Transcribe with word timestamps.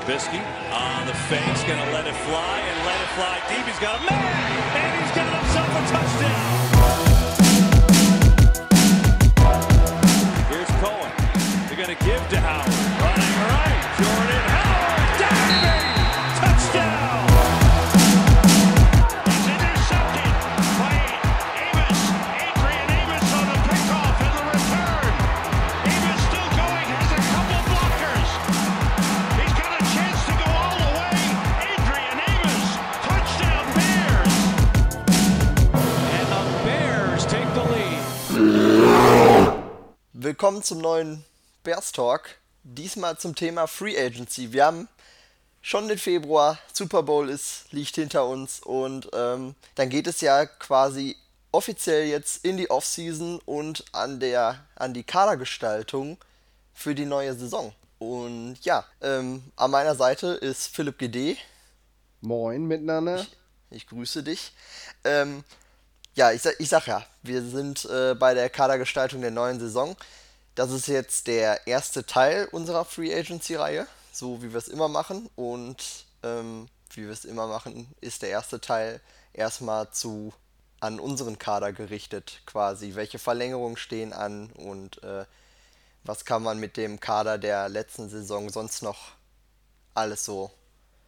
Trubisky 0.00 0.40
on 0.72 1.06
the 1.06 1.12
face, 1.12 1.62
gonna 1.64 1.92
let 1.92 2.06
it 2.06 2.14
fly 2.14 2.58
and 2.58 2.86
let 2.86 3.00
it 3.00 3.08
fly 3.16 3.40
deep. 3.48 3.66
He's 3.66 3.78
got 3.80 4.00
a 4.00 4.04
man, 4.10 4.22
and 4.76 5.02
he's 5.02 5.14
got 5.14 5.28
himself 5.38 5.68
a 5.68 5.82
touchdown. 5.92 6.56
Here's 10.48 10.70
Cohen. 10.80 11.12
They're 11.66 11.76
gonna 11.76 11.94
give 11.96 12.28
to 12.30 12.40
Howard. 12.40 12.72
Running 13.02 13.36
right, 13.50 13.80
Jordan 13.98 14.29
Willkommen 40.50 40.64
zum 40.64 40.78
neuen 40.78 41.24
Bears 41.62 41.92
Talk. 41.92 42.22
Diesmal 42.64 43.16
zum 43.16 43.36
Thema 43.36 43.68
Free 43.68 43.96
Agency. 43.96 44.52
Wir 44.52 44.64
haben 44.66 44.88
schon 45.62 45.86
den 45.86 45.96
Februar, 45.96 46.58
Super 46.72 47.04
Bowl 47.04 47.30
ist, 47.30 47.66
liegt 47.70 47.94
hinter 47.94 48.26
uns 48.26 48.58
und 48.58 49.08
ähm, 49.12 49.54
dann 49.76 49.88
geht 49.90 50.08
es 50.08 50.20
ja 50.22 50.46
quasi 50.46 51.16
offiziell 51.52 52.08
jetzt 52.08 52.44
in 52.44 52.56
die 52.56 52.68
Offseason 52.68 53.38
und 53.46 53.84
an 53.92 54.18
der 54.18 54.66
an 54.74 54.92
die 54.92 55.04
Kadergestaltung 55.04 56.18
für 56.74 56.96
die 56.96 57.06
neue 57.06 57.34
Saison. 57.36 57.72
Und 58.00 58.56
ja, 58.62 58.84
ähm, 59.02 59.44
an 59.54 59.70
meiner 59.70 59.94
Seite 59.94 60.30
ist 60.32 60.66
Philipp 60.74 60.98
GD. 60.98 61.36
Moin 62.22 62.66
miteinander. 62.66 63.24
Ich 63.70 63.86
grüße 63.86 64.24
dich. 64.24 64.52
Ähm, 65.04 65.44
ja, 66.16 66.32
ich, 66.32 66.42
sag- 66.42 66.58
ich 66.58 66.68
sag 66.68 66.88
ja, 66.88 67.06
wir 67.22 67.40
sind 67.40 67.84
äh, 67.84 68.16
bei 68.16 68.34
der 68.34 68.50
Kadergestaltung 68.50 69.20
der 69.20 69.30
neuen 69.30 69.60
Saison. 69.60 69.94
Das 70.54 70.70
ist 70.70 70.88
jetzt 70.88 71.26
der 71.26 71.66
erste 71.66 72.04
Teil 72.04 72.48
unserer 72.52 72.84
Free 72.84 73.14
Agency-Reihe, 73.14 73.86
so 74.12 74.42
wie 74.42 74.52
wir 74.52 74.58
es 74.58 74.68
immer 74.68 74.88
machen. 74.88 75.28
Und 75.36 76.06
ähm, 76.22 76.68
wie 76.90 77.04
wir 77.04 77.12
es 77.12 77.24
immer 77.24 77.46
machen, 77.46 77.92
ist 78.00 78.22
der 78.22 78.30
erste 78.30 78.60
Teil 78.60 79.00
erstmal 79.32 79.90
zu 79.90 80.32
an 80.80 80.98
unseren 80.98 81.38
Kader 81.38 81.72
gerichtet, 81.72 82.40
quasi. 82.46 82.94
Welche 82.94 83.18
Verlängerungen 83.18 83.76
stehen 83.76 84.12
an 84.12 84.50
und 84.52 85.02
äh, 85.02 85.24
was 86.04 86.24
kann 86.24 86.42
man 86.42 86.58
mit 86.58 86.76
dem 86.76 86.98
Kader 87.00 87.38
der 87.38 87.68
letzten 87.68 88.08
Saison 88.08 88.48
sonst 88.48 88.82
noch 88.82 89.12
alles 89.94 90.24
so 90.24 90.50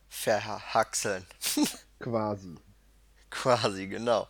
verhaxeln. 0.08 1.26
Quasi. 1.98 2.56
Quasi, 3.30 3.86
genau. 3.86 4.28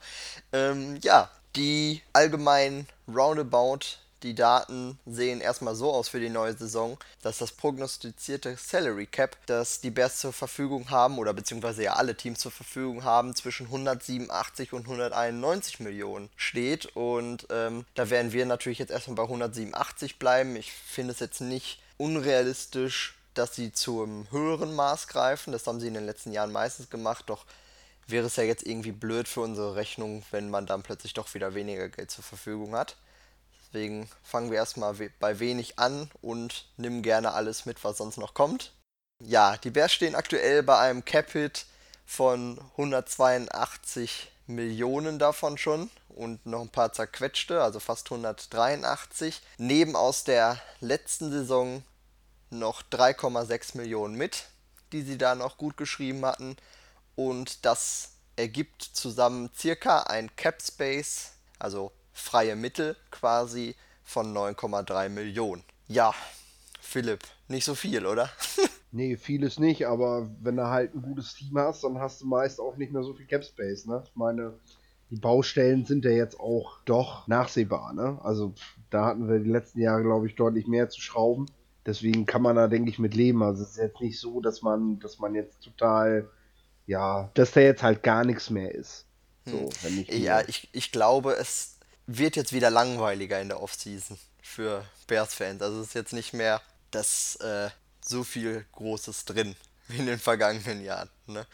Ähm, 0.53 1.01
ja, 1.03 1.29
die 1.57 2.03
allgemeinen 2.13 2.87
Roundabout, 3.09 3.81
die 4.23 4.35
Daten 4.35 4.99
sehen 5.07 5.41
erstmal 5.41 5.75
so 5.75 5.93
aus 5.93 6.09
für 6.09 6.21
die 6.21 6.29
neue 6.29 6.57
Saison, 6.57 6.99
dass 7.23 7.39
das 7.39 7.53
prognostizierte 7.53 8.57
Salary 8.57 9.07
Cap, 9.07 9.37
das 9.47 9.81
die 9.81 9.91
Bears 9.91 10.21
zur 10.21 10.33
Verfügung 10.33 10.91
haben, 10.91 11.19
oder 11.19 11.33
beziehungsweise 11.33 11.83
ja 11.85 11.95
alle 11.95 12.17
Teams 12.17 12.41
zur 12.41 12.53
Verfügung 12.53 13.05
haben, 13.05 13.35
zwischen 13.35 13.67
187 13.67 14.73
und 14.73 14.83
191 14.83 15.81
Millionen 15.81 16.31
steht. 16.37 16.95
Und 16.97 17.47
ähm, 17.51 17.85
da 17.95 18.11
werden 18.11 18.33
wir 18.33 18.47
natürlich 18.47 18.79
jetzt 18.79 18.91
erstmal 18.91 19.17
bei 19.17 19.25
187 19.25 20.19
bleiben. 20.19 20.57
Ich 20.57 20.73
finde 20.73 21.13
es 21.13 21.21
jetzt 21.21 21.41
nicht 21.41 21.81
unrealistisch, 21.99 23.15
dass 23.35 23.55
sie 23.55 23.73
zum 23.73 24.31
höheren 24.31 24.75
Maß 24.75 25.09
greifen. 25.09 25.53
Das 25.53 25.67
haben 25.67 25.81
sie 25.81 25.89
in 25.89 25.95
den 25.95 26.07
letzten 26.07 26.33
Jahren 26.33 26.53
meistens 26.53 26.91
gemacht, 26.91 27.25
doch 27.29 27.45
wäre 28.07 28.27
es 28.27 28.37
ja 28.37 28.43
jetzt 28.43 28.67
irgendwie 28.67 28.93
blöd 28.93 29.29
für 29.29 29.41
unsere 29.41 29.77
Rechnung, 29.77 30.25
wenn 30.31 30.51
man 30.51 30.67
dann 30.67 30.83
plötzlich 30.83 31.15
doch 31.15 31.33
wieder 31.35 31.55
weniger 31.55 31.89
Geld 31.89 32.11
zur 32.11 32.25
Verfügung 32.25 32.75
hat. 32.75 32.97
Deswegen 33.73 34.07
fangen 34.23 34.51
wir 34.51 34.59
erstmal 34.59 34.95
bei 35.19 35.39
wenig 35.39 35.79
an 35.79 36.11
und 36.21 36.67
nimm 36.77 37.03
gerne 37.03 37.33
alles 37.33 37.65
mit, 37.65 37.83
was 37.85 37.97
sonst 37.97 38.19
noch 38.19 38.35
kommt. 38.35 38.75
Ja, 39.25 39.57
die 39.57 39.71
Bears 39.71 39.93
stehen 39.93 40.15
aktuell 40.15 40.63
bei 40.63 40.79
einem 40.79 41.05
Cap-Hit 41.05 41.65
von 42.05 42.61
182 42.73 44.31
Millionen 44.47 45.19
davon 45.19 45.57
schon 45.57 45.91
und 46.11 46.45
noch 46.45 46.61
ein 46.61 46.69
paar 46.69 46.93
zerquetschte, 46.93 47.63
also 47.63 47.81
fast 47.81 48.11
183. 48.11 49.41
Nehmen 49.57 49.97
aus 49.97 50.25
der 50.25 50.61
letzten 50.81 51.31
Saison 51.31 51.83
noch 52.51 52.83
3,6 52.83 53.79
Millionen 53.79 54.17
mit, 54.17 54.45
die 54.93 55.01
sie 55.03 55.17
da 55.17 55.35
noch 55.35 55.57
gut 55.57 55.79
geschrieben 55.79 56.27
hatten. 56.27 56.57
Und 57.17 57.65
das 57.65 58.11
ergibt 58.37 58.83
zusammen 58.83 59.51
circa 59.57 60.03
ein 60.03 60.35
Cap 60.37 60.61
Space, 60.61 61.31
also 61.59 61.93
freie 62.13 62.57
Mittel 62.57 62.97
quasi, 63.11 63.75
von 64.05 64.35
9,3 64.35 65.09
Millionen. 65.09 65.63
Ja, 65.89 66.13
Philipp, 66.81 67.21
nicht 67.49 67.65
so 67.65 67.75
viel, 67.75 68.07
oder? 68.07 68.31
Nee, 68.95 69.17
vieles 69.17 69.59
nicht, 69.59 69.87
aber 69.87 70.29
wenn 70.43 70.57
du 70.57 70.67
halt 70.67 70.95
ein 70.95 71.01
gutes 71.01 71.33
Team 71.35 71.57
hast, 71.57 71.83
dann 71.83 71.99
hast 71.99 72.21
du 72.21 72.27
meist 72.27 72.61
auch 72.61 72.77
nicht 72.77 72.93
mehr 72.93 73.03
so 73.03 73.15
viel 73.15 73.25
Cap 73.25 73.43
Space, 73.43 73.87
ne? 73.87 74.03
Ich 74.07 74.15
meine, 74.15 74.53
die 75.09 75.17
Baustellen 75.17 75.87
sind 75.87 76.05
ja 76.05 76.11
jetzt 76.11 76.39
auch 76.39 76.79
doch 76.85 77.27
nachsehbar, 77.27 77.95
ne? 77.95 78.19
Also 78.23 78.53
da 78.91 79.07
hatten 79.07 79.31
wir 79.31 79.39
die 79.39 79.49
letzten 79.49 79.81
Jahre, 79.81 80.03
glaube 80.03 80.27
ich, 80.27 80.35
deutlich 80.35 80.67
mehr 80.67 80.91
zu 80.91 81.01
schrauben. 81.01 81.47
Deswegen 81.87 82.27
kann 82.27 82.43
man 82.43 82.57
da, 82.57 82.69
denke 82.69 82.91
ich, 82.91 82.99
mit 82.99 83.15
leben. 83.15 83.43
Also 83.43 83.63
es 83.63 83.71
ist 83.71 83.79
jetzt 83.79 84.01
nicht 84.03 84.21
so, 84.21 84.43
dass 84.43 84.61
man, 84.61 84.99
dass 84.99 85.19
man 85.19 85.35
jetzt 85.35 85.63
total, 85.63 86.29
ja, 86.87 87.31
dass 87.33 87.53
da 87.53 87.61
jetzt 87.61 87.83
halt 87.83 88.03
gar 88.03 88.27
nichts 88.27 88.51
mehr 88.51 88.75
ist. 88.75 89.07
So, 89.47 89.71
wenn 89.83 90.01
ich 90.03 90.09
Ja, 90.09 90.43
ich, 90.47 90.69
ich 90.73 90.93
glaube, 90.93 91.33
es 91.33 91.72
wird 92.07 92.37
jetzt 92.37 92.53
wieder 92.53 92.71
langweiliger 92.71 93.41
in 93.41 93.49
der 93.49 93.63
Offseason 93.63 94.19
für 94.43 94.85
Bears-Fans. 95.07 95.63
Also 95.63 95.81
es 95.81 95.89
ist 95.89 95.95
jetzt 95.95 96.13
nicht 96.13 96.33
mehr 96.33 96.61
das 96.91 97.37
äh, 97.37 97.71
so 98.05 98.25
viel 98.25 98.67
Großes 98.73 99.25
drin 99.25 99.55
wie 99.89 99.99
in 99.99 100.07
den 100.07 100.19
vergangenen 100.19 100.83
Jahren. 100.83 101.09
Ne? 101.27 101.47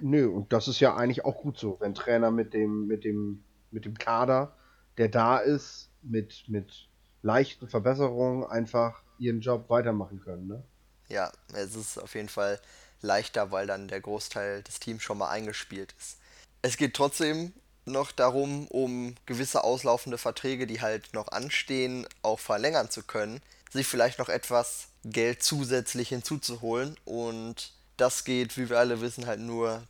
Nö, 0.00 0.28
und 0.28 0.52
das 0.52 0.68
ist 0.68 0.80
ja 0.80 0.94
eigentlich 0.96 1.24
auch 1.24 1.42
gut 1.42 1.58
so, 1.58 1.78
wenn 1.80 1.94
Trainer 1.94 2.30
mit 2.30 2.54
dem, 2.54 2.86
mit 2.86 3.04
dem, 3.04 3.44
mit 3.70 3.84
dem 3.84 3.96
Kader, 3.96 4.56
der 4.98 5.08
da 5.08 5.38
ist, 5.38 5.90
mit, 6.02 6.44
mit 6.48 6.88
leichten 7.22 7.68
Verbesserungen 7.68 8.44
einfach 8.44 9.02
ihren 9.18 9.40
Job 9.40 9.68
weitermachen 9.70 10.20
können, 10.20 10.46
ne? 10.46 10.62
Ja, 11.08 11.30
es 11.54 11.76
ist 11.76 11.98
auf 11.98 12.14
jeden 12.14 12.28
Fall 12.28 12.60
leichter, 13.00 13.52
weil 13.52 13.66
dann 13.66 13.88
der 13.88 14.00
Großteil 14.00 14.62
des 14.62 14.80
Teams 14.80 15.02
schon 15.02 15.18
mal 15.18 15.30
eingespielt 15.30 15.94
ist. 15.98 16.18
Es 16.62 16.76
geht 16.76 16.94
trotzdem 16.94 17.52
noch 17.86 18.12
darum, 18.12 18.66
um 18.68 19.14
gewisse 19.26 19.64
auslaufende 19.64 20.18
Verträge, 20.18 20.66
die 20.66 20.80
halt 20.80 21.12
noch 21.14 21.28
anstehen, 21.28 22.06
auch 22.22 22.40
verlängern 22.40 22.90
zu 22.90 23.02
können, 23.02 23.40
sich 23.70 23.86
vielleicht 23.86 24.18
noch 24.18 24.28
etwas 24.28 24.88
Geld 25.04 25.42
zusätzlich 25.42 26.08
hinzuzuholen. 26.08 26.96
Und 27.04 27.72
das 27.96 28.24
geht, 28.24 28.56
wie 28.56 28.68
wir 28.68 28.78
alle 28.78 29.00
wissen, 29.00 29.26
halt 29.26 29.40
nur 29.40 29.82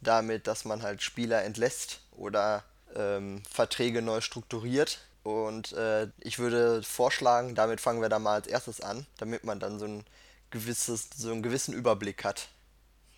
damit, 0.00 0.46
dass 0.46 0.64
man 0.64 0.82
halt 0.82 1.02
Spieler 1.02 1.44
entlässt 1.44 2.00
oder 2.12 2.64
ähm, 2.94 3.42
Verträge 3.50 4.02
neu 4.02 4.20
strukturiert. 4.20 5.00
Und 5.22 5.72
äh, 5.72 6.08
ich 6.20 6.38
würde 6.38 6.82
vorschlagen, 6.82 7.54
damit 7.54 7.80
fangen 7.80 8.00
wir 8.00 8.08
da 8.08 8.18
mal 8.18 8.34
als 8.34 8.46
erstes 8.46 8.80
an, 8.80 9.06
damit 9.18 9.44
man 9.44 9.60
dann 9.60 9.78
so 9.78 9.84
ein 9.86 10.04
gewisses, 10.50 11.08
so 11.16 11.30
einen 11.30 11.42
gewissen 11.42 11.74
Überblick 11.74 12.24
hat. 12.24 12.48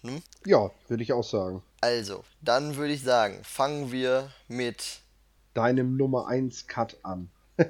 Hm? 0.02 0.22
Ja, 0.44 0.70
würde 0.88 1.02
ich 1.02 1.12
auch 1.12 1.24
sagen. 1.24 1.62
Also, 1.80 2.24
dann 2.40 2.76
würde 2.76 2.92
ich 2.92 3.02
sagen, 3.02 3.42
fangen 3.44 3.92
wir 3.92 4.30
mit, 4.48 5.02
Deinem 5.54 5.96
Nummer 5.96 6.28
1 6.28 6.66
Cut 6.66 6.96
an. 7.02 7.30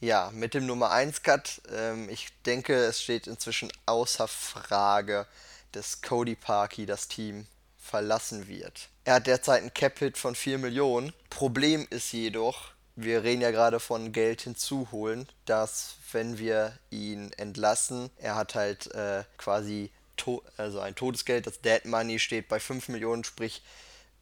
ja, 0.00 0.30
mit 0.32 0.54
dem 0.54 0.66
Nummer 0.66 0.90
1 0.90 1.22
Cut. 1.22 1.60
Ähm, 1.70 2.08
ich 2.08 2.28
denke, 2.46 2.74
es 2.74 3.02
steht 3.02 3.26
inzwischen 3.26 3.70
außer 3.86 4.28
Frage, 4.28 5.26
dass 5.72 6.00
Cody 6.00 6.34
Parkey 6.34 6.86
das 6.86 7.08
Team 7.08 7.46
verlassen 7.78 8.48
wird. 8.48 8.88
Er 9.04 9.14
hat 9.14 9.26
derzeit 9.26 9.62
ein 9.62 9.74
Cap-Hit 9.74 10.16
von 10.16 10.34
4 10.34 10.58
Millionen. 10.58 11.12
Problem 11.28 11.86
ist 11.90 12.12
jedoch, 12.12 12.72
wir 12.96 13.22
reden 13.24 13.42
ja 13.42 13.50
gerade 13.50 13.80
von 13.80 14.12
Geld 14.12 14.42
hinzuholen, 14.42 15.28
dass 15.44 15.96
wenn 16.12 16.38
wir 16.38 16.78
ihn 16.90 17.32
entlassen, 17.32 18.10
er 18.16 18.36
hat 18.36 18.54
halt 18.54 18.94
äh, 18.94 19.24
quasi 19.36 19.90
to 20.22 20.42
also 20.56 20.80
ein 20.80 20.94
Todesgeld, 20.94 21.46
das 21.46 21.60
Dead 21.60 21.84
Money 21.84 22.18
steht 22.18 22.48
bei 22.48 22.58
5 22.60 22.88
Millionen, 22.88 23.24
sprich 23.24 23.62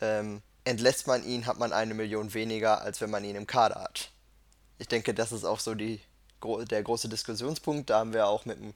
ähm, 0.01 0.43
entlässt 0.65 1.07
man 1.07 1.25
ihn, 1.25 1.47
hat 1.47 1.59
man 1.59 1.73
eine 1.73 1.95
Million 1.95 2.35
weniger, 2.35 2.83
als 2.83 3.01
wenn 3.01 3.11
man 3.11 3.23
ihn 3.25 3.37
im 3.37 3.47
Kader 3.47 3.81
hat. 3.81 4.11
Ich 4.79 4.89
denke, 4.89 5.15
das 5.15 5.31
ist 5.33 5.45
auch 5.45 5.61
so 5.61 5.75
die, 5.75 6.01
der 6.43 6.83
große 6.83 7.09
Diskussionspunkt. 7.09 7.89
Da 7.91 8.01
haben 8.01 8.15
wir 8.15 8.27
auch 8.27 8.45
mit 8.47 8.59
dem 8.59 8.75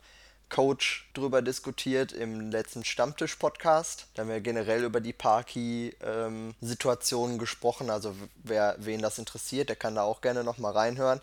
Coach 0.50 1.10
drüber 1.14 1.42
diskutiert 1.42 2.12
im 2.12 2.50
letzten 2.50 2.84
Stammtisch-Podcast. 2.84 4.08
Da 4.14 4.22
haben 4.22 4.28
wir 4.28 4.40
generell 4.40 4.84
über 4.84 5.00
die 5.00 5.14
Parky-Situationen 5.14 7.38
gesprochen. 7.38 7.90
Also 7.90 8.14
wer 8.42 8.76
wen 8.78 9.00
das 9.00 9.18
interessiert, 9.18 9.70
der 9.70 9.76
kann 9.76 9.94
da 9.94 10.02
auch 10.02 10.20
gerne 10.20 10.44
nochmal 10.44 10.72
reinhören. 10.72 11.22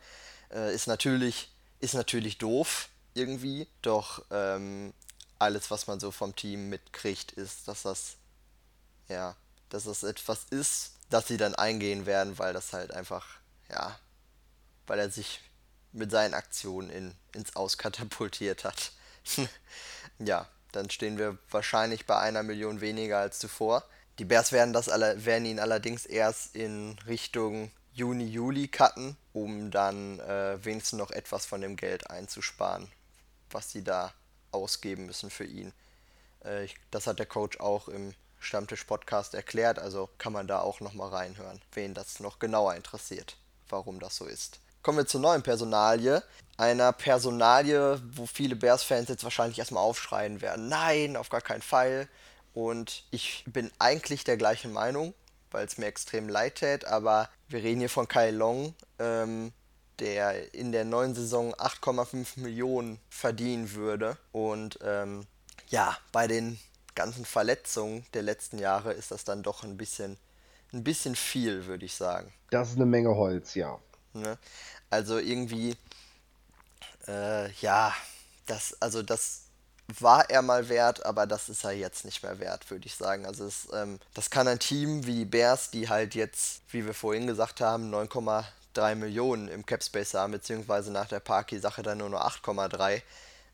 Äh, 0.52 0.74
ist 0.74 0.88
natürlich, 0.88 1.52
ist 1.80 1.94
natürlich 1.94 2.40
doof 2.40 2.90
irgendwie, 3.14 3.68
doch 3.82 4.24
ähm, 4.32 4.94
alles, 5.42 5.72
was 5.72 5.88
man 5.88 6.00
so 6.00 6.12
vom 6.12 6.36
Team 6.36 6.70
mitkriegt, 6.70 7.32
ist, 7.32 7.68
dass 7.68 7.82
das, 7.84 8.16
ja, 9.08 9.36
dass 9.70 9.86
das 9.86 10.04
etwas 10.04 10.46
ist, 10.50 10.94
das 11.10 11.28
sie 11.28 11.38
dann 11.38 11.56
eingehen 11.56 12.06
werden, 12.06 12.38
weil 12.38 12.54
das 12.54 12.74
halt 12.74 12.92
einfach, 12.92 13.26
ja, 13.70 14.00
weil 14.88 15.00
er 15.00 15.10
sich 15.10 15.42
mit 15.92 16.12
seinen 16.12 16.34
Aktionen 16.34 16.90
in, 16.90 17.16
ins 17.34 17.56
Aus 17.56 17.78
katapultiert 17.78 18.64
hat. 18.64 18.92
ja, 20.20 20.48
dann 20.72 20.90
stehen 20.90 21.18
wir 21.18 21.38
wahrscheinlich 21.50 22.06
bei 22.06 22.18
einer 22.18 22.44
Million 22.44 22.80
weniger 22.80 23.20
als 23.20 23.40
zuvor. 23.40 23.84
Die 24.20 24.26
Bears 24.26 24.52
werden, 24.52 24.74
das 24.74 24.90
alle, 24.90 25.26
werden 25.26 25.46
ihn 25.46 25.60
allerdings 25.60 26.06
erst 26.06 26.56
in 26.56 26.98
Richtung 27.08 27.72
Juni, 27.94 28.26
Juli 28.26 28.68
cutten, 28.68 29.18
um 29.34 29.72
dann 29.72 30.20
äh, 30.20 30.64
wenigstens 30.64 31.00
noch 31.00 31.12
etwas 31.12 31.46
von 31.46 31.62
dem 31.62 31.76
Geld 31.76 32.10
einzusparen, 32.10 32.90
was 33.50 33.72
sie 33.72 33.84
da 33.84 34.14
ausgeben 34.52 35.06
müssen 35.06 35.30
für 35.30 35.46
ihn. 35.46 35.74
Äh, 36.44 36.66
ich, 36.66 36.76
das 36.92 37.08
hat 37.08 37.20
der 37.20 37.26
Coach 37.26 37.60
auch 37.60 37.88
im 37.88 38.14
Stammtisch-Podcast 38.40 39.34
erklärt, 39.34 39.80
also 39.80 40.10
kann 40.18 40.34
man 40.34 40.48
da 40.48 40.60
auch 40.60 40.80
nochmal 40.80 41.10
reinhören, 41.10 41.62
wen 41.74 41.94
das 41.94 42.20
noch 42.20 42.40
genauer 42.40 42.76
interessiert, 42.76 43.38
warum 43.70 44.00
das 44.00 44.18
so 44.18 44.26
ist. 44.26 44.60
Kommen 44.82 44.98
wir 44.98 45.06
zur 45.06 45.22
neuen 45.22 45.44
Personalie. 45.44 46.24
Einer 46.58 46.92
Personalie, 46.92 48.02
wo 48.16 48.26
viele 48.26 48.56
Bears-Fans 48.56 49.10
jetzt 49.10 49.24
wahrscheinlich 49.24 49.60
erstmal 49.60 49.84
aufschreien 49.84 50.42
werden. 50.42 50.70
Nein, 50.70 51.18
auf 51.18 51.30
gar 51.30 51.42
keinen 51.42 51.62
Fall. 51.62 52.08
Und 52.54 53.04
ich 53.12 53.44
bin 53.46 53.72
eigentlich 53.78 54.24
der 54.24 54.38
gleichen 54.38 54.74
Meinung, 54.74 55.14
weil 55.52 55.66
es 55.68 55.78
mir 55.78 55.86
extrem 55.86 56.28
leid 56.28 56.56
tät, 56.56 56.86
aber 56.86 57.30
wir 57.48 57.62
reden 57.62 57.80
hier 57.80 57.90
von 57.90 58.08
Kai 58.08 58.32
Long, 58.32 58.74
ähm, 58.98 59.54
der 60.02 60.54
in 60.54 60.72
der 60.72 60.84
neuen 60.84 61.16
Saison 61.16 61.54
8,5 61.54 62.40
Millionen 62.40 63.00
verdienen 63.10 63.74
würde. 63.74 64.18
Und 64.32 64.80
ähm, 64.84 65.26
ja, 65.70 65.96
bei 66.12 66.28
den 66.28 66.60
ganzen 66.96 67.24
Verletzungen 67.24 68.06
der 68.14 68.24
letzten 68.24 68.58
Jahre 68.58 68.94
ist 68.94 69.12
das 69.12 69.24
dann 69.24 69.44
doch 69.44 69.64
ein 69.64 69.78
bisschen, 69.78 70.18
ein 70.74 70.84
bisschen 70.84 71.16
viel, 71.16 71.68
würde 71.68 71.86
ich 71.86 71.94
sagen. 71.94 72.34
Das 72.50 72.70
ist 72.70 72.76
eine 72.76 72.86
Menge 72.86 73.16
Holz, 73.16 73.56
ja. 73.56 73.80
Ne? 74.14 74.38
Also 74.90 75.20
irgendwie, 75.20 75.78
äh, 77.08 77.52
ja, 77.54 77.94
das, 78.48 78.76
also 78.82 79.04
das 79.04 79.44
war 80.00 80.30
er 80.30 80.42
mal 80.42 80.68
wert, 80.68 81.06
aber 81.06 81.28
das 81.28 81.48
ist 81.48 81.64
er 81.64 81.72
jetzt 81.72 82.06
nicht 82.06 82.24
mehr 82.24 82.40
wert, 82.40 82.70
würde 82.72 82.88
ich 82.88 82.96
sagen. 82.96 83.26
Also 83.26 83.46
es, 83.46 83.68
ähm, 83.74 84.00
das 84.14 84.30
kann 84.30 84.48
ein 84.48 84.60
Team 84.60 85.06
wie 85.06 85.16
die 85.16 85.26
Bears, 85.26 85.70
die 85.70 85.90
halt 85.90 86.16
jetzt, 86.16 86.62
wie 86.70 86.86
wir 86.86 86.94
vorhin 86.94 87.28
gesagt 87.28 87.62
haben, 87.62 87.90
9,3 88.76 88.96
Millionen 88.96 89.48
im 89.48 89.66
Capspace 89.66 90.14
haben, 90.16 90.32
beziehungsweise 90.32 90.92
nach 90.92 91.08
der 91.08 91.20
Parky-Sache 91.20 91.84
dann 91.84 92.00
nur 92.00 92.10
noch 92.10 92.22
8,3, 92.22 93.02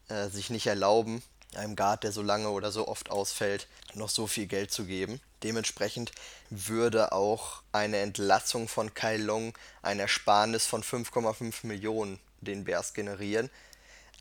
äh, 0.09 0.29
sich 0.29 0.49
nicht 0.49 0.67
erlauben, 0.67 1.23
einem 1.55 1.75
Guard, 1.75 2.03
der 2.03 2.11
so 2.11 2.21
lange 2.21 2.49
oder 2.49 2.71
so 2.71 2.87
oft 2.87 3.09
ausfällt, 3.09 3.67
noch 3.93 4.09
so 4.09 4.27
viel 4.27 4.47
Geld 4.47 4.71
zu 4.71 4.85
geben. 4.85 5.19
Dementsprechend 5.43 6.11
würde 6.49 7.11
auch 7.11 7.61
eine 7.71 7.97
Entlassung 7.97 8.67
von 8.67 8.93
Kai 8.93 9.17
Long 9.17 9.53
ein 9.81 9.99
Ersparnis 9.99 10.65
von 10.65 10.83
5,5 10.83 11.65
Millionen 11.65 12.19
den 12.41 12.63
Bears 12.63 12.93
generieren. 12.93 13.49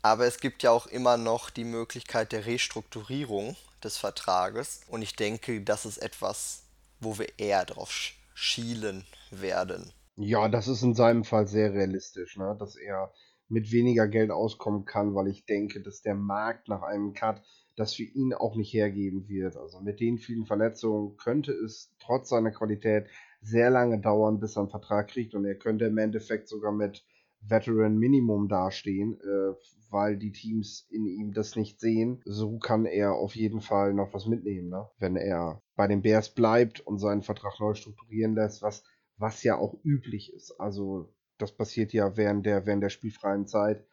Aber 0.01 0.25
es 0.25 0.39
gibt 0.39 0.63
ja 0.63 0.71
auch 0.71 0.87
immer 0.87 1.17
noch 1.17 1.49
die 1.49 1.63
Möglichkeit 1.63 2.31
der 2.31 2.45
Restrukturierung 2.45 3.55
des 3.83 3.97
Vertrages. 3.97 4.81
Und 4.87 5.01
ich 5.01 5.15
denke, 5.15 5.61
das 5.61 5.85
ist 5.85 5.97
etwas, 5.97 6.61
wo 6.99 7.17
wir 7.17 7.39
eher 7.39 7.65
drauf 7.65 7.91
schielen 8.33 9.05
werden. 9.31 9.91
Ja, 10.19 10.49
das 10.49 10.67
ist 10.67 10.81
in 10.81 10.95
seinem 10.95 11.23
Fall 11.23 11.47
sehr 11.47 11.73
realistisch, 11.73 12.37
ne? 12.37 12.55
dass 12.59 12.75
er 12.75 13.13
mit 13.49 13.71
weniger 13.71 14.07
Geld 14.07 14.31
auskommen 14.31 14.83
kann, 14.83 15.13
weil 15.13 15.27
ich 15.27 15.45
denke, 15.45 15.81
dass 15.81 16.01
der 16.01 16.15
Markt 16.15 16.67
nach 16.67 16.81
einem 16.81 17.13
Cut 17.13 17.43
das 17.75 17.93
für 17.93 18.03
ihn 18.03 18.33
auch 18.33 18.55
nicht 18.55 18.73
hergeben 18.73 19.27
wird. 19.29 19.55
Also 19.55 19.79
mit 19.79 19.99
den 19.99 20.17
vielen 20.17 20.47
Verletzungen 20.47 21.15
könnte 21.17 21.51
es 21.51 21.93
trotz 21.99 22.29
seiner 22.29 22.49
Qualität 22.49 23.07
sehr 23.41 23.69
lange 23.69 24.01
dauern, 24.01 24.39
bis 24.39 24.57
er 24.57 24.61
einen 24.61 24.71
Vertrag 24.71 25.09
kriegt 25.09 25.35
und 25.35 25.45
er 25.45 25.55
könnte 25.55 25.85
im 25.85 25.99
Endeffekt 25.99 26.49
sogar 26.49 26.71
mit 26.71 27.05
Veteran 27.41 27.95
Minimum 27.95 28.47
dastehen, 28.47 29.19
äh, 29.21 29.53
weil 29.91 30.17
die 30.17 30.31
Teams 30.31 30.87
in 30.89 31.05
ihm 31.05 31.31
das 31.31 31.55
nicht 31.55 31.79
sehen. 31.79 32.21
So 32.25 32.57
kann 32.57 32.85
er 32.85 33.13
auf 33.13 33.35
jeden 33.35 33.61
Fall 33.61 33.93
noch 33.93 34.11
was 34.15 34.25
mitnehmen, 34.25 34.69
ne? 34.69 34.89
wenn 34.97 35.15
er 35.15 35.61
bei 35.75 35.87
den 35.87 36.01
Bears 36.01 36.33
bleibt 36.33 36.79
und 36.79 36.97
seinen 36.97 37.21
Vertrag 37.21 37.59
neu 37.59 37.75
strukturieren 37.75 38.33
lässt, 38.33 38.63
was, 38.63 38.83
was 39.17 39.43
ja 39.43 39.57
auch 39.57 39.75
üblich 39.83 40.33
ist. 40.33 40.59
Also 40.59 41.13
das 41.37 41.51
passiert 41.51 41.93
ja 41.93 42.17
während 42.17 42.45
der, 42.45 42.65
während 42.65 42.83
der 42.83 42.89
spielfreien 42.89 43.47
Zeit 43.47 43.85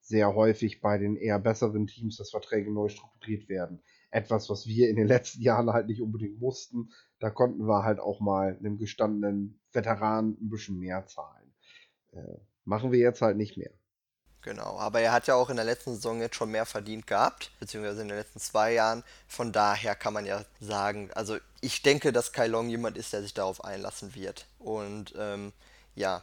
sehr 0.00 0.34
häufig 0.34 0.80
bei 0.80 0.98
den 0.98 1.16
eher 1.16 1.38
besseren 1.38 1.86
Teams, 1.86 2.16
dass 2.16 2.30
Verträge 2.30 2.72
neu 2.72 2.88
strukturiert 2.88 3.48
werden. 3.48 3.80
Etwas, 4.10 4.50
was 4.50 4.66
wir 4.66 4.90
in 4.90 4.96
den 4.96 5.06
letzten 5.08 5.42
Jahren 5.42 5.70
halt 5.70 5.86
nicht 5.86 6.02
unbedingt 6.02 6.40
mussten. 6.40 6.90
Da 7.20 7.30
konnten 7.30 7.66
wir 7.66 7.84
halt 7.84 8.00
auch 8.00 8.20
mal 8.20 8.56
einem 8.58 8.78
gestandenen 8.78 9.60
Veteran 9.72 10.36
ein 10.40 10.50
bisschen 10.50 10.78
mehr 10.78 11.06
zahlen. 11.06 11.54
Äh, 12.12 12.38
machen 12.64 12.92
wir 12.92 12.98
jetzt 12.98 13.22
halt 13.22 13.36
nicht 13.36 13.56
mehr. 13.56 13.70
Genau, 14.42 14.76
aber 14.76 15.00
er 15.00 15.12
hat 15.12 15.28
ja 15.28 15.36
auch 15.36 15.50
in 15.50 15.56
der 15.56 15.64
letzten 15.64 15.94
Saison 15.94 16.20
jetzt 16.20 16.34
schon 16.34 16.50
mehr 16.50 16.66
verdient 16.66 17.06
gehabt, 17.06 17.52
beziehungsweise 17.60 18.02
in 18.02 18.08
den 18.08 18.16
letzten 18.16 18.40
zwei 18.40 18.72
Jahren. 18.72 19.04
Von 19.28 19.52
daher 19.52 19.94
kann 19.94 20.12
man 20.12 20.26
ja 20.26 20.44
sagen, 20.60 21.10
also 21.14 21.38
ich 21.60 21.82
denke, 21.82 22.12
dass 22.12 22.32
Kai 22.32 22.48
Long 22.48 22.68
jemand 22.68 22.96
ist, 22.96 23.12
der 23.12 23.22
sich 23.22 23.34
darauf 23.34 23.64
einlassen 23.64 24.16
wird. 24.16 24.46
Und 24.58 25.14
ähm, 25.16 25.52
ja, 25.94 26.22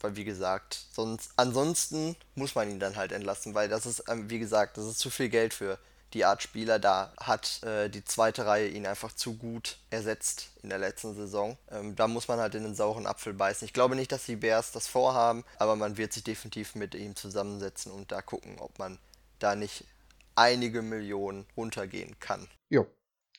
weil 0.00 0.14
wie 0.14 0.24
gesagt, 0.24 0.86
sonst 0.92 1.32
ansonsten 1.36 2.14
muss 2.36 2.54
man 2.54 2.70
ihn 2.70 2.78
dann 2.78 2.94
halt 2.94 3.10
entlassen, 3.10 3.54
weil 3.54 3.68
das 3.68 3.84
ist, 3.84 4.04
ähm, 4.08 4.30
wie 4.30 4.38
gesagt, 4.38 4.76
das 4.76 4.84
ist 4.86 5.00
zu 5.00 5.10
viel 5.10 5.28
Geld 5.28 5.52
für 5.52 5.76
die 6.12 6.24
Art 6.24 6.42
Spieler. 6.42 6.78
Da 6.78 7.12
hat 7.18 7.62
äh, 7.62 7.88
die 7.88 8.04
zweite 8.04 8.46
Reihe 8.46 8.68
ihn 8.68 8.86
einfach 8.86 9.12
zu 9.12 9.36
gut 9.36 9.78
ersetzt 9.90 10.50
in 10.62 10.68
der 10.68 10.78
letzten 10.78 11.14
Saison. 11.14 11.56
Ähm, 11.70 11.96
da 11.96 12.08
muss 12.08 12.28
man 12.28 12.38
halt 12.38 12.54
in 12.54 12.64
den 12.64 12.74
sauren 12.74 13.06
Apfel 13.06 13.34
beißen. 13.34 13.66
Ich 13.66 13.72
glaube 13.72 13.96
nicht, 13.96 14.12
dass 14.12 14.26
die 14.26 14.36
Bears 14.36 14.72
das 14.72 14.86
vorhaben, 14.88 15.44
aber 15.58 15.76
man 15.76 15.96
wird 15.96 16.12
sich 16.12 16.24
definitiv 16.24 16.74
mit 16.74 16.94
ihm 16.94 17.16
zusammensetzen 17.16 17.92
und 17.92 18.12
da 18.12 18.22
gucken, 18.22 18.58
ob 18.58 18.78
man 18.78 18.98
da 19.38 19.54
nicht 19.54 19.84
einige 20.34 20.82
Millionen 20.82 21.46
runtergehen 21.56 22.18
kann. 22.20 22.48
Jo. 22.68 22.86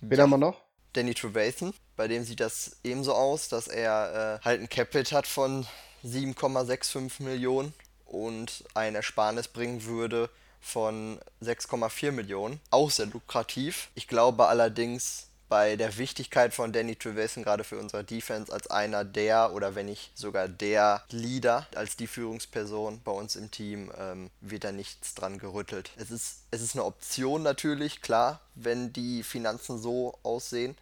Wen 0.01 0.17
ja. 0.17 0.23
haben 0.23 0.31
wir 0.31 0.37
noch? 0.37 0.61
Danny 0.93 1.13
Trevathan. 1.13 1.73
Bei 1.95 2.07
dem 2.07 2.23
sieht 2.23 2.39
das 2.39 2.77
ebenso 2.83 3.13
aus, 3.13 3.49
dass 3.49 3.67
er 3.67 4.39
äh, 4.41 4.45
halt 4.45 4.61
ein 4.61 4.69
Capit 4.69 5.11
hat 5.11 5.27
von 5.27 5.65
7,65 6.03 7.23
Millionen 7.23 7.73
und 8.05 8.63
ein 8.73 8.95
Ersparnis 8.95 9.47
bringen 9.47 9.83
würde 9.85 10.29
von 10.59 11.19
6,4 11.41 12.11
Millionen. 12.11 12.59
Auch 12.69 12.91
sehr 12.91 13.07
lukrativ. 13.07 13.89
Ich 13.95 14.07
glaube 14.07 14.47
allerdings 14.47 15.27
bei 15.49 15.75
der 15.75 15.97
Wichtigkeit 15.97 16.53
von 16.53 16.73
Danny 16.73 16.95
Trevathan 16.95 17.43
gerade 17.43 17.63
für 17.63 17.79
unsere 17.79 18.03
Defense 18.03 18.51
als 18.51 18.67
einer 18.67 19.05
der 19.05 19.53
oder 19.53 19.75
wenn 19.75 19.85
nicht 19.85 20.17
sogar 20.17 20.47
der 20.47 21.03
Leader, 21.09 21.67
als 21.75 21.95
die 21.95 22.07
Führungsperson 22.07 23.01
bei 23.03 23.11
uns 23.11 23.35
im 23.35 23.49
Team, 23.49 23.91
ähm, 23.97 24.29
wird 24.41 24.63
da 24.65 24.71
nichts 24.71 25.15
dran 25.15 25.37
gerüttelt. 25.37 25.91
Es 25.95 26.11
ist, 26.11 26.43
es 26.51 26.61
ist 26.61 26.75
eine 26.75 26.83
Option 26.83 27.43
natürlich, 27.43 28.01
klar, 28.01 28.41
wenn 28.55 28.91
die 28.91 29.23
Finanzen 29.23 29.79
so 29.79 30.17
aussehen 30.23 30.75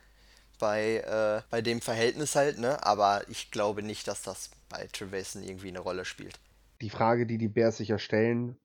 bei, 0.58 0.98
äh, 0.98 1.42
bei 1.50 1.62
dem 1.62 1.82
Verhältnis 1.82 2.36
halt, 2.36 2.58
ne? 2.58 2.84
Aber 2.84 3.24
ich 3.30 3.52
glaube 3.52 3.84
nicht, 3.84 4.08
dass 4.08 4.22
das 4.22 4.50
bei 4.70 4.88
Trevathan 4.92 5.44
irgendwie 5.44 5.68
eine 5.68 5.80
Rolle 5.80 6.06
spielt. 6.06 6.40
Die 6.82 6.90
Frage, 6.90 7.26
die 7.26 7.38
die 7.38 7.48
Bears 7.48 7.78
sicher 7.78 8.00
stellen 8.00 8.58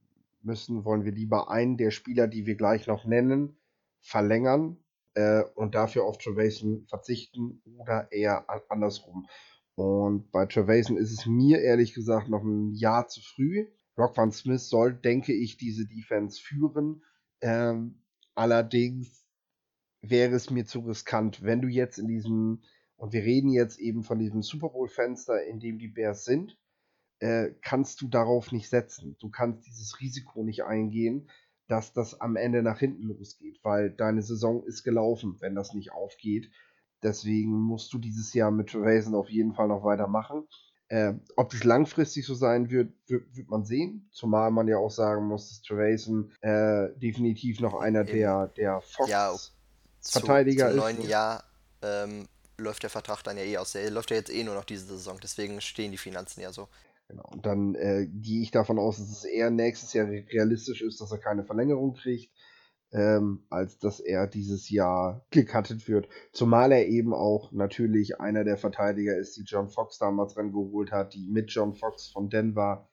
müssen, 0.45 0.85
wollen 0.85 1.05
wir 1.05 1.13
lieber 1.13 1.51
einen 1.51 1.77
der 1.77 1.91
Spieler, 1.91 2.29
die 2.29 2.47
wir 2.47 2.57
gleich 2.57 2.87
noch 2.87 3.05
nennen, 3.05 3.59
verlängern 4.01 4.79
äh, 5.15 5.43
und 5.55 5.75
dafür 5.75 6.05
auf 6.05 6.19
Trevathan 6.19 6.87
verzichten 6.89 7.63
oder 7.79 8.11
eher 8.13 8.47
andersrum. 8.71 9.27
Und 9.75 10.31
bei 10.31 10.47
Trevathan 10.47 10.97
ist 10.97 11.13
es 11.13 11.27
mir 11.27 11.61
ehrlich 11.61 11.95
gesagt 11.95 12.29
noch 12.29 12.43
ein 12.43 12.75
Jahr 12.75 13.09
zu 13.09 13.21
früh. 13.21 13.67
Rock 13.97 14.17
Van 14.17 14.33
Smith 14.33 14.69
soll, 14.69 14.95
denke 14.95 15.33
ich, 15.33 15.57
diese 15.57 15.87
Defense 15.87 16.41
führen. 16.41 17.03
Ähm, 17.41 18.03
allerdings 18.35 19.27
wäre 20.03 20.35
es 20.35 20.51
mir 20.51 20.65
zu 20.65 20.81
riskant, 20.81 21.43
wenn 21.43 21.61
du 21.61 21.69
jetzt 21.69 21.99
in 21.99 22.09
diesem, 22.09 22.63
und 22.97 23.13
wir 23.13 23.23
reden 23.23 23.51
jetzt 23.51 23.79
eben 23.79 24.03
von 24.03 24.19
diesem 24.19 24.43
Super 24.43 24.71
Bowl-Fenster, 24.71 25.45
in 25.47 25.61
dem 25.61 25.79
die 25.79 25.89
Bears 25.89 26.25
sind, 26.25 26.59
äh, 27.21 27.51
kannst 27.63 28.01
du 28.01 28.09
darauf 28.09 28.53
nicht 28.53 28.69
setzen. 28.69 29.17
Du 29.21 29.31
kannst 29.31 29.67
dieses 29.67 30.01
Risiko 30.01 30.43
nicht 30.43 30.65
eingehen, 30.65 31.31
dass 31.69 31.93
das 31.93 32.21
am 32.21 32.37
Ende 32.37 32.63
nach 32.63 32.79
hinten 32.79 33.05
losgeht, 33.05 33.61
weil 33.63 33.91
deine 33.91 34.23
Saison 34.23 34.65
ist 34.65 34.83
gelaufen, 34.83 35.37
wenn 35.41 35.55
das 35.55 35.73
nicht 35.73 35.93
aufgeht. 35.93 36.51
Deswegen 37.03 37.53
musst 37.53 37.93
du 37.93 37.99
dieses 37.99 38.35
Jahr 38.35 38.51
mit 38.51 38.71
Trevason 38.71 39.15
auf 39.15 39.31
jeden 39.31 39.55
Fall 39.55 39.69
noch 39.69 39.85
weitermachen. 39.85 40.49
Äh, 40.89 41.15
ob 41.37 41.55
es 41.55 41.63
langfristig 41.63 42.27
so 42.27 42.35
sein 42.35 42.69
wird, 42.69 42.93
wird, 43.07 43.37
wird, 43.37 43.49
man 43.49 43.65
sehen. 43.65 44.09
Zumal 44.11 44.51
man 44.51 44.67
ja 44.67 44.79
auch 44.79 44.91
sagen 44.91 45.27
muss, 45.29 45.49
dass 45.49 45.63
Trevason 45.63 46.33
äh, 46.41 46.89
definitiv 46.99 47.61
noch 47.61 47.81
einer 47.81 48.03
der, 48.03 48.49
der 48.49 48.81
Fox 48.81 49.09
ja, 49.09 49.33
zu, 50.01 50.21
zum 50.21 50.27
neuen 50.77 51.03
Jahr 51.03 51.45
ähm, 51.83 52.27
läuft 52.57 52.83
der 52.83 52.91
Vertrag 52.91 53.23
dann 53.23 53.37
ja 53.37 53.45
eh 53.45 53.57
aus. 53.57 53.73
Der 53.73 53.89
läuft 53.91 54.11
ja 54.11 54.17
jetzt 54.17 54.31
eh 54.31 54.43
nur 54.43 54.55
noch 54.55 54.65
diese 54.65 54.87
Saison, 54.87 55.19
deswegen 55.23 55.61
stehen 55.61 55.93
die 55.93 55.99
Finanzen 55.99 56.41
ja 56.41 56.53
so. 56.53 56.69
Genau. 57.11 57.29
Und 57.33 57.45
dann 57.45 57.75
äh, 57.75 58.07
gehe 58.07 58.41
ich 58.41 58.53
davon 58.53 58.79
aus, 58.79 58.99
dass 58.99 59.11
es 59.11 59.25
eher 59.25 59.51
nächstes 59.51 59.93
Jahr 59.95 60.07
realistisch 60.09 60.81
ist, 60.81 61.01
dass 61.01 61.11
er 61.11 61.19
keine 61.19 61.45
Verlängerung 61.45 61.95
kriegt. 61.95 62.33
ähm, 62.93 63.47
als 63.51 63.79
dass 63.79 64.01
er 64.01 64.27
dieses 64.27 64.69
Jahr 64.71 65.25
gecuttet 65.31 65.89
wird. 65.89 66.09
Zumal 66.33 66.73
er 66.73 66.89
eben 66.89 67.15
auch 67.15 67.53
natürlich 67.53 68.21
einer 68.21 68.45
der 68.45 68.57
Verteidiger 68.57 69.17
ist, 69.17 69.37
die 69.37 69.45
John 69.45 69.69
Fox 69.69 69.99
damals 69.99 70.37
rangeholt 70.37 70.91
hat, 70.93 71.15
die 71.15 71.29
mit 71.29 71.51
John 71.53 71.75
Fox 71.75 72.09
von 72.09 72.29
Denver 72.31 72.89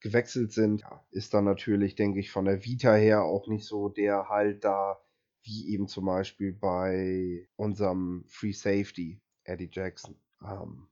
gewechselt 0.00 0.52
sind. 0.52 0.82
Ja, 0.82 1.04
ist 1.10 1.34
dann 1.34 1.44
natürlich, 1.44 1.94
denke 1.94 2.20
ich, 2.20 2.30
von 2.30 2.44
der 2.44 2.64
Vita 2.64 2.94
her 2.94 3.22
auch 3.24 3.48
nicht 3.48 3.64
so 3.64 3.88
der 3.88 4.28
halt 4.28 4.64
da, 4.64 4.98
wie 5.42 5.72
eben 5.72 5.88
zum 5.88 6.04
Beispiel 6.06 6.52
bei 6.52 7.48
unserem 7.56 8.24
Free 8.28 8.52
Safety, 8.52 9.20
Eddie 9.44 9.70
Jackson. 9.72 10.16
Ähm, 10.42 10.88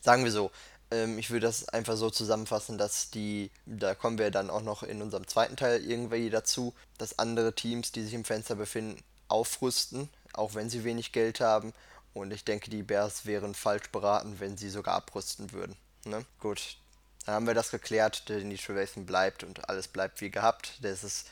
Sagen 0.00 0.24
wir 0.24 0.30
so, 0.30 0.50
ähm, 0.90 1.18
ich 1.18 1.30
würde 1.30 1.46
das 1.46 1.68
einfach 1.68 1.96
so 1.96 2.10
zusammenfassen, 2.10 2.78
dass 2.78 3.10
die, 3.10 3.50
da 3.66 3.94
kommen 3.94 4.18
wir 4.18 4.30
dann 4.30 4.50
auch 4.50 4.62
noch 4.62 4.82
in 4.82 5.02
unserem 5.02 5.26
zweiten 5.26 5.56
Teil 5.56 5.84
irgendwie 5.84 6.30
dazu, 6.30 6.74
dass 6.98 7.18
andere 7.18 7.54
Teams, 7.54 7.92
die 7.92 8.02
sich 8.02 8.14
im 8.14 8.24
Fenster 8.24 8.54
befinden, 8.54 9.02
aufrüsten, 9.28 10.08
auch 10.32 10.54
wenn 10.54 10.70
sie 10.70 10.84
wenig 10.84 11.12
Geld 11.12 11.40
haben. 11.40 11.72
Und 12.14 12.32
ich 12.32 12.44
denke, 12.44 12.70
die 12.70 12.82
Bears 12.82 13.26
wären 13.26 13.54
falsch 13.54 13.90
beraten, 13.90 14.40
wenn 14.40 14.56
sie 14.56 14.70
sogar 14.70 14.94
abrüsten 14.94 15.52
würden. 15.52 15.76
Ne? 16.04 16.24
Gut, 16.40 16.78
dann 17.26 17.34
haben 17.34 17.46
wir 17.46 17.54
das 17.54 17.70
geklärt. 17.70 18.28
Denis 18.28 18.62
Trevathan 18.62 19.06
bleibt 19.06 19.44
und 19.44 19.68
alles 19.68 19.88
bleibt 19.88 20.20
wie 20.20 20.30
gehabt. 20.30 20.78
Das 20.80 21.04
ist 21.04 21.28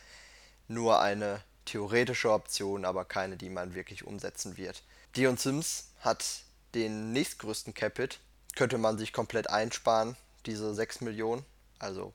nur 0.69 1.01
eine 1.01 1.43
theoretische 1.65 2.31
Option, 2.31 2.85
aber 2.85 3.05
keine, 3.05 3.37
die 3.37 3.51
man 3.51 3.75
wirklich 3.75 4.07
umsetzen 4.07 4.57
wird. 4.57 4.83
Dion 5.17 5.37
Sims 5.37 5.89
hat 6.01 6.25
den 6.75 7.13
nächstgrößten 7.13 7.73
Capit 7.75 8.21
könnte 8.57 8.79
man 8.79 8.99
sich 8.99 9.13
komplett 9.13 9.49
einsparen, 9.49 10.17
diese 10.47 10.75
6 10.75 11.03
Millionen. 11.03 11.45
Also, 11.79 12.13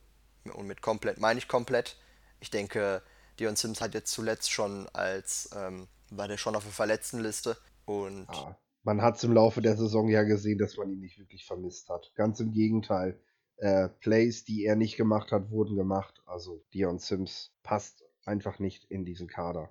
und 0.53 0.67
mit 0.67 0.81
komplett 0.81 1.19
meine 1.19 1.37
ich 1.39 1.47
komplett. 1.47 1.97
Ich 2.39 2.49
denke, 2.49 3.01
Dion 3.39 3.55
Sims 3.55 3.79
hat 3.79 3.93
jetzt 3.93 4.11
zuletzt 4.11 4.51
schon 4.51 4.89
als, 4.89 5.49
ähm, 5.55 5.87
war 6.09 6.27
der 6.27 6.37
schon 6.37 6.55
auf 6.55 6.63
der 6.63 6.73
Verletztenliste. 6.73 7.57
Und 7.85 8.27
ja, 8.33 8.57
man 8.83 9.01
hat 9.01 9.17
es 9.17 9.23
im 9.23 9.33
Laufe 9.33 9.61
der 9.61 9.77
Saison 9.77 10.09
ja 10.09 10.23
gesehen, 10.23 10.57
dass 10.57 10.77
man 10.77 10.89
ihn 10.91 10.99
nicht 10.99 11.19
wirklich 11.19 11.45
vermisst 11.45 11.89
hat. 11.89 12.11
Ganz 12.15 12.39
im 12.39 12.51
Gegenteil. 12.51 13.19
Äh, 13.57 13.89
Plays, 13.89 14.43
die 14.43 14.65
er 14.65 14.75
nicht 14.75 14.97
gemacht 14.97 15.31
hat, 15.31 15.51
wurden 15.51 15.75
gemacht. 15.75 16.21
Also 16.25 16.63
Dion 16.73 16.97
Sims 16.97 17.51
passt 17.61 18.03
einfach 18.25 18.59
nicht 18.59 18.85
in 18.85 19.05
diesen 19.05 19.27
Kader. 19.27 19.69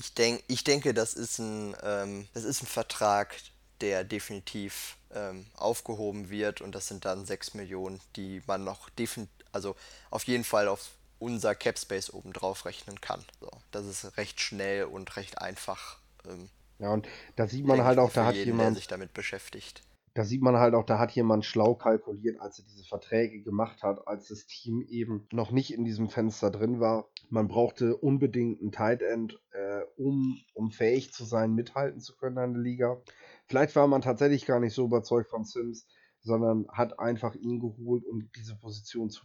Ich, 0.00 0.14
denk, 0.14 0.42
ich 0.48 0.64
denke, 0.64 0.94
das 0.94 1.14
ist 1.14 1.38
ein, 1.38 1.76
ähm, 1.82 2.28
das 2.34 2.44
ist 2.44 2.62
ein 2.62 2.66
Vertrag, 2.66 3.36
der 3.80 4.04
definitiv 4.04 4.96
ähm, 5.14 5.46
aufgehoben 5.56 6.30
wird 6.30 6.60
und 6.60 6.74
das 6.74 6.88
sind 6.88 7.04
dann 7.04 7.24
6 7.24 7.54
Millionen, 7.54 8.00
die 8.16 8.42
man 8.46 8.64
noch 8.64 8.90
definitiv, 8.90 9.34
also 9.52 9.76
auf 10.10 10.24
jeden 10.24 10.44
Fall 10.44 10.68
auf 10.68 10.90
unser 11.18 11.54
Cap 11.54 11.78
Space 11.78 12.12
oben 12.12 12.32
drauf 12.32 12.64
rechnen 12.64 13.00
kann. 13.00 13.24
So, 13.40 13.50
das 13.70 13.86
ist 13.86 14.16
recht 14.16 14.40
schnell 14.40 14.84
und 14.84 15.16
recht 15.16 15.40
einfach. 15.40 15.98
Ähm, 16.26 16.48
ja, 16.78 16.92
und 16.92 17.08
da 17.36 17.48
sieht 17.48 17.66
man 17.66 17.82
halt 17.82 17.98
auch, 17.98 18.12
da 18.12 18.26
hat 18.26 18.36
jeden, 18.36 18.58
jemand 18.58 18.76
sich 18.76 18.86
damit 18.86 19.12
beschäftigt. 19.12 19.82
Da 20.14 20.24
sieht 20.24 20.42
man 20.42 20.56
halt 20.56 20.74
auch, 20.74 20.84
da 20.84 20.98
hat 20.98 21.12
jemand 21.12 21.44
schlau 21.44 21.74
kalkuliert, 21.74 22.40
als 22.40 22.58
er 22.58 22.64
diese 22.64 22.84
Verträge 22.84 23.42
gemacht 23.42 23.82
hat, 23.82 24.06
als 24.06 24.28
das 24.28 24.46
Team 24.46 24.84
eben 24.88 25.26
noch 25.32 25.50
nicht 25.50 25.72
in 25.72 25.84
diesem 25.84 26.08
Fenster 26.08 26.50
drin 26.50 26.80
war. 26.80 27.08
Man 27.30 27.48
brauchte 27.48 27.96
unbedingt 27.96 28.60
einen 28.60 28.72
Tight 28.72 29.02
End, 29.02 29.40
äh, 29.52 29.82
um, 29.96 30.40
um 30.54 30.70
fähig 30.70 31.12
zu 31.12 31.24
sein, 31.24 31.54
mithalten 31.54 32.00
zu 32.00 32.16
können 32.16 32.38
in 32.38 32.54
der 32.54 32.62
Liga. 32.62 33.02
Vielleicht 33.48 33.74
war 33.76 33.86
man 33.86 34.02
tatsächlich 34.02 34.44
gar 34.44 34.60
nicht 34.60 34.74
so 34.74 34.84
überzeugt 34.84 35.30
von 35.30 35.44
Sims, 35.44 35.86
sondern 36.20 36.66
hat 36.68 36.98
einfach 36.98 37.34
ihn 37.34 37.60
geholt, 37.60 38.04
um 38.04 38.30
diese 38.36 38.56
Position 38.56 39.08
zu, 39.08 39.24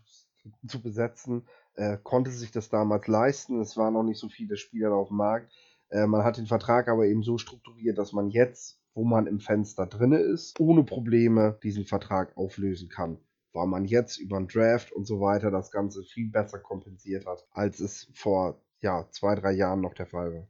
zu 0.68 0.82
besetzen. 0.82 1.48
Äh, 1.76 1.98
konnte 2.02 2.32
sich 2.32 2.52
das 2.52 2.70
damals 2.70 3.08
leisten. 3.08 3.60
Es 3.60 3.76
waren 3.76 3.94
noch 3.94 4.04
nicht 4.04 4.20
so 4.20 4.30
viele 4.30 4.56
Spieler 4.56 4.94
auf 4.94 5.10
dem 5.10 5.18
Markt. 5.18 5.52
Äh, 5.90 6.08
man 6.08 6.24
hat 6.24 6.38
den 6.38 6.48
Vertrag 6.48 6.88
aber 6.88 7.06
eben 7.06 7.24
so 7.24 7.38
strukturiert, 7.38 7.98
dass 7.98 8.14
man 8.14 8.30
jetzt, 8.30 8.80
wo 8.94 9.04
man 9.04 9.28
im 9.28 9.40
Fenster 9.40 9.88
drinne 9.88 10.20
ist, 10.20 10.60
ohne 10.60 10.84
Probleme 10.84 11.60
diesen 11.64 11.86
Vertrag 11.86 12.38
auflösen 12.38 12.90
kann. 12.90 13.18
Weil 13.52 13.68
man 13.68 13.86
jetzt 13.86 14.18
über 14.18 14.38
den 14.38 14.48
Draft 14.48 14.92
und 14.94 15.06
so 15.06 15.20
weiter 15.20 15.52
das 15.52 15.70
Ganze 15.70 16.04
viel 16.04 16.30
besser 16.30 16.60
kompensiert 16.60 17.26
hat, 17.26 17.46
als 17.52 17.80
es 17.80 18.10
vor 18.14 18.62
ja, 18.80 19.08
zwei, 19.12 19.36
drei 19.36 19.52
Jahren 19.52 19.82
noch 19.82 19.94
der 19.94 20.08
Fall 20.08 20.34
war. 20.34 20.48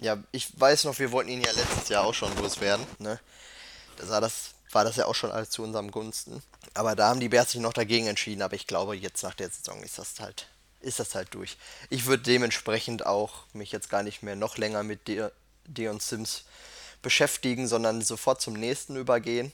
Ja, 0.00 0.18
ich 0.32 0.48
weiß 0.58 0.84
noch, 0.84 0.98
wir 0.98 1.12
wollten 1.12 1.30
ihn 1.30 1.40
ja 1.40 1.52
letztes 1.52 1.88
Jahr 1.88 2.04
auch 2.04 2.14
schon 2.14 2.36
loswerden. 2.36 2.86
Ne? 2.98 3.20
Da 3.96 4.06
sah 4.06 4.20
das, 4.20 4.54
war 4.72 4.84
das 4.84 4.96
ja 4.96 5.06
auch 5.06 5.14
schon 5.14 5.30
alles 5.30 5.50
zu 5.50 5.62
unserem 5.62 5.90
Gunsten. 5.90 6.42
Aber 6.74 6.96
da 6.96 7.08
haben 7.08 7.20
die 7.20 7.28
Bears 7.28 7.52
sich 7.52 7.60
noch 7.60 7.72
dagegen 7.72 8.06
entschieden. 8.06 8.42
Aber 8.42 8.54
ich 8.54 8.66
glaube, 8.66 8.96
jetzt 8.96 9.22
nach 9.22 9.34
der 9.34 9.50
Saison 9.50 9.82
ist 9.82 9.98
das 9.98 10.18
halt, 10.20 10.48
ist 10.80 10.98
das 10.98 11.14
halt 11.14 11.32
durch. 11.34 11.56
Ich 11.90 12.06
würde 12.06 12.24
dementsprechend 12.24 13.06
auch 13.06 13.44
mich 13.52 13.72
jetzt 13.72 13.88
gar 13.88 14.02
nicht 14.02 14.22
mehr 14.22 14.36
noch 14.36 14.58
länger 14.58 14.82
mit 14.82 15.06
De 15.08 15.30
Deon 15.66 16.00
Sims 16.00 16.44
beschäftigen, 17.00 17.68
sondern 17.68 18.02
sofort 18.02 18.40
zum 18.40 18.54
nächsten 18.54 18.96
übergehen. 18.96 19.52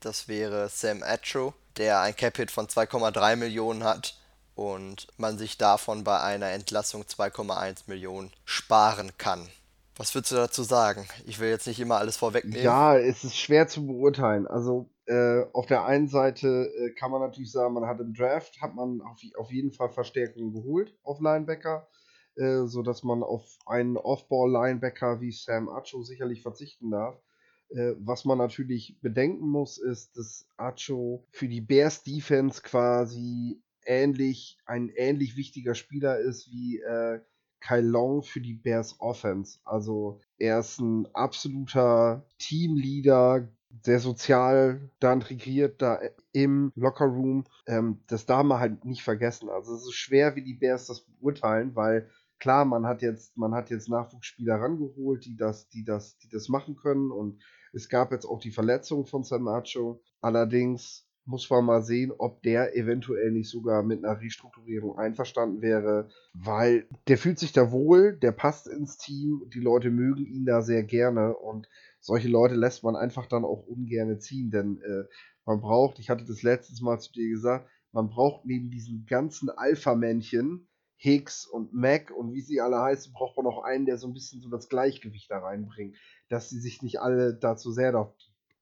Das 0.00 0.28
wäre 0.28 0.68
Sam 0.68 1.02
Atro, 1.02 1.54
der 1.76 2.00
ein 2.00 2.16
Cap-Hit 2.16 2.50
von 2.50 2.68
2,3 2.68 3.36
Millionen 3.36 3.84
hat 3.84 4.16
und 4.54 5.08
man 5.16 5.38
sich 5.38 5.58
davon 5.58 6.04
bei 6.04 6.20
einer 6.20 6.50
Entlassung 6.50 7.02
2,1 7.02 7.84
Millionen 7.86 8.32
sparen 8.44 9.16
kann. 9.18 9.48
Was 9.96 10.14
würdest 10.14 10.32
du 10.32 10.36
dazu 10.36 10.62
sagen? 10.62 11.06
Ich 11.26 11.38
will 11.38 11.50
jetzt 11.50 11.66
nicht 11.66 11.80
immer 11.80 11.98
alles 11.98 12.16
vorwegnehmen. 12.16 12.62
Ja, 12.62 12.96
es 12.96 13.24
ist 13.24 13.36
schwer 13.36 13.68
zu 13.68 13.86
beurteilen. 13.86 14.46
Also 14.46 14.90
äh, 15.06 15.42
auf 15.52 15.66
der 15.66 15.84
einen 15.84 16.08
Seite 16.08 16.72
äh, 16.74 16.90
kann 16.94 17.10
man 17.10 17.20
natürlich 17.20 17.52
sagen, 17.52 17.74
man 17.74 17.86
hat 17.86 18.00
im 18.00 18.14
Draft, 18.14 18.60
hat 18.62 18.74
man 18.74 19.00
auf, 19.02 19.20
auf 19.36 19.52
jeden 19.52 19.72
Fall 19.72 19.90
Verstärkungen 19.90 20.52
geholt 20.52 20.96
auf 21.02 21.20
Linebacker, 21.20 21.88
äh, 22.36 22.64
sodass 22.64 23.02
man 23.02 23.22
auf 23.22 23.58
einen 23.66 23.96
Off-Ball-Linebacker 23.98 25.20
wie 25.20 25.32
Sam 25.32 25.68
Acho 25.68 26.02
sicherlich 26.02 26.42
verzichten 26.42 26.90
darf. 26.90 27.20
Äh, 27.68 27.92
was 27.98 28.24
man 28.24 28.38
natürlich 28.38 28.98
bedenken 29.02 29.48
muss, 29.48 29.76
ist, 29.76 30.16
dass 30.16 30.46
Acho 30.56 31.26
für 31.30 31.48
die 31.48 31.60
Bears 31.60 32.02
Defense 32.02 32.62
quasi 32.62 33.62
ähnlich, 33.84 34.58
ein 34.64 34.88
ähnlich 34.88 35.36
wichtiger 35.36 35.74
Spieler 35.74 36.18
ist 36.18 36.50
wie 36.50 36.80
äh, 36.80 37.20
Kyle 37.62 37.80
Long 37.86 38.22
für 38.22 38.40
die 38.40 38.54
Bears 38.54 38.96
Offense. 39.00 39.58
Also 39.64 40.20
er 40.38 40.60
ist 40.60 40.80
ein 40.80 41.06
absoluter 41.14 42.26
Teamleader, 42.38 43.48
sehr 43.82 44.00
sozial 44.00 44.90
da 45.00 45.12
integriert, 45.12 45.80
da 45.80 46.00
im 46.32 46.72
Lockerroom. 46.74 47.44
Ähm, 47.66 48.00
das 48.08 48.26
darf 48.26 48.44
man 48.44 48.60
halt 48.60 48.84
nicht 48.84 49.02
vergessen. 49.02 49.48
Also 49.48 49.74
es 49.74 49.82
ist 49.82 49.94
schwer, 49.94 50.36
wie 50.36 50.42
die 50.42 50.54
Bears 50.54 50.86
das 50.86 51.00
beurteilen, 51.00 51.74
weil 51.74 52.10
klar, 52.38 52.64
man 52.64 52.86
hat 52.86 53.02
jetzt, 53.02 53.36
man 53.36 53.54
hat 53.54 53.70
jetzt 53.70 53.88
Nachwuchsspieler 53.88 54.56
rangeholt, 54.56 55.24
die 55.24 55.36
das, 55.36 55.68
die 55.68 55.84
das, 55.84 56.18
die 56.18 56.28
das 56.28 56.48
machen 56.48 56.76
können 56.76 57.10
und 57.10 57.40
es 57.72 57.88
gab 57.88 58.12
jetzt 58.12 58.26
auch 58.26 58.40
die 58.40 58.50
Verletzung 58.50 59.06
von 59.06 59.24
Samacho. 59.24 60.02
Allerdings 60.20 61.06
muss 61.24 61.48
man 61.48 61.64
mal 61.64 61.82
sehen, 61.82 62.12
ob 62.16 62.42
der 62.42 62.76
eventuell 62.76 63.30
nicht 63.30 63.48
sogar 63.48 63.82
mit 63.82 64.04
einer 64.04 64.20
Restrukturierung 64.20 64.98
einverstanden 64.98 65.62
wäre, 65.62 66.08
weil 66.32 66.86
der 67.06 67.18
fühlt 67.18 67.38
sich 67.38 67.52
da 67.52 67.70
wohl, 67.70 68.16
der 68.16 68.32
passt 68.32 68.66
ins 68.66 68.98
Team, 68.98 69.42
die 69.54 69.60
Leute 69.60 69.90
mögen 69.90 70.26
ihn 70.26 70.44
da 70.44 70.62
sehr 70.62 70.82
gerne 70.82 71.36
und 71.36 71.68
solche 72.00 72.28
Leute 72.28 72.56
lässt 72.56 72.82
man 72.82 72.96
einfach 72.96 73.26
dann 73.26 73.44
auch 73.44 73.66
ungern 73.66 74.20
ziehen, 74.20 74.50
denn 74.50 74.80
äh, 74.82 75.04
man 75.44 75.60
braucht, 75.60 75.98
ich 75.98 76.10
hatte 76.10 76.24
das 76.24 76.42
letztes 76.42 76.80
Mal 76.80 76.98
zu 76.98 77.12
dir 77.12 77.28
gesagt, 77.28 77.68
man 77.92 78.08
braucht 78.08 78.44
neben 78.44 78.70
diesen 78.70 79.06
ganzen 79.06 79.50
Alpha-Männchen, 79.50 80.66
Hicks 80.96 81.46
und 81.46 81.74
Mac 81.74 82.10
und 82.10 82.32
wie 82.32 82.40
sie 82.40 82.60
alle 82.60 82.80
heißen, 82.80 83.12
braucht 83.12 83.36
man 83.36 83.46
auch 83.46 83.64
einen, 83.64 83.86
der 83.86 83.98
so 83.98 84.06
ein 84.06 84.14
bisschen 84.14 84.40
so 84.40 84.48
das 84.48 84.68
Gleichgewicht 84.68 85.30
da 85.30 85.38
reinbringt, 85.38 85.96
dass 86.28 86.48
sie 86.48 86.60
sich 86.60 86.80
nicht 86.82 87.00
alle 87.00 87.34
dazu 87.34 87.72
sehr 87.72 87.94
auf, 87.98 88.14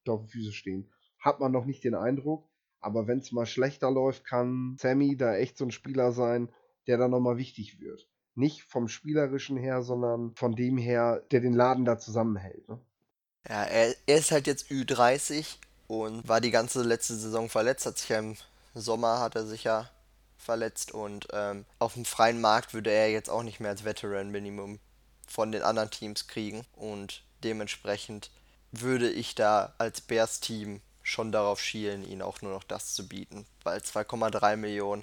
auf 0.09 0.23
die 0.23 0.33
Füße 0.33 0.53
stehen. 0.53 0.91
Hat 1.19 1.39
man 1.39 1.53
noch 1.53 1.67
nicht 1.67 1.85
den 1.85 1.95
Eindruck. 1.95 2.50
Aber 2.81 3.07
wenn 3.07 3.19
es 3.19 3.33
mal 3.33 3.47
schlechter 3.47 3.91
läuft, 3.91 4.25
kann 4.25 4.77
Sammy 4.81 5.17
da 5.17 5.37
echt 5.37 5.59
so 5.59 5.65
ein 5.65 5.71
Spieler 5.71 6.13
sein, 6.13 6.51
der 6.87 6.99
dann 6.99 7.11
nochmal 7.11 7.37
wichtig 7.37 7.81
wird. 7.81 8.09
Nicht 8.35 8.63
vom 8.63 8.89
Spielerischen 8.89 9.57
her, 9.57 9.83
sondern 9.83 10.35
von 10.35 10.55
dem 10.55 10.79
her, 10.79 11.23
der 11.31 11.41
den 11.41 11.53
Laden 11.53 11.85
da 11.85 11.99
zusammenhält. 11.99 12.69
Ne? 12.69 12.81
Ja, 13.49 13.65
er, 13.65 13.95
er 14.07 14.19
ist 14.19 14.31
halt 14.31 14.47
jetzt 14.47 14.71
Ü30 14.71 15.57
und 15.89 16.27
war 16.29 16.41
die 16.41 16.51
ganze 16.51 16.83
letzte 16.83 17.17
Saison 17.17 17.49
verletzt, 17.49 17.87
hat 17.87 17.99
sich 17.99 18.09
ja 18.09 18.19
im 18.19 18.37
Sommer 18.75 19.19
hat 19.19 19.35
er 19.35 19.45
sich 19.45 19.65
ja 19.65 19.91
verletzt 20.37 20.93
und 20.93 21.29
ähm, 21.33 21.65
auf 21.79 21.95
dem 21.95 22.05
freien 22.05 22.41
Markt 22.41 22.73
würde 22.73 22.91
er 22.91 23.11
jetzt 23.11 23.29
auch 23.29 23.43
nicht 23.43 23.61
mehr 23.61 23.71
als 23.71 23.85
Veteran 23.85 24.31
Minimum 24.31 24.79
von 25.27 25.53
den 25.53 25.63
anderen 25.63 25.91
Teams 25.91 26.29
kriegen 26.29 26.65
und 26.73 27.25
dementsprechend 27.45 28.31
würde 28.73 29.11
ich 29.11 29.35
da 29.35 29.75
als 29.79 30.01
Bears 30.01 30.41
Team 30.41 30.81
schon 31.11 31.33
darauf 31.33 31.61
schielen, 31.61 32.05
ihnen 32.05 32.23
auch 32.23 32.43
nur 32.43 32.53
noch 32.53 32.65
das 32.65 32.95
zu 32.95 33.09
bieten. 33.09 33.47
Weil 33.63 33.79
2,3 33.81 34.57
Millionen, 34.57 35.03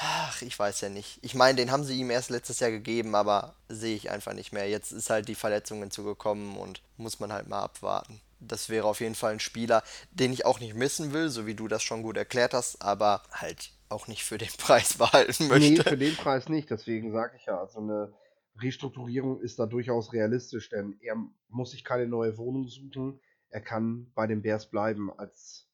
ach, 0.00 0.40
ich 0.42 0.58
weiß 0.58 0.80
ja 0.82 0.88
nicht. 0.88 1.18
Ich 1.22 1.34
meine, 1.34 1.56
den 1.56 1.70
haben 1.70 1.84
sie 1.84 1.98
ihm 1.98 2.10
erst 2.10 2.30
letztes 2.30 2.60
Jahr 2.60 2.70
gegeben, 2.70 3.14
aber 3.14 3.54
sehe 3.68 3.96
ich 3.96 4.10
einfach 4.10 4.32
nicht 4.32 4.52
mehr. 4.52 4.68
Jetzt 4.68 4.92
ist 4.92 5.10
halt 5.10 5.28
die 5.28 5.34
Verletzung 5.34 5.80
hinzugekommen 5.80 6.56
und 6.56 6.82
muss 6.96 7.20
man 7.20 7.32
halt 7.32 7.48
mal 7.48 7.62
abwarten. 7.62 8.20
Das 8.40 8.68
wäre 8.68 8.86
auf 8.86 9.00
jeden 9.00 9.14
Fall 9.14 9.34
ein 9.34 9.40
Spieler, 9.40 9.82
den 10.10 10.32
ich 10.32 10.44
auch 10.44 10.58
nicht 10.58 10.74
missen 10.74 11.12
will, 11.12 11.28
so 11.28 11.46
wie 11.46 11.54
du 11.54 11.68
das 11.68 11.82
schon 11.82 12.02
gut 12.02 12.16
erklärt 12.16 12.54
hast, 12.54 12.82
aber 12.82 13.22
halt 13.32 13.70
auch 13.88 14.08
nicht 14.08 14.24
für 14.24 14.38
den 14.38 14.50
Preis 14.58 14.94
behalten 14.94 15.48
möchte. 15.48 15.82
Nee, 15.82 15.82
für 15.82 15.96
den 15.96 16.16
Preis 16.16 16.48
nicht. 16.48 16.70
Deswegen 16.70 17.12
sage 17.12 17.36
ich 17.36 17.46
ja, 17.46 17.60
also 17.60 17.78
eine 17.78 18.12
Restrukturierung 18.60 19.40
ist 19.40 19.58
da 19.58 19.66
durchaus 19.66 20.12
realistisch, 20.12 20.68
denn 20.68 20.96
er 21.00 21.16
muss 21.48 21.70
sich 21.70 21.84
keine 21.84 22.06
neue 22.06 22.36
Wohnung 22.36 22.66
suchen. 22.66 23.20
Er 23.52 23.60
kann 23.60 24.10
bei 24.14 24.26
den 24.26 24.42
Bears 24.42 24.66
bleiben 24.66 25.12
als 25.16 25.68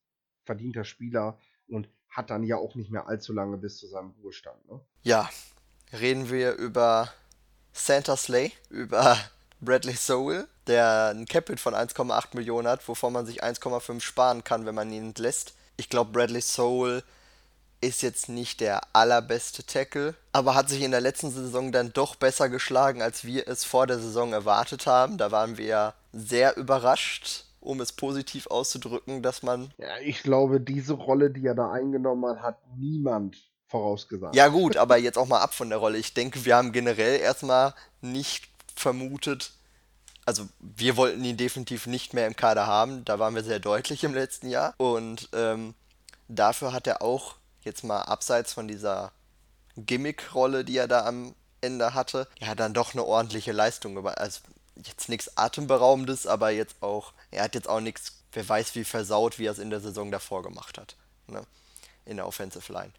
verdienter 0.45 0.85
Spieler 0.85 1.39
und 1.69 1.89
hat 2.09 2.31
dann 2.31 2.43
ja 2.43 2.57
auch 2.57 2.75
nicht 2.75 2.91
mehr 2.91 3.07
allzu 3.07 3.33
lange 3.33 3.57
bis 3.57 3.79
zu 3.79 3.87
seinem 3.87 4.11
Ruhestand. 4.23 4.69
Ne? 4.69 4.81
Ja, 5.03 5.31
reden 5.93 6.29
wir 6.29 6.55
über 6.55 7.13
Santa 7.73 8.17
Slay, 8.17 8.53
über 8.69 9.17
Bradley 9.61 9.95
Sowell, 9.95 10.49
der 10.67 11.13
ein 11.15 11.27
Capit 11.27 11.61
von 11.61 11.75
1,8 11.75 12.35
Millionen 12.35 12.67
hat, 12.67 12.87
wovon 12.89 13.13
man 13.13 13.27
sich 13.27 13.45
1,5 13.45 14.01
sparen 14.01 14.43
kann, 14.43 14.67
wenn 14.67 14.75
man 14.75 14.91
ihn 14.91 15.09
entlässt. 15.09 15.55
Ich 15.77 15.89
glaube, 15.89 16.11
Bradley 16.11 16.41
Sowell 16.41 17.05
ist 17.81 18.03
jetzt 18.03 18.29
nicht 18.29 18.61
der 18.61 18.81
allerbeste 18.93 19.65
Tackle, 19.65 20.17
aber 20.33 20.57
hat 20.57 20.69
sich 20.69 20.83
in 20.83 20.91
der 20.91 21.01
letzten 21.01 21.31
Saison 21.31 21.71
dann 21.71 21.93
doch 21.93 22.17
besser 22.17 22.49
geschlagen, 22.49 23.03
als 23.03 23.25
wir 23.25 23.47
es 23.47 23.63
vor 23.63 23.87
der 23.87 24.01
Saison 24.01 24.33
erwartet 24.33 24.87
haben. 24.87 25.17
Da 25.17 25.31
waren 25.31 25.59
wir 25.59 25.95
sehr 26.13 26.57
überrascht, 26.57 27.45
um 27.61 27.81
es 27.81 27.93
positiv 27.93 28.47
auszudrücken, 28.49 29.23
dass 29.23 29.43
man. 29.43 29.73
Ja, 29.79 29.99
ich 30.03 30.23
glaube, 30.23 30.61
diese 30.61 30.95
Rolle, 30.95 31.31
die 31.31 31.47
er 31.47 31.55
da 31.55 31.71
eingenommen 31.71 32.25
hat, 32.31 32.43
hat 32.43 32.59
niemand 32.77 33.37
vorausgesagt. 33.67 34.35
Ja, 34.35 34.49
gut, 34.49 34.77
aber 34.77 34.97
jetzt 34.97 35.19
auch 35.19 35.29
mal 35.29 35.41
ab 35.41 35.55
von 35.55 35.69
der 35.69 35.79
Rolle. 35.79 35.99
Ich 35.99 36.15
denke, 36.15 36.45
wir 36.45 36.57
haben 36.57 36.73
generell 36.73 37.21
erstmal 37.21 37.75
nicht 38.01 38.49
vermutet, 38.75 39.53
also 40.29 40.47
wir 40.61 40.99
wollten 40.99 41.25
ihn 41.25 41.39
definitiv 41.39 41.87
nicht 41.87 42.13
mehr 42.13 42.27
im 42.27 42.37
Kader 42.37 42.67
haben. 42.67 43.03
Da 43.07 43.19
waren 43.19 43.35
wir 43.35 43.43
sehr 43.43 43.61
deutlich 43.61 44.05
im 44.05 44.13
letzten 44.13 44.51
Jahr. 44.51 44.75
Und 44.77 45.31
ähm, 45.33 45.75
dafür 46.29 46.75
hat 46.75 46.87
er 46.87 47.01
auch 47.01 47.37
jetzt 47.63 47.83
mal 47.83 48.03
abseits 48.03 48.53
von 48.53 48.69
dieser 48.69 49.13
Gimmick-Rolle, 49.77 50.67
die 50.67 50.77
er 50.77 50.87
da 50.87 51.07
am 51.07 51.35
Ende 51.63 51.95
hatte, 51.95 52.29
ja, 52.41 52.55
dann 52.55 52.75
doch 52.75 52.93
eine 52.93 53.05
ordentliche 53.05 53.53
Leistung. 53.53 54.07
Also 54.07 54.41
jetzt 54.85 55.09
nichts 55.09 55.37
Atemberaubendes, 55.37 56.27
aber 56.27 56.51
jetzt 56.51 56.77
auch, 56.83 57.13
er 57.31 57.45
hat 57.45 57.55
jetzt 57.55 57.69
auch 57.69 57.81
nichts, 57.81 58.13
wer 58.33 58.49
weiß 58.49 58.75
wie 58.75 58.85
versaut, 58.85 59.39
wie 59.39 59.47
er 59.47 59.53
es 59.53 59.59
in 59.59 59.71
der 59.71 59.81
Saison 59.81 60.11
davor 60.11 60.43
gemacht 60.43 60.79
hat. 60.79 60.97
Ne? 61.27 61.43
In 62.05 62.17
der 62.17 62.27
Offensive 62.27 62.73
Line. 62.73 62.93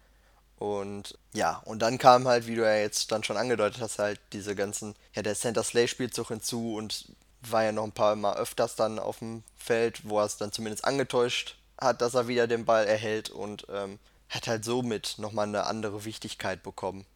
Und 0.56 1.18
ja, 1.32 1.62
und 1.64 1.80
dann 1.80 1.96
kam 1.96 2.28
halt, 2.28 2.46
wie 2.46 2.54
du 2.54 2.62
ja 2.62 2.74
jetzt 2.74 3.10
dann 3.12 3.24
schon 3.24 3.38
angedeutet 3.38 3.80
hast, 3.80 3.98
halt 3.98 4.20
diese 4.34 4.54
ganzen, 4.54 4.94
ja, 5.14 5.22
der 5.22 5.34
Center 5.34 5.62
Slay 5.62 5.88
Spielzug 5.88 6.28
hinzu 6.28 6.74
und 6.74 7.06
war 7.40 7.64
ja 7.64 7.72
noch 7.72 7.84
ein 7.84 7.92
paar 7.92 8.14
Mal 8.16 8.36
öfters 8.36 8.76
dann 8.76 8.98
auf 8.98 9.20
dem 9.20 9.42
Feld, 9.56 10.06
wo 10.06 10.18
er 10.18 10.26
es 10.26 10.36
dann 10.36 10.52
zumindest 10.52 10.84
angetäuscht 10.84 11.56
hat, 11.80 12.02
dass 12.02 12.12
er 12.12 12.28
wieder 12.28 12.46
den 12.46 12.66
Ball 12.66 12.86
erhält 12.86 13.30
und 13.30 13.66
ähm, 13.70 13.98
hat 14.28 14.46
halt 14.46 14.64
somit 14.64 15.14
nochmal 15.16 15.46
eine 15.46 15.64
andere 15.64 16.04
Wichtigkeit 16.04 16.62
bekommen 16.62 17.06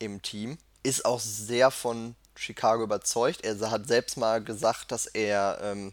im 0.00 0.20
Team. 0.22 0.58
Ist 0.82 1.04
auch 1.04 1.20
sehr 1.20 1.70
von 1.70 2.16
Chicago 2.40 2.82
überzeugt. 2.82 3.42
Er 3.44 3.70
hat 3.70 3.86
selbst 3.86 4.16
mal 4.16 4.42
gesagt, 4.42 4.92
dass 4.92 5.06
er 5.06 5.58
ähm, 5.62 5.92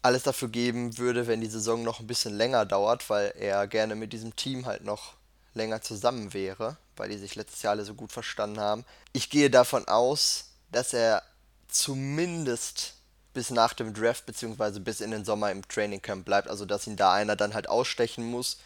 alles 0.00 0.22
dafür 0.22 0.48
geben 0.48 0.96
würde, 0.96 1.26
wenn 1.26 1.40
die 1.40 1.48
Saison 1.48 1.82
noch 1.82 2.00
ein 2.00 2.06
bisschen 2.06 2.36
länger 2.36 2.64
dauert, 2.64 3.10
weil 3.10 3.34
er 3.36 3.66
gerne 3.66 3.96
mit 3.96 4.12
diesem 4.12 4.36
Team 4.36 4.64
halt 4.64 4.84
noch 4.84 5.14
länger 5.54 5.82
zusammen 5.82 6.32
wäre, 6.32 6.76
weil 6.96 7.08
die 7.08 7.18
sich 7.18 7.34
letztes 7.34 7.62
Jahr 7.62 7.72
alle 7.72 7.84
so 7.84 7.94
gut 7.94 8.12
verstanden 8.12 8.60
haben. 8.60 8.84
Ich 9.12 9.28
gehe 9.28 9.50
davon 9.50 9.88
aus, 9.88 10.50
dass 10.70 10.92
er 10.92 11.22
zumindest 11.66 12.94
bis 13.34 13.50
nach 13.50 13.72
dem 13.72 13.92
Draft 13.92 14.24
bzw. 14.24 14.78
bis 14.78 15.00
in 15.00 15.10
den 15.10 15.24
Sommer 15.24 15.50
im 15.50 15.66
Trainingcamp 15.66 16.24
bleibt, 16.24 16.48
also 16.48 16.64
dass 16.64 16.86
ihn 16.86 16.96
da 16.96 17.12
einer 17.12 17.34
dann 17.34 17.54
halt 17.54 17.68
ausstechen 17.68 18.24
muss 18.24 18.58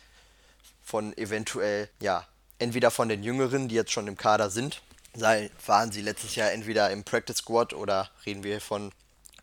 von 0.82 1.16
eventuell, 1.16 1.88
ja, 2.00 2.26
entweder 2.58 2.90
von 2.90 3.08
den 3.08 3.22
Jüngeren, 3.22 3.68
die 3.68 3.74
jetzt 3.74 3.92
schon 3.92 4.06
im 4.06 4.16
Kader 4.16 4.50
sind, 4.50 4.82
sei, 5.14 5.50
waren 5.66 5.92
sie 5.92 6.02
letztes 6.02 6.36
Jahr 6.36 6.52
entweder 6.52 6.90
im 6.90 7.04
Practice 7.04 7.38
Squad 7.38 7.74
oder 7.74 8.10
reden 8.26 8.44
wir 8.44 8.60
von 8.60 8.92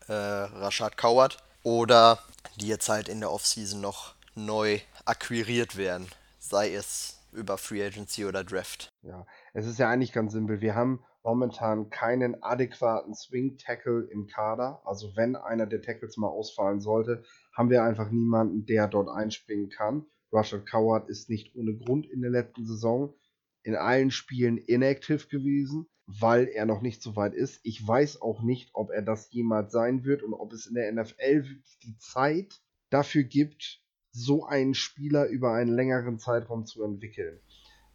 äh, 0.08 0.12
Rashad 0.12 0.96
Coward 0.96 1.38
oder 1.62 2.18
die 2.56 2.68
jetzt 2.68 2.88
halt 2.88 3.08
in 3.08 3.20
der 3.20 3.30
Offseason 3.30 3.80
noch 3.80 4.14
neu 4.34 4.80
akquiriert 5.04 5.76
werden, 5.76 6.08
sei 6.38 6.74
es 6.74 7.18
über 7.32 7.58
Free 7.58 7.84
Agency 7.84 8.24
oder 8.24 8.42
Draft. 8.42 8.90
Ja, 9.02 9.26
es 9.54 9.66
ist 9.66 9.78
ja 9.78 9.88
eigentlich 9.88 10.12
ganz 10.12 10.32
simpel. 10.32 10.60
Wir 10.60 10.74
haben 10.74 11.04
momentan 11.22 11.90
keinen 11.90 12.42
adäquaten 12.42 13.14
Swing 13.14 13.58
Tackle 13.58 14.08
im 14.10 14.26
Kader. 14.26 14.80
Also 14.84 15.14
wenn 15.16 15.36
einer 15.36 15.66
der 15.66 15.82
Tackles 15.82 16.16
mal 16.16 16.28
ausfallen 16.28 16.80
sollte, 16.80 17.22
haben 17.56 17.70
wir 17.70 17.84
einfach 17.84 18.10
niemanden, 18.10 18.64
der 18.66 18.88
dort 18.88 19.08
einspringen 19.08 19.68
kann. 19.68 20.06
Russell 20.32 20.64
Coward 20.64 21.08
ist 21.08 21.28
nicht 21.28 21.54
ohne 21.56 21.74
Grund 21.74 22.06
in 22.06 22.22
der 22.22 22.30
letzten 22.30 22.66
Saison 22.66 23.14
in 23.62 23.76
allen 23.76 24.10
Spielen 24.10 24.58
inactive 24.58 25.28
gewesen, 25.28 25.86
weil 26.06 26.48
er 26.48 26.66
noch 26.66 26.82
nicht 26.82 27.02
so 27.02 27.16
weit 27.16 27.34
ist. 27.34 27.60
Ich 27.62 27.86
weiß 27.86 28.20
auch 28.22 28.42
nicht, 28.42 28.70
ob 28.72 28.90
er 28.90 29.02
das 29.02 29.30
jemals 29.30 29.72
sein 29.72 30.04
wird 30.04 30.22
und 30.22 30.34
ob 30.34 30.52
es 30.52 30.66
in 30.66 30.74
der 30.74 30.92
NFL 30.92 31.46
die 31.82 31.96
Zeit 31.98 32.60
dafür 32.90 33.22
gibt, 33.22 33.80
so 34.12 34.44
einen 34.44 34.74
Spieler 34.74 35.26
über 35.26 35.52
einen 35.52 35.74
längeren 35.74 36.18
Zeitraum 36.18 36.66
zu 36.66 36.82
entwickeln. 36.82 37.38